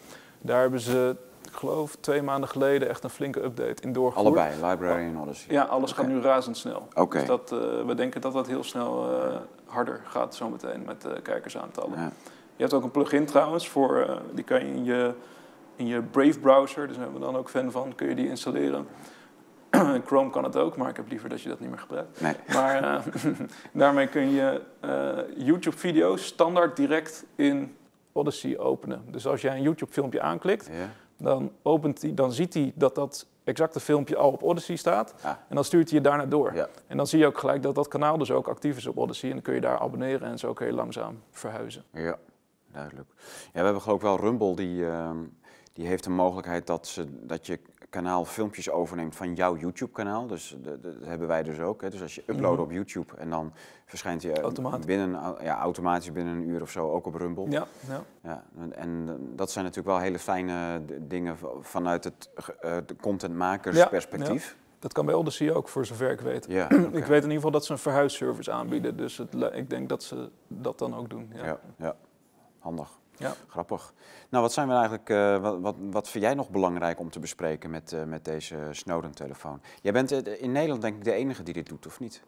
Daar 0.41 0.61
hebben 0.61 0.81
ze, 0.81 1.17
geloof, 1.57 1.97
twee 2.01 2.23
maanden 2.23 2.49
geleden 2.49 2.89
echt 2.89 3.05
een 3.05 3.11
flinke 3.11 3.43
update 3.45 3.83
in 3.83 3.93
doorgevoerd. 3.93 4.37
Allebei, 4.37 4.71
Library 4.71 5.05
en 5.05 5.19
Odyssey. 5.19 5.55
Ja, 5.55 5.63
alles 5.63 5.93
gaat 5.93 6.07
nu 6.07 6.21
razendsnel. 6.21 6.89
Oké. 6.95 7.19
Dus 7.19 7.27
dat, 7.27 7.53
eh, 7.53 7.59
we 7.87 7.95
denken 7.95 8.21
dat 8.21 8.33
dat 8.33 8.47
heel 8.47 8.65
snel 8.65 9.21
eh, 9.21 9.37
harder 9.67 10.01
gaat 10.05 10.35
zometeen 10.35 10.83
met 10.87 11.05
eh, 11.05 11.13
kijkersaantallen. 11.23 11.99
Ja. 11.99 12.11
Je 12.57 12.63
hebt 12.63 12.73
ook 12.73 12.83
een 12.83 12.91
plugin 12.91 13.25
trouwens, 13.25 13.69
voor, 13.69 14.21
die 14.35 14.45
kan 14.45 14.67
je 14.67 14.75
in 14.75 14.85
je, 14.85 15.15
in 15.77 15.87
je 15.87 16.03
Brave 16.03 16.39
browser, 16.39 16.87
dus 16.87 16.97
daar 16.97 17.05
zijn 17.05 17.19
we 17.19 17.25
dan 17.25 17.37
ook 17.37 17.51
fan 17.51 17.71
van, 17.71 17.95
kun 17.95 18.09
je 18.09 18.15
die 18.15 18.29
installeren. 18.29 18.87
Chrome 20.07 20.31
kan 20.31 20.45
het 20.45 20.57
ook, 20.57 20.77
maar 20.77 20.89
ik 20.89 20.97
heb 20.97 21.09
liever 21.09 21.29
dat 21.29 21.43
je 21.43 21.49
dat 21.49 21.61
niet 21.61 21.69
meer 21.69 21.79
gebruikt. 21.79 22.21
Nee. 22.21 22.35
Maar 22.53 23.03
daarmee 23.73 24.07
kun 24.07 24.31
je 24.31 24.61
YouTube-video's 25.37 26.25
standaard 26.25 26.77
direct 26.77 27.25
in 27.35 27.77
Odyssey 28.13 28.59
openen. 28.59 29.05
Dus 29.11 29.27
als 29.27 29.41
jij 29.41 29.57
een 29.57 29.63
YouTube-filmpje 29.63 30.21
aanklikt, 30.21 30.67
Ja. 30.73 30.89
Dan, 31.17 31.53
opent 31.63 32.01
die, 32.01 32.15
dan 32.15 32.33
ziet 32.33 32.55
hij 32.55 32.73
dat 32.75 32.95
dat 32.95 33.27
exacte 33.45 33.81
filmpje 33.81 34.17
al 34.17 34.31
op 34.31 34.43
Odyssey 34.43 34.77
staat. 34.77 35.15
Ah. 35.23 35.31
En 35.49 35.55
dan 35.55 35.65
stuurt 35.65 35.91
hij 35.91 35.99
je 35.99 36.05
daarna 36.05 36.27
door. 36.27 36.55
Ja. 36.55 36.69
En 36.87 36.97
dan 36.97 37.07
zie 37.07 37.19
je 37.19 37.27
ook 37.27 37.39
gelijk 37.39 37.63
dat 37.63 37.75
dat 37.75 37.89
kanaal 37.89 38.19
dus 38.19 38.31
ook 38.31 38.49
actief 38.49 38.77
is 38.77 38.87
op 38.87 38.99
Odyssey. 38.99 39.29
En 39.29 39.35
dan 39.35 39.45
kun 39.45 39.55
je 39.55 39.61
daar 39.61 39.79
abonneren 39.79 40.29
en 40.29 40.39
zo 40.39 40.53
kun 40.53 40.67
je 40.67 40.73
langzaam 40.73 41.23
verhuizen. 41.31 41.85
Ja, 41.93 42.19
duidelijk. 42.73 43.09
Ja, 43.17 43.51
we 43.53 43.61
hebben 43.61 43.83
geloof 43.83 43.97
ik 43.97 44.03
wel 44.03 44.21
Rumble, 44.21 44.57
die, 44.57 44.87
ehm, 44.87 45.19
die 45.73 45.87
heeft 45.87 46.05
de 46.05 46.11
mogelijkheid 46.11 46.67
dat, 46.67 46.87
ze, 46.87 47.27
dat 47.27 47.47
je 47.47 47.61
kanaal 47.97 48.25
filmpjes 48.25 48.71
overneemt 48.71 49.17
van 49.17 49.35
jouw 49.35 49.57
YouTube-kanaal. 49.57 50.27
Dus 50.27 50.57
de- 50.63 50.81
de- 50.81 50.99
dat 50.99 51.09
hebben 51.09 51.29
wij 51.29 51.43
dus 51.43 51.59
ook. 51.61 51.81
Hè. 51.81 51.91
Dus 51.91 52.03
als 52.03 52.15
je 52.15 52.21
uploadt 52.27 52.53
Mhm. 52.55 52.63
op 52.63 52.71
YouTube 52.71 53.17
en 53.17 53.31
dan 53.31 53.53
verschijnt 53.87 54.23
je 54.23 54.41
Automatisch. 54.41 54.87
binnen, 54.87 55.11
ja, 55.43 55.59
automatisch 55.59 56.13
binnen 56.13 56.35
een 56.37 56.49
uur 56.49 56.63
of 56.63 56.71
zo 56.71 56.91
ook 56.91 57.07
op 57.07 57.15
Rumble. 57.15 57.51
Ja, 57.51 57.67
ja. 57.89 58.03
Ja, 58.23 58.43
en, 58.75 59.19
dat 59.35 59.51
zijn 59.51 59.65
natuurlijk 59.65 59.95
wel 59.97 60.05
hele 60.05 60.19
fijne 60.19 60.83
dingen 61.01 61.37
vanuit 61.61 62.05
het 62.05 62.31
uh, 62.65 62.77
de 62.87 62.97
contentmakersperspectief. 63.01 64.57
dat 64.79 64.93
kan 64.93 65.07
bij 65.07 65.15
Odyssey 65.15 65.55
ook, 65.55 65.69
voor 65.69 65.87
zover 65.87 66.11
ik 66.11 66.21
weet. 66.21 66.47
Ja, 66.49 66.71
Ik 67.01 67.05
weet 67.05 67.23
in 67.23 67.31
ieder 67.31 67.33
geval 67.35 67.51
dat 67.51 67.65
ze 67.65 67.73
een 67.73 67.79
verhuisservice 67.79 68.53
aanbieden. 68.53 68.97
Dus 68.97 69.17
het, 69.19 69.35
ik 69.53 69.71
denk 69.71 69.89
dat 69.89 70.03
ze 70.03 70.31
dat 70.49 70.79
dan 70.79 70.95
ook 70.97 71.11
doen. 71.11 71.31
Ja. 71.35 71.45
Ja, 71.45 71.59
ja. 71.79 71.97
handig. 72.59 72.99
Ja. 73.19 73.35
Grappig. 73.49 73.93
Nou, 74.29 74.43
wat 74.43 74.53
zijn 74.53 74.69
we 74.69 74.75
eigenlijk, 74.75 75.11
eh, 75.11 75.37
wat, 75.39 75.59
wat, 75.61 75.75
wat 75.91 76.09
vind 76.09 76.25
jij 76.25 76.35
nog 76.35 76.51
belangrijk 76.51 77.01
om 77.01 77.11
te 77.11 77.19
bespreken 77.21 77.71
met, 77.71 77.93
eh, 77.93 78.03
met 78.05 78.25
deze 78.25 78.57
Snowden-telefoon? 78.71 79.61
Jij 79.83 79.93
bent 79.93 80.13
eh, 80.13 80.43
in 80.43 80.53
Nederland 80.53 80.83
denk 80.83 80.97
ik 80.97 81.05
de 81.05 81.13
enige 81.13 81.43
die 81.43 81.55
dit 81.55 81.69
doet, 81.69 81.87
of 81.87 82.01
niet? 82.01 82.23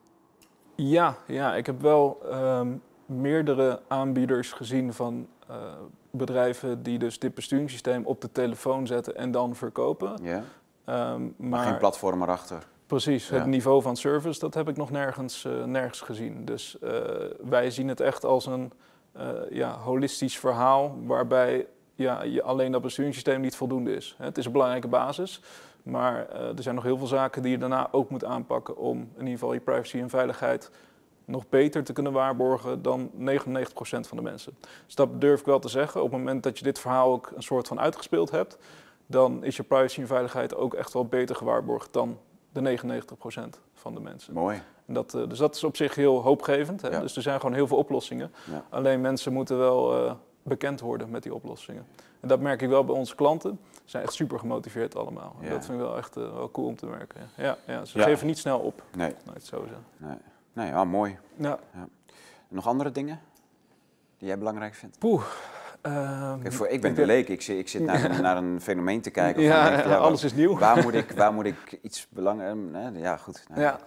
Ja, 0.74 1.16
ja, 1.26 1.54
ik 1.54 1.66
heb 1.66 1.80
wel 1.80 2.20
ehm, 2.30 2.76
meerdere 3.06 3.80
aanbieders 3.88 4.52
gezien 4.52 4.92
van 4.92 5.28
bedrijven 6.10 6.82
die 6.82 6.98
dus 6.98 7.18
dit 7.18 7.34
besturingssysteem 7.34 8.04
op 8.04 8.20
de 8.20 8.32
telefoon 8.32 8.86
zetten 8.86 9.16
en 9.16 9.30
dan 9.30 9.54
verkopen. 9.56 10.18
Ja? 10.22 10.42
Ehm, 10.84 11.22
Maar, 11.22 11.32
maar 11.36 11.66
geen 11.66 11.78
platform 11.78 12.22
erachter. 12.22 12.66
precies, 12.86 13.28
Ja. 13.28 13.34
het 13.34 13.46
niveau 13.46 13.82
van 13.82 13.96
service, 13.96 14.40
dat 14.40 14.54
heb 14.54 14.68
ik 14.68 14.76
nog 14.76 14.90
nergens, 14.90 15.46
nergens 15.64 16.00
gezien. 16.00 16.44
Dus 16.44 16.76
wij 17.40 17.70
zien 17.70 17.88
het 17.88 18.00
echt 18.00 18.24
als 18.24 18.46
een 18.46 18.72
ja, 19.50 19.78
holistisch 19.78 20.38
verhaal 20.38 20.98
waarbij 21.04 21.66
ja, 21.98 22.22
je 22.22 22.42
alleen 22.42 22.72
dat 22.72 22.82
besturingssysteem 22.82 23.40
niet 23.40 23.56
voldoende 23.56 23.96
is. 23.96 24.14
Het 24.18 24.38
is 24.38 24.44
een 24.44 24.52
belangrijke 24.52 24.88
basis, 24.88 25.40
maar 25.82 26.28
eh, 26.28 26.56
er 26.56 26.62
zijn 26.62 26.74
nog 26.74 26.84
heel 26.84 26.98
veel 26.98 27.06
zaken 27.06 27.42
die 27.42 27.50
je 27.50 27.58
daarna 27.58 27.88
ook 27.92 28.10
moet 28.10 28.24
aanpakken 28.24 28.76
om 28.76 28.98
in 28.98 29.18
ieder 29.18 29.32
geval 29.32 29.52
je 29.52 29.60
privacy 29.60 29.98
en 29.98 30.10
veiligheid 30.10 30.70
nog 31.24 31.48
beter 31.48 31.84
te 31.84 31.92
kunnen 31.92 32.12
waarborgen 32.12 32.82
dan 32.82 33.10
99% 33.10 33.12
van 33.80 34.16
de 34.16 34.22
mensen. 34.22 34.56
Dus 34.86 34.94
dat 34.94 35.20
durf 35.20 35.40
ik 35.40 35.46
wel 35.46 35.58
te 35.58 35.68
zeggen. 35.68 36.02
Op 36.02 36.10
het 36.10 36.18
moment 36.18 36.42
dat 36.42 36.58
je 36.58 36.64
dit 36.64 36.78
verhaal 36.78 37.12
ook 37.12 37.32
een 37.34 37.42
soort 37.42 37.68
van 37.68 37.80
uitgespeeld 37.80 38.30
hebt, 38.30 38.58
dan 39.06 39.44
is 39.44 39.56
je 39.56 39.62
privacy 39.62 40.00
en 40.00 40.06
veiligheid 40.06 40.54
ook 40.54 40.74
echt 40.74 40.92
wel 40.92 41.06
beter 41.06 41.36
gewaarborgd 41.36 41.92
dan 41.92 42.18
de 42.52 42.78
99% 42.78 43.60
van 43.74 43.94
de 43.94 44.00
mensen. 44.00 44.34
Mooi. 44.34 44.62
Dat, 44.90 45.14
eh, 45.14 45.28
dus 45.28 45.38
dat 45.38 45.54
is 45.54 45.64
op 45.64 45.76
zich 45.76 45.94
heel 45.94 46.22
hoopgevend. 46.22 46.82
Hè? 46.82 46.88
Ja. 46.88 47.00
Dus 47.00 47.16
er 47.16 47.22
zijn 47.22 47.40
gewoon 47.40 47.54
heel 47.54 47.66
veel 47.66 47.76
oplossingen. 47.76 48.32
Ja. 48.50 48.62
Alleen 48.68 49.00
mensen 49.00 49.32
moeten 49.32 49.58
wel 49.58 50.04
eh, 50.06 50.12
bekend 50.42 50.80
worden 50.80 51.10
met 51.10 51.22
die 51.22 51.34
oplossingen. 51.34 51.86
En 52.20 52.28
dat 52.28 52.40
merk 52.40 52.62
ik 52.62 52.68
wel 52.68 52.84
bij 52.84 52.94
onze 52.94 53.14
klanten. 53.14 53.58
Ze 53.74 53.80
zijn 53.84 54.02
echt 54.02 54.12
super 54.12 54.38
gemotiveerd 54.38 54.96
allemaal. 54.96 55.36
En 55.40 55.46
Ja. 55.46 55.52
Dat 55.52 55.64
vind 55.64 55.78
ik 55.78 55.84
wel 55.84 55.96
echt 55.96 56.16
eh, 56.16 56.32
wel 56.34 56.50
cool 56.50 56.66
om 56.66 56.76
te 56.76 56.86
merken. 56.86 57.20
Ja, 57.34 57.56
ja, 57.66 57.84
ze 57.84 57.98
geven 57.98 58.26
niet 58.26 58.38
snel 58.38 58.58
op. 58.58 58.82
Nee, 58.96 59.14
het 59.32 59.44
zo 59.46 59.64
nee. 59.96 60.16
Nee, 60.52 60.66
ja, 60.68 60.84
mooi. 60.84 61.18
Ja. 61.36 61.58
Nog 62.48 62.66
andere 62.66 62.90
dingen 62.92 63.20
die 64.18 64.28
jij 64.28 64.38
belangrijk 64.38 64.74
vindt? 64.74 64.98
Poeh. 64.98 65.22
ehm, 65.80 66.40
Kijk, 66.40 66.52
voor, 66.52 66.66
ik 66.68 66.80
ben 66.80 66.94
de 66.94 67.06
leek. 67.06 67.28
Ik, 67.28 67.42
zit- 67.42 67.58
ik 67.58 67.68
zit 67.68 67.82
naar, 67.82 68.20
naar 68.22 68.36
een 68.36 68.60
fenomeen 68.60 69.00
te 69.00 69.10
kijken. 69.10 69.42
Ja, 69.42 69.68
denk 69.70 69.84
ja, 69.84 69.96
alles 70.06 70.24
is 70.24 70.34
nieuw. 70.34 70.58
Waar 70.58 70.82
moet 70.82 70.94
ik, 70.94 71.10
waar 71.22 71.32
moet 71.32 71.44
ik 71.44 71.78
iets 71.82 72.06
belangrijk... 72.10 72.56
Ja, 72.94 73.16
goed. 73.16 73.44
Nou, 73.48 73.60
Ja. 73.60 73.78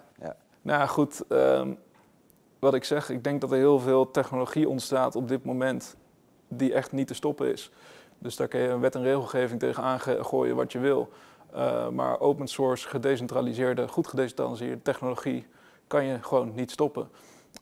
Nou 0.61 0.87
goed, 0.87 1.23
ehm, 1.27 1.73
wat 2.59 2.73
ik 2.73 2.83
zeg, 2.83 3.09
ik 3.09 3.23
denk 3.23 3.41
dat 3.41 3.51
er 3.51 3.57
heel 3.57 3.79
veel 3.79 4.11
technologie 4.11 4.69
ontstaat 4.69 5.15
op 5.15 5.27
dit 5.27 5.45
moment 5.45 5.95
die 6.47 6.73
echt 6.73 6.91
niet 6.91 7.07
te 7.07 7.13
stoppen 7.13 7.51
is. 7.51 7.71
Dus 8.17 8.35
daar 8.35 8.47
kun 8.47 8.59
je 8.59 8.67
een 8.67 8.79
wet 8.79 8.95
en 8.95 9.03
regelgeving 9.03 9.59
tegenaan 9.59 9.99
ge- 9.99 10.23
gooien 10.23 10.55
wat 10.55 10.71
je 10.71 10.79
wil. 10.79 11.09
Eh, 11.53 11.89
maar 11.89 12.19
open 12.19 12.47
source, 12.47 12.87
gedecentraliseerde, 12.87 13.87
goed 13.87 14.07
gedecentraliseerde 14.07 14.81
technologie 14.81 15.47
kan 15.87 16.05
je 16.05 16.17
gewoon 16.21 16.51
niet 16.55 16.71
stoppen. 16.71 17.09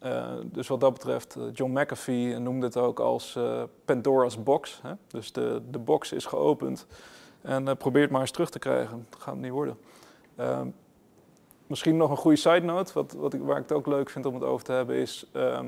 Eh, 0.02 0.28
dus 0.44 0.68
wat 0.68 0.80
dat 0.80 0.94
betreft, 0.94 1.36
eh, 1.36 1.44
John 1.54 1.80
McAfee 1.80 2.38
noemde 2.40 2.66
het 2.66 2.78
ook 2.78 3.00
als 3.00 3.38
Pandora's 3.86 4.44
box. 4.44 4.80
Hè? 4.84 4.92
Dus 5.08 5.32
de, 5.32 5.62
de 5.70 5.80
box 5.80 6.12
is 6.12 6.26
geopend 6.26 6.86
en 7.42 7.78
probeer 7.78 8.02
het 8.02 8.12
maar 8.12 8.22
eens 8.22 8.32
terug 8.32 8.50
te 8.50 8.60
krijgen. 8.60 9.06
Dat 9.10 9.22
gaat 9.22 9.36
niet 9.36 9.52
worden. 9.52 9.78
Misschien 11.70 11.98
nog 11.98 12.10
een 12.10 12.18
goede 12.18 12.38
side 12.38 12.60
note, 12.62 12.94
wat, 12.94 13.14
wat 13.14 13.34
ik, 13.34 13.42
waar 13.42 13.58
ik 13.58 13.62
het 13.62 13.72
ook 13.72 13.88
leuk 13.88 14.10
vind 14.10 14.26
om 14.26 14.34
het 14.34 14.44
over 14.44 14.66
te 14.66 14.72
hebben, 14.72 14.96
is 14.96 15.26
ehm, 15.32 15.66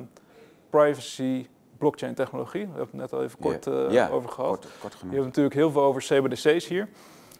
privacy, 0.70 1.47
blockchain 1.78 2.14
technologie. 2.14 2.62
We 2.62 2.78
hebben 2.78 2.99
het 2.99 3.12
net 3.12 3.14
al 3.14 3.24
even 3.24 3.39
kort 3.39 3.68
eh, 3.68 4.14
over 4.14 4.30
gehad. 4.30 4.60
Kort, 4.60 4.80
kort 4.80 4.93
Je 4.99 5.16
hebt 5.16 5.26
natuurlijk 5.26 5.56
heel 5.56 5.72
veel 5.72 5.82
over 5.82 6.02
CBDC's 6.02 6.68
hier. 6.68 6.89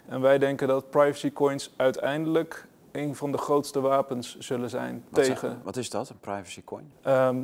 En 0.07 0.22
wij 0.22 0.38
denken 0.38 0.68
dat 0.68 0.89
privacy 0.89 1.32
coins 1.34 1.74
uiteindelijk 1.76 2.68
een 2.91 3.16
van 3.16 3.32
de 3.32 3.38
grootste 3.38 3.82
wapens 3.82 4.38
zullen 4.39 4.70
zijn 4.70 5.03
Wat, 5.09 5.24
tegen. 5.24 5.62
wat 5.64 5.78
is 5.78 5.89
dat, 5.89 6.09
een 6.09 6.20
privacy 6.20 6.64
coin? 6.64 6.91
Ehm, 7.01 7.43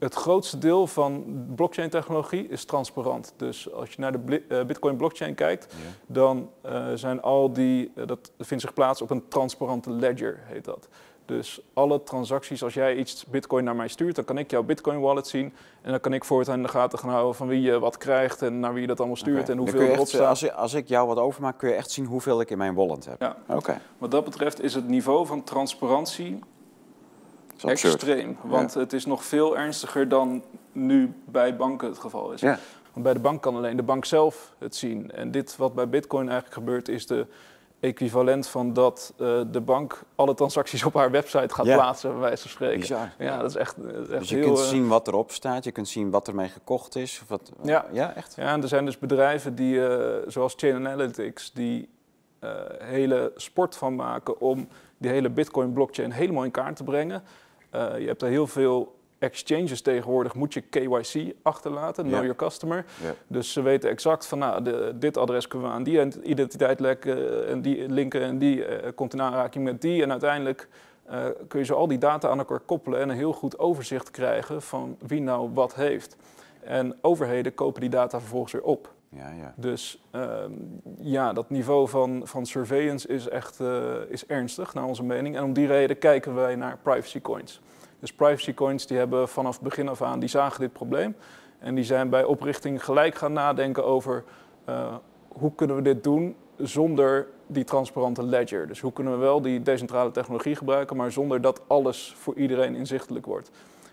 het 0.00 0.14
grootste 0.14 0.58
deel 0.58 0.86
van 0.86 1.24
blockchain-technologie 1.56 2.48
is 2.48 2.64
transparant. 2.64 3.32
Dus 3.36 3.72
als 3.72 3.90
je 3.90 4.00
naar 4.00 4.12
de 4.26 4.42
eh, 4.48 4.64
Bitcoin-blockchain 4.64 5.34
kijkt, 5.34 5.74
dan 6.06 6.50
eh, 6.62 6.86
zijn 6.94 7.22
al 7.22 7.52
die, 7.52 7.92
eh, 7.94 8.06
dat 8.06 8.30
vindt 8.38 8.62
zich 8.62 8.74
plaats 8.74 9.02
op 9.02 9.10
een 9.10 9.28
transparante 9.28 9.90
ledger, 9.90 10.40
heet 10.44 10.64
dat. 10.64 10.88
Dus 11.24 11.60
alle 11.74 12.02
transacties, 12.02 12.62
als 12.64 12.74
jij 12.74 12.96
iets 12.96 13.24
Bitcoin 13.26 13.64
naar 13.64 13.76
mij 13.76 13.88
stuurt, 13.88 14.14
dan 14.14 14.24
kan 14.24 14.38
ik 14.38 14.50
jouw 14.50 14.62
Bitcoin 14.62 15.00
wallet 15.00 15.26
zien. 15.26 15.52
En 15.82 15.90
dan 15.90 16.00
kan 16.00 16.12
ik 16.12 16.24
voortaan 16.24 16.56
in 16.56 16.62
de 16.62 16.68
gaten 16.68 16.98
gaan 16.98 17.10
houden 17.10 17.34
van 17.34 17.46
wie 17.48 17.60
je 17.60 17.78
wat 17.78 17.96
krijgt 17.96 18.42
en 18.42 18.60
naar 18.60 18.72
wie 18.72 18.80
je 18.80 18.86
dat 18.86 18.98
allemaal 18.98 19.16
stuurt 19.16 19.48
en 19.48 19.56
hoeveel 19.58 19.80
erop 19.80 20.06
staat. 20.06 20.26
als, 20.28 20.42
ik- 20.42 20.50
als 20.52 20.74
ik 20.74 20.88
jou 20.88 21.06
wat 21.06 21.18
overmaak, 21.18 21.58
kun 21.58 21.68
je 21.68 21.74
echt 21.74 21.90
zien 21.90 22.04
hoeveel 22.04 22.40
ik 22.40 22.50
in 22.50 22.58
mijn 22.58 22.74
wallet 22.74 23.04
heb. 23.04 23.20
Ja. 23.20 23.36
Oké, 23.48 23.80
Wat 23.98 24.10
dat 24.10 24.24
betreft 24.24 24.62
is 24.62 24.74
het 24.74 24.88
niveau 24.88 25.26
van 25.26 25.44
transparantie 25.44 26.38
is 27.64 27.84
extreem. 27.84 28.36
Want 28.42 28.74
het 28.74 28.92
is 28.92 29.06
nog 29.06 29.24
veel 29.24 29.58
ernstiger 29.58 30.08
dan 30.08 30.42
nu 30.72 31.12
bij 31.24 31.56
banken 31.56 31.88
het 31.88 31.98
geval 31.98 32.32
is. 32.32 32.40
Ja. 32.40 32.58
Want 32.92 33.04
bij 33.04 33.12
de 33.12 33.20
bank 33.20 33.42
kan 33.42 33.56
alleen 33.56 33.76
de 33.76 33.82
bank 33.82 34.04
zelf 34.04 34.52
het 34.58 34.76
zien. 34.76 35.10
En 35.10 35.30
dit 35.30 35.56
wat 35.56 35.74
bij 35.74 35.88
Bitcoin 35.88 36.28
eigenlijk 36.28 36.54
gebeurt, 36.54 36.88
is 36.88 37.06
de 37.06 37.26
equivalent 37.80 38.46
van 38.46 38.72
dat 38.72 39.12
eh, 39.18 39.40
de 39.50 39.60
bank 39.60 40.02
alle 40.14 40.34
transacties 40.34 40.84
op 40.84 40.94
haar 40.94 41.10
website 41.10 41.54
gaat 41.54 41.66
Ja. 41.66 41.74
plaatsen, 41.76 42.10
bij 42.10 42.20
wijze 42.20 42.42
van 42.42 42.50
spreken. 42.50 42.80
Bizar. 42.80 43.12
Ja, 43.18 43.38
dat 43.38 43.50
is 43.50 43.56
echt, 43.56 43.76
dat 43.82 43.94
is 43.94 44.08
echt 44.08 44.18
Dus 44.18 44.28
je 44.28 44.36
heel... 44.36 44.44
kunt 44.44 44.58
eh, 44.58 44.64
zien 44.64 44.88
wat 44.88 45.08
erop 45.08 45.30
staat, 45.32 45.64
je 45.64 45.72
kunt 45.72 45.88
zien 45.88 46.10
wat 46.10 46.28
ermee 46.28 46.48
gekocht 46.48 46.96
is. 46.96 47.20
Of 47.22 47.28
wat, 47.28 47.52
Ja. 47.62 47.86
ja, 47.92 48.14
echt? 48.14 48.34
Ja, 48.36 48.52
en 48.52 48.62
er 48.62 48.68
zijn 48.68 48.84
dus 48.84 48.98
bedrijven 48.98 49.54
die, 49.54 49.86
eh, 49.86 50.28
zoals 50.28 50.54
Chain 50.56 50.74
Analytics, 50.74 51.52
die 51.52 51.88
eh, 52.38 52.50
hele 52.78 53.32
sport 53.36 53.76
van 53.76 53.94
maken 53.94 54.40
om 54.40 54.68
die 54.98 55.10
hele 55.10 55.30
Bitcoin-blockchain 55.30 56.10
helemaal 56.10 56.44
in 56.44 56.50
kaart 56.50 56.76
te 56.76 56.84
brengen. 56.84 57.22
Eh, 57.70 57.98
je 57.98 58.06
hebt 58.06 58.22
er 58.22 58.28
heel 58.28 58.46
veel 58.46 58.98
exchanges 59.18 59.80
tegenwoordig, 59.80 60.34
moet 60.34 60.54
je 60.54 60.60
KYC 60.60 61.34
achterlaten, 61.42 62.04
know 62.04 62.20
your 62.20 62.36
customer. 62.36 62.84
Dus 63.26 63.52
ze 63.52 63.62
weten 63.62 63.90
exact 63.90 64.26
van, 64.26 64.38
nou, 64.38 64.62
de, 64.62 64.92
dit 64.94 65.16
adres 65.16 65.46
kunnen 65.46 65.68
we 65.68 65.74
aan 65.74 65.82
die 65.82 66.22
identiteit 66.22 66.80
lekken 66.80 67.46
en 67.48 67.62
die 67.62 67.88
linken 67.88 68.20
en 68.20 68.38
die 68.38 68.64
eh, 68.64 68.92
komt 68.94 69.12
in 69.12 69.22
aanraking 69.22 69.64
met 69.64 69.80
die. 69.80 70.02
En 70.02 70.10
uiteindelijk 70.10 70.68
eh, 71.04 71.24
kun 71.48 71.58
je 71.58 71.64
zo 71.64 71.74
al 71.74 71.88
die 71.88 71.98
data 71.98 72.28
aan 72.28 72.38
elkaar 72.38 72.60
koppelen 72.60 73.00
en 73.00 73.08
een 73.08 73.16
heel 73.16 73.32
goed 73.32 73.58
overzicht 73.58 74.10
krijgen 74.10 74.62
van 74.62 74.96
wie 75.06 75.20
nou 75.20 75.50
wat 75.54 75.74
heeft. 75.74 76.16
En 76.60 76.96
overheden 77.00 77.54
kopen 77.54 77.80
die 77.80 77.90
data 77.90 78.20
vervolgens 78.20 78.52
weer 78.52 78.62
op. 78.62 78.92
Ja, 79.16 79.30
ja. 79.30 79.54
Dus 79.56 80.02
ehm, 80.10 80.52
ja, 80.98 81.32
dat 81.32 81.50
niveau 81.50 81.88
van, 81.88 82.22
van 82.24 82.46
surveillance 82.46 83.08
is 83.08 83.28
echt 83.28 83.60
eh, 83.60 83.94
is 84.08 84.26
ernstig, 84.26 84.74
naar 84.74 84.84
onze 84.84 85.04
mening. 85.04 85.36
En 85.36 85.44
om 85.44 85.52
die 85.52 85.66
reden 85.66 85.98
kijken 85.98 86.34
wij 86.34 86.54
naar 86.56 86.78
privacy 86.82 87.20
coins. 87.20 87.60
Dus 87.98 88.12
privacy 88.12 88.54
coins 88.54 88.86
die 88.86 88.98
hebben 88.98 89.28
vanaf 89.28 89.60
begin 89.60 89.88
af 89.88 90.02
aan, 90.02 90.20
die 90.20 90.28
zagen 90.28 90.60
dit 90.60 90.72
probleem. 90.72 91.16
En 91.58 91.74
die 91.74 91.84
zijn 91.84 92.08
bij 92.08 92.24
oprichting 92.24 92.84
gelijk 92.84 93.14
gaan 93.14 93.32
nadenken 93.32 93.84
over 93.84 94.24
eh, 94.64 94.94
hoe 95.28 95.54
kunnen 95.54 95.76
we 95.76 95.82
dit 95.82 96.04
doen 96.04 96.36
zonder 96.56 97.26
die 97.46 97.64
transparante 97.64 98.22
ledger. 98.22 98.66
Dus 98.66 98.80
hoe 98.80 98.92
kunnen 98.92 99.12
we 99.12 99.18
wel 99.18 99.42
die 99.42 99.62
decentrale 99.62 100.10
technologie 100.10 100.56
gebruiken, 100.56 100.96
maar 100.96 101.12
zonder 101.12 101.40
dat 101.40 101.60
alles 101.66 102.14
voor 102.16 102.34
iedereen 102.34 102.74
inzichtelijk 102.74 103.26
wordt. 103.26 103.50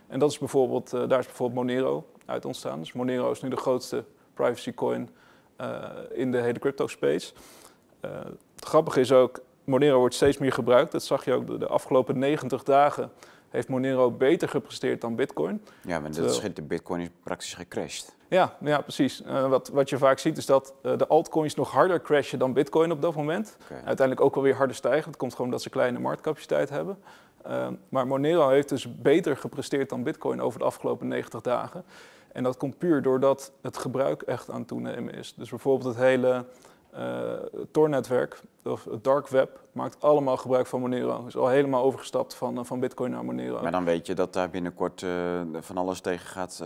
En 0.07 0.19
dat 0.19 0.31
is 0.31 0.37
bijvoorbeeld, 0.37 0.93
eh, 0.93 1.07
daar 1.07 1.19
is 1.19 1.25
bijvoorbeeld 1.25 1.67
Monero 1.67 2.05
uit 2.25 2.45
ontstaan. 2.45 2.79
Dus 2.79 2.93
Monero 2.93 3.31
is 3.31 3.41
nu 3.41 3.49
de 3.49 3.55
grootste 3.55 4.03
privacy 4.37 4.73
coin 4.73 5.09
eh, 5.57 5.81
in 6.13 6.31
de 6.31 6.37
hele 6.37 6.59
crypto 6.59 6.87
space. 6.87 7.33
Eh, 7.99 8.11
het 8.55 8.65
grappige 8.65 8.99
is 8.99 9.11
ook, 9.11 9.39
Monero 9.63 9.99
wordt 9.99 10.15
steeds 10.15 10.37
meer 10.37 10.51
gebruikt. 10.51 10.91
Dat 10.91 11.03
zag 11.03 11.25
je 11.25 11.33
ook 11.33 11.47
de, 11.47 11.57
de 11.57 11.67
afgelopen 11.67 12.19
90 12.19 12.63
dagen 12.63 13.11
heeft 13.49 13.67
Monero 13.67 14.11
beter 14.11 14.49
gepresteerd 14.49 15.01
dan 15.01 15.15
Bitcoin. 15.15 15.61
Ja, 15.81 15.99
maar 15.99 16.11
dat 16.11 16.43
is, 16.43 16.53
de 16.53 16.61
bitcoin 16.61 17.01
is 17.01 17.09
praktisch 17.23 17.53
gecrashed. 17.53 18.15
Ja, 18.29 18.57
ja 18.59 18.81
precies. 18.81 19.23
Eh, 19.23 19.49
wat, 19.49 19.67
wat 19.67 19.89
je 19.89 19.97
vaak 19.97 20.19
ziet 20.19 20.37
is 20.37 20.45
dat 20.45 20.73
de 20.81 21.07
altcoins 21.07 21.55
nog 21.55 21.71
harder 21.71 22.01
crashen 22.01 22.39
dan 22.39 22.53
Bitcoin 22.53 22.91
op 22.91 23.01
dat 23.01 23.15
moment. 23.15 23.57
Uiteindelijk 23.69 24.21
ook 24.21 24.35
wel 24.35 24.43
weer 24.43 24.55
harder 24.55 24.75
stijgen. 24.75 25.05
Dat 25.05 25.17
komt 25.17 25.31
gewoon 25.31 25.47
omdat 25.47 25.61
ze 25.61 25.69
kleine 25.69 25.99
marktcapaciteit 25.99 26.69
hebben. 26.69 26.97
Maar 27.89 28.07
Monero 28.07 28.49
heeft 28.49 28.69
dus 28.69 29.01
beter 29.01 29.37
gepresteerd 29.37 29.89
dan 29.89 30.03
Bitcoin 30.03 30.41
over 30.41 30.59
de 30.59 30.65
afgelopen 30.65 31.07
90 31.07 31.41
dagen. 31.41 31.83
En 32.37 32.43
dat 32.43 32.57
komt 32.57 32.77
puur 32.77 33.01
doordat 33.01 33.51
het 33.61 33.77
gebruik 33.77 34.21
echt 34.21 34.49
aan 34.49 34.59
het 34.59 34.67
toenemen 34.67 35.13
is. 35.13 35.33
Dus 35.37 35.49
bijvoorbeeld 35.49 35.95
het 35.95 36.03
hele 36.03 36.45
eh 36.91 37.31
Tor-netwerk, 37.71 38.41
of 38.63 38.85
het 38.85 39.03
dark 39.03 39.27
web, 39.27 39.59
maakt 39.71 40.01
allemaal 40.01 40.37
gebruik 40.37 40.67
van 40.67 40.79
Monero. 40.81 41.25
Is 41.27 41.37
al 41.37 41.47
helemaal 41.47 41.83
overgestapt 41.83 42.33
van, 42.35 42.57
eh, 42.57 42.63
van 42.63 42.79
Bitcoin 42.79 43.11
naar 43.11 43.25
Monero. 43.25 43.61
Maar 43.61 43.71
dan 43.71 43.83
weet 43.83 44.07
je 44.07 44.15
dat 44.15 44.33
daar 44.33 44.49
binnenkort 44.49 45.03
eh, 45.03 45.09
van 45.59 45.77
alles 45.77 45.99
tegen 45.99 46.27
gaat 46.27 46.63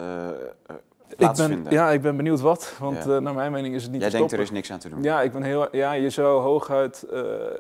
ik 1.08 1.18
plaatsvinden. 1.18 1.64
ben, 1.64 1.74
ja, 1.74 1.90
ik 1.92 2.02
ben 2.02 2.16
benieuwd 2.18 2.40
wat, 2.40 2.76
want 2.80 3.04
Ja. 3.04 3.20
naar 3.20 3.34
mijn 3.34 3.52
mening 3.52 3.76
is 3.76 3.84
het 3.84 3.92
niet 3.92 4.02
Jij 4.02 4.10
te 4.10 4.18
denkt 4.18 4.32
er 4.32 4.40
is 4.40 4.52
niks 4.52 4.72
aan 4.72 4.80
te 4.80 4.90
doen. 4.90 5.04
Ja, 5.04 5.22
ik 5.22 5.32
ben 5.32 5.44
heel, 5.44 5.76
ja, 5.76 5.92
je 5.92 6.10
zou 6.10 6.42
hooguit 6.42 7.06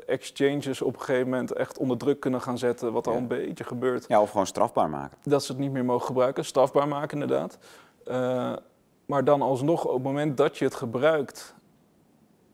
exchanges 0.05 0.81
op 0.81 0.93
een 0.93 0.99
gegeven 0.99 1.29
moment 1.29 1.51
echt 1.53 1.77
onder 1.77 1.97
druk 1.97 2.19
kunnen 2.19 2.41
gaan 2.41 2.57
zetten, 2.57 2.91
wat 2.93 3.07
al 3.07 3.13
Ja. 3.13 3.19
een 3.19 3.27
beetje 3.27 3.63
gebeurt. 3.63 4.05
Ja, 4.07 4.21
of 4.21 4.31
gewoon 4.31 4.47
strafbaar 4.47 4.89
maken. 4.89 5.17
Dat 5.23 5.43
ze 5.43 5.51
het 5.51 5.61
niet 5.61 5.71
meer 5.71 5.85
mogen 5.85 6.05
gebruiken, 6.05 6.45
strafbaar 6.45 6.87
maken 6.87 7.21
inderdaad. 7.21 7.57
Eh, 8.11 8.53
maar 9.05 9.23
dan 9.23 9.41
alsnog 9.41 9.85
op 9.85 9.93
het 9.93 10.03
moment 10.03 10.37
dat 10.37 10.57
je 10.57 10.65
het 10.65 10.75
gebruikt 10.75 11.55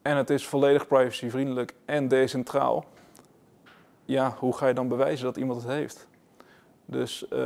en 0.01 0.17
het 0.17 0.29
is 0.29 0.47
volledig 0.47 0.87
privacyvriendelijk 0.87 1.75
en 1.85 2.07
decentraal, 2.07 2.85
ja, 4.05 4.35
hoe 4.39 4.55
ga 4.55 4.67
je 4.67 4.73
dan 4.73 4.87
bewijzen 4.87 5.25
dat 5.25 5.37
iemand 5.37 5.61
het 5.61 5.71
heeft? 5.71 6.07
Dus 6.85 7.27
eh, 7.27 7.39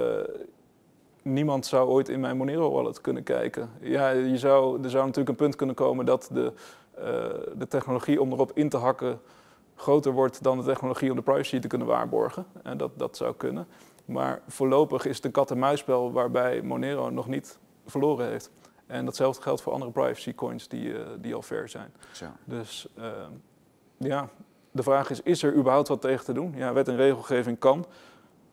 niemand 1.21 1.65
zou 1.65 1.89
ooit 1.89 2.09
in 2.09 2.19
mijn 2.19 2.37
Monero 2.37 2.71
wallet 2.71 3.01
kunnen 3.01 3.23
kijken. 3.23 3.69
Ja, 3.81 4.09
je 4.09 4.37
zou, 4.37 4.83
er 4.83 4.89
zou 4.89 5.05
natuurlijk 5.05 5.29
een 5.29 5.45
punt 5.45 5.55
kunnen 5.55 5.75
komen 5.75 6.05
dat 6.05 6.29
de, 6.31 6.53
eh, 6.91 7.03
de 7.57 7.67
technologie 7.67 8.21
om 8.21 8.31
erop 8.31 8.51
in 8.53 8.69
te 8.69 8.77
hakken 8.77 9.21
groter 9.75 10.11
wordt 10.11 10.43
dan 10.43 10.57
de 10.57 10.63
technologie 10.63 11.09
om 11.09 11.15
de 11.15 11.21
privacy 11.21 11.59
te 11.59 11.67
kunnen 11.67 11.87
waarborgen. 11.87 12.45
En 12.63 12.77
dat, 12.77 12.91
dat 12.95 13.17
zou 13.17 13.33
kunnen. 13.35 13.67
Maar 14.05 14.41
voorlopig 14.47 15.05
is 15.05 15.15
het 15.15 15.25
een 15.25 15.31
kat-en-muisspel 15.31 16.11
waarbij 16.11 16.61
Monero 16.61 17.09
nog 17.09 17.27
niet 17.27 17.59
verloren 17.85 18.27
heeft. 18.27 18.51
En 18.87 19.05
datzelfde 19.05 19.41
geldt 19.41 19.61
voor 19.61 19.73
andere 19.73 19.91
privacy 19.91 20.35
coins 20.35 20.67
die, 20.67 20.97
eh, 20.97 21.09
die 21.19 21.35
al 21.35 21.41
ver 21.41 21.69
zijn. 21.69 21.93
Zo. 22.11 22.25
Dus 22.43 22.87
ehm, 22.97 23.31
ja, 23.97 24.29
de 24.71 24.83
vraag 24.83 25.09
is, 25.09 25.21
is 25.21 25.43
er 25.43 25.55
überhaupt 25.55 25.87
wat 25.87 26.01
tegen 26.01 26.25
te 26.25 26.33
doen? 26.33 26.53
Ja, 26.55 26.73
wet 26.73 26.87
en 26.87 26.95
regelgeving 26.95 27.59
kan, 27.59 27.85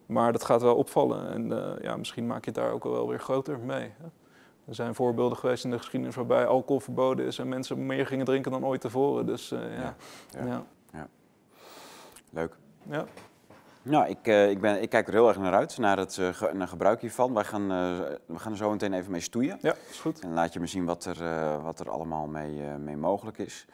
maar 0.06 0.32
dat 0.32 0.44
gaat 0.44 0.62
wel 0.62 0.76
opvallen. 0.76 1.30
En 1.30 1.52
eh, 1.52 1.82
ja, 1.82 1.96
misschien 1.96 2.26
maak 2.26 2.44
je 2.44 2.50
het 2.50 2.60
daar 2.60 2.72
ook 2.72 2.84
wel 2.84 3.08
weer 3.08 3.20
groter 3.20 3.58
mee. 3.58 3.92
Hè? 3.98 4.06
Er 4.64 4.74
zijn 4.74 4.94
voorbeelden 4.94 5.38
geweest 5.38 5.64
in 5.64 5.70
de 5.70 5.78
geschiedenis 5.78 6.14
waarbij 6.16 6.46
alcohol 6.46 6.80
verboden 6.80 7.26
is 7.26 7.38
en 7.38 7.48
mensen 7.48 7.86
meer 7.86 8.06
gingen 8.06 8.24
drinken 8.24 8.52
dan 8.52 8.64
ooit 8.64 8.80
tevoren. 8.80 9.26
Dus 9.26 9.50
eh, 9.52 9.76
ja. 9.76 9.96
Ja, 10.30 10.46
Ja. 10.46 10.64
ja. 10.92 11.08
Leuk. 12.30 12.56
Ja. 12.90 13.04
Nou, 13.88 14.08
ik, 14.08 14.26
eh, 14.26 14.50
ik, 14.50 14.60
ben, 14.60 14.82
ik 14.82 14.88
kijk 14.88 15.06
er 15.06 15.12
heel 15.12 15.28
erg 15.28 15.38
naar 15.38 15.54
uit, 15.54 15.78
naar 15.78 15.98
het 15.98 16.18
eh, 16.18 16.52
naar 16.52 16.68
gebruik 16.68 17.00
hiervan. 17.00 17.34
Wij 17.34 17.44
gaan, 17.44 17.62
eh, 17.62 17.98
we 18.26 18.38
gaan 18.38 18.52
er 18.52 18.58
zo 18.58 18.70
meteen 18.70 18.92
even 18.92 19.10
mee 19.10 19.20
stoeien. 19.20 19.58
ja, 19.60 19.74
is 19.90 20.00
goed. 20.00 20.20
En 20.20 20.32
laat 20.32 20.52
je 20.52 20.60
me 20.60 20.66
zien 20.66 20.84
wat 20.84 21.04
er, 21.04 21.62
wat 21.62 21.80
er 21.80 21.90
allemaal 21.90 22.26
mee, 22.26 22.60
mee 22.78 22.96
mogelijk 22.96 23.38
is. 23.38 23.66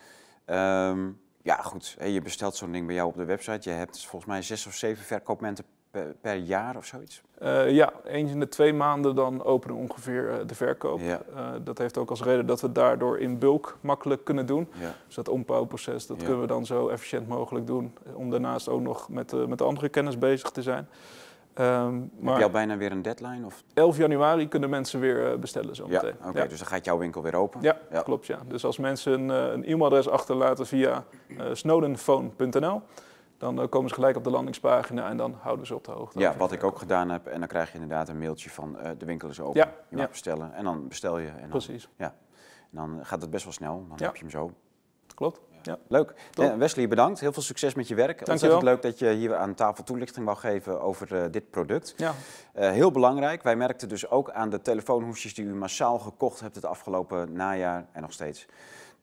Ehm, 0.44 1.10
ja, 1.42 1.56
goed. 1.56 1.96
Je 2.04 2.20
bestelt 2.22 2.56
zo'n 2.56 2.72
ding 2.72 2.86
bij 2.86 2.94
jou 2.94 3.08
op 3.08 3.16
de 3.16 3.24
website. 3.24 3.70
Je 3.70 3.76
hebt 3.76 4.06
volgens 4.06 4.30
mij 4.30 4.42
zes 4.42 4.66
of 4.66 4.74
zeven 4.74 5.04
verkoopmomenten 5.04 5.64
per, 5.94 6.14
per 6.20 6.34
jaar 6.34 6.76
of 6.76 6.84
zoiets. 6.84 7.22
Eh, 7.38 7.70
ja, 7.70 7.92
eens 8.04 8.30
in 8.30 8.40
de 8.40 8.48
twee 8.48 8.72
maanden 8.72 9.14
dan 9.14 9.44
openen 9.44 9.76
ongeveer 9.76 10.30
eh, 10.30 10.36
de 10.46 10.54
verkoop. 10.54 11.00
Ja. 11.00 11.20
Eh, 11.34 11.46
dat 11.64 11.78
heeft 11.78 11.98
ook 11.98 12.10
als 12.10 12.22
reden 12.22 12.46
dat 12.46 12.60
we 12.60 12.66
het 12.66 12.74
daardoor 12.74 13.18
in 13.18 13.38
bulk 13.38 13.76
makkelijk 13.80 14.24
kunnen 14.24 14.46
doen. 14.46 14.68
Ja. 14.80 14.92
Dus 15.06 15.14
dat 15.14 15.28
ombouwproces, 15.28 16.06
dat 16.06 16.16
Ja. 16.16 16.22
kunnen 16.24 16.40
we 16.42 16.46
dan 16.48 16.66
zo 16.66 16.88
efficiënt 16.88 17.28
mogelijk 17.28 17.66
doen. 17.66 17.94
Om 18.14 18.30
daarnaast 18.30 18.68
ook 18.68 18.80
nog 18.80 19.08
met, 19.08 19.48
met 19.48 19.58
de 19.58 19.64
andere 19.64 19.88
kennis 19.88 20.18
bezig 20.18 20.50
te 20.50 20.62
zijn. 20.62 20.88
Ehm, 21.54 21.94
Heb 21.94 22.02
maar 22.18 22.38
je 22.38 22.44
al 22.44 22.50
bijna 22.50 22.76
weer 22.76 22.92
een 22.92 23.02
deadline? 23.02 23.46
Of? 23.46 23.62
11 23.74 23.96
januari 23.96 24.48
kunnen 24.48 24.70
mensen 24.70 25.00
weer 25.00 25.38
bestellen 25.38 25.74
zo 25.76 25.84
Ja, 25.88 26.02
meteen. 26.02 26.16
oké. 26.28 26.46
Dus 26.48 26.58
dan 26.58 26.66
gaat 26.66 26.84
jouw 26.84 26.98
winkel 26.98 27.22
weer 27.22 27.34
open? 27.36 27.60
Ja, 27.62 27.78
Ja. 27.90 28.02
klopt 28.02 28.26
ja. 28.26 28.38
Dus 28.48 28.64
als 28.64 28.78
mensen 28.78 29.12
een, 29.12 29.28
een 29.52 29.64
e-mailadres 29.64 30.08
achterlaten 30.08 30.66
via 30.66 31.04
snowdenphone.nl, 31.52 32.82
dan 33.44 33.60
eh, 33.60 33.68
komen 33.68 33.88
ze 33.88 33.94
gelijk 33.94 34.16
op 34.16 34.24
de 34.24 34.30
landingspagina 34.30 35.08
en 35.08 35.16
dan 35.16 35.34
houden 35.40 35.66
ze 35.66 35.74
op 35.74 35.84
de 35.84 35.90
hoogte. 35.90 36.18
Ja, 36.18 36.36
wat 36.36 36.52
ik 36.52 36.64
ook 36.64 36.78
gedaan 36.78 37.10
heb. 37.10 37.26
En 37.26 37.38
dan 37.38 37.48
krijg 37.48 37.68
je 37.68 37.74
inderdaad 37.74 38.08
een 38.08 38.18
mailtje 38.18 38.50
van 38.50 38.78
eh, 38.78 38.90
de 38.98 39.04
winkel 39.04 39.28
is 39.28 39.40
open. 39.40 39.60
Ja, 39.60 39.66
je 39.88 39.96
mag 39.96 40.04
ja. 40.04 40.10
bestellen. 40.10 40.54
En 40.54 40.64
dan 40.64 40.88
bestel 40.88 41.18
je. 41.18 41.28
En 41.28 41.40
dan, 41.40 41.48
Precies, 41.48 41.88
en 41.96 42.12
dan 42.70 42.98
gaat 43.02 43.20
het 43.20 43.30
best 43.30 43.44
wel 43.44 43.52
snel. 43.52 43.84
Dan 43.88 43.96
Ja. 43.98 44.04
heb 44.06 44.14
je 44.14 44.20
hem 44.20 44.30
zo. 44.30 44.50
klopt. 45.14 45.40
Ja. 45.62 45.78
Leuk. 45.88 46.14
Top. 46.30 46.44
Eh, 46.44 46.54
Wesley, 46.56 46.88
bedankt. 46.88 47.20
Heel 47.20 47.32
veel 47.32 47.42
succes 47.42 47.74
met 47.74 47.88
je 47.88 47.94
werk. 47.94 48.28
Ontzettend 48.28 48.62
leuk 48.62 48.82
dat 48.82 48.98
je 48.98 49.10
hier 49.10 49.36
aan 49.36 49.54
tafel 49.54 49.84
toelichting 49.84 50.24
wou 50.26 50.38
geven 50.38 50.80
over 50.80 51.30
dit 51.30 51.50
product. 51.50 51.94
Ja, 51.96 52.12
heel 52.52 52.90
belangrijk. 52.90 53.42
Wij 53.42 53.56
merkten 53.56 53.88
dus 53.88 54.10
ook 54.10 54.30
aan 54.30 54.50
de 54.50 54.60
telefoonhoesjes 54.62 55.34
die 55.34 55.44
u 55.44 55.54
massaal 55.54 55.98
gekocht 55.98 56.40
hebt 56.40 56.54
het 56.54 56.64
afgelopen 56.64 57.32
najaar 57.32 57.86
en 57.92 58.02
nog 58.02 58.12
steeds. 58.12 58.46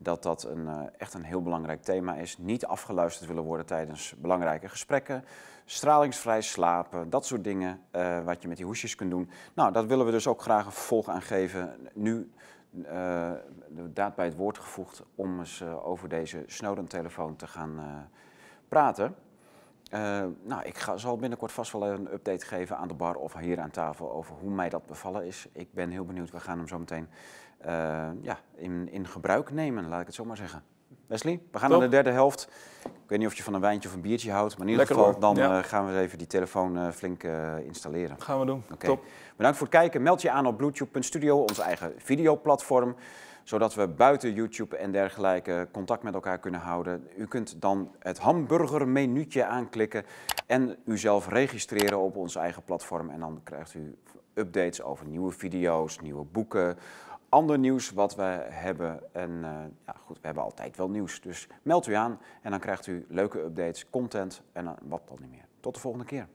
Dat 0.04 0.24
dat 0.24 0.43
een, 0.43 0.68
eh, 0.68 0.82
echt 0.97 1.14
een 1.14 1.24
heel 1.24 1.41
belangrijk 1.41 1.82
thema 1.82 2.16
is. 2.16 2.38
Niet 2.38 2.66
afgeluisterd 2.66 3.28
willen 3.28 3.43
worden 3.43 3.66
tijdens 3.66 4.14
belangrijke 4.18 4.70
gesprekken. 4.70 5.26
Stralingsvrij 5.66 6.41
slapen, 6.41 7.10
dat 7.10 7.26
soort 7.26 7.43
dingen 7.43 7.82
eh, 7.91 8.24
wat 8.24 8.41
je 8.41 8.47
met 8.47 8.58
die 8.58 8.66
hoesjes 8.66 8.95
kunt 8.95 9.12
doen. 9.12 9.30
Nou, 9.54 9.72
dat 9.72 9.86
willen 9.86 10.06
we 10.06 10.12
dus 10.12 10.28
ook 10.28 10.41
graag 10.41 10.66
een 10.66 10.72
vervolg 10.72 11.10
aan 11.10 11.22
geven. 11.22 11.89
Nu 11.93 12.32
uh, 12.74 12.86
de 13.70 13.93
daad 13.93 14.16
bij 14.16 14.26
het 14.26 14.36
woord 14.36 14.58
gevoegd 14.58 15.04
om 15.16 15.39
eens 15.39 15.64
over 15.64 16.10
deze 16.10 16.43
Snowden-telefoon 16.47 17.36
te 17.36 17.47
gaan 17.47 17.80
praten. 18.68 19.16
nou, 20.43 20.64
ik 20.64 20.78
ga, 20.78 20.97
zal 20.97 21.18
binnenkort 21.18 21.52
vast 21.52 21.72
wel 21.72 21.86
een 21.86 22.14
update 22.14 22.45
geven 22.45 22.78
aan 22.78 22.88
de 22.88 22.93
bar 22.93 23.16
of 23.16 23.34
hier 23.34 23.60
aan 23.60 23.72
tafel 23.72 24.12
over 24.12 24.36
hoe 24.36 24.52
mij 24.52 24.70
dat 24.70 24.86
bevallen 24.86 25.26
is. 25.26 25.47
Ik 25.52 25.74
ben 25.74 25.89
heel 25.89 26.06
benieuwd. 26.06 26.32
We 26.32 26.39
gaan 26.39 26.58
hem 26.58 26.68
zo 26.68 26.80
meteen 26.80 27.08
ja, 28.22 28.39
in, 28.55 28.89
in 28.91 29.07
gebruik 29.07 29.51
nemen, 29.51 29.88
laat 29.88 29.99
ik 29.99 30.05
het 30.05 30.16
zo 30.16 30.26
maar 30.26 30.38
zeggen. 30.38 30.64
Wesley, 31.07 31.39
we 31.51 31.59
gaan 31.59 31.70
naar 31.70 31.80
de 31.80 31.88
derde 31.88 32.12
helft. 32.12 32.49
Ik 32.84 32.89
weet 33.07 33.20
niet 33.20 33.28
of 33.28 33.36
je 33.36 33.43
van 33.43 33.53
een 33.53 33.62
wijntje 33.62 33.89
of 33.89 33.95
een 33.95 34.01
biertje 34.01 34.32
houdt, 34.32 34.57
maar 34.57 34.68
in 34.68 34.72
ieder 34.72 34.88
geval 34.88 35.20
dan 35.20 35.39
uh, 35.39 35.57
gaan 35.64 35.93
we 35.93 35.99
even 35.99 36.18
die 36.18 36.28
telefoon 36.28 36.78
uh, 36.78 36.89
flink 36.89 37.24
installeren. 37.66 38.22
Gaan 38.22 38.39
we 38.39 38.45
doen. 38.45 38.64
Okay. 38.74 38.89
Top. 38.89 39.03
Bedankt 39.36 39.57
voor 39.57 39.68
het 39.68 39.76
kijken. 39.76 40.01
Meld 40.01 40.22
je 40.22 40.32
aan 40.32 40.45
op 40.45 40.57
bluetooth.studio, 40.57 41.41
ons 41.41 41.59
eigen 41.59 41.93
videoplatform 41.97 42.95
zodat 43.43 43.74
we 43.74 43.88
buiten 43.88 44.34
YouTube 44.34 44.78
en 44.78 44.91
dergelijke 44.91 45.68
contact 45.72 46.03
met 46.03 46.14
elkaar 46.14 46.39
kunnen 46.39 46.59
houden. 46.59 47.07
U 47.18 47.28
kunt 47.28 47.62
dan 47.62 47.91
het 47.99 48.18
hamburgermenuutje 48.18 49.45
aanklikken 49.45 50.05
en 50.47 50.78
uzelf 50.86 51.28
registreren 51.28 51.99
op 51.99 52.16
ons 52.16 52.36
eigen 52.36 52.64
platform. 52.64 53.09
En 53.09 53.20
dan 53.20 53.39
krijgt 53.43 53.74
u 53.74 53.97
updates 54.34 54.82
over 54.82 55.05
nieuwe 55.05 55.32
video's, 55.32 55.99
nieuwe 55.99 56.24
boeken, 56.24 56.78
ander 57.32 57.60
nieuws 57.60 57.92
wat 57.92 58.16
we 58.16 58.46
hebben. 58.50 59.00
En 59.12 59.30
uh, 59.30 59.50
ja, 59.86 59.96
goed, 60.06 60.20
we 60.20 60.26
hebben 60.26 60.44
altijd 60.44 60.78
wel 60.78 60.90
nieuws. 60.90 61.22
Dus 61.22 61.48
meld 61.62 61.88
u 61.88 61.94
aan 61.94 62.20
en 62.42 62.52
dan 62.52 62.60
krijgt 62.60 62.88
u 62.88 63.06
leuke 63.10 63.40
updates, 63.40 63.90
content 63.90 64.42
en 64.52 64.76
wat 64.82 65.02
dan 65.08 65.18
niet 65.22 65.32
meer. 65.32 65.46
Tot 65.60 65.74
de 65.74 65.80
volgende 65.80 66.06
keer. 66.06 66.28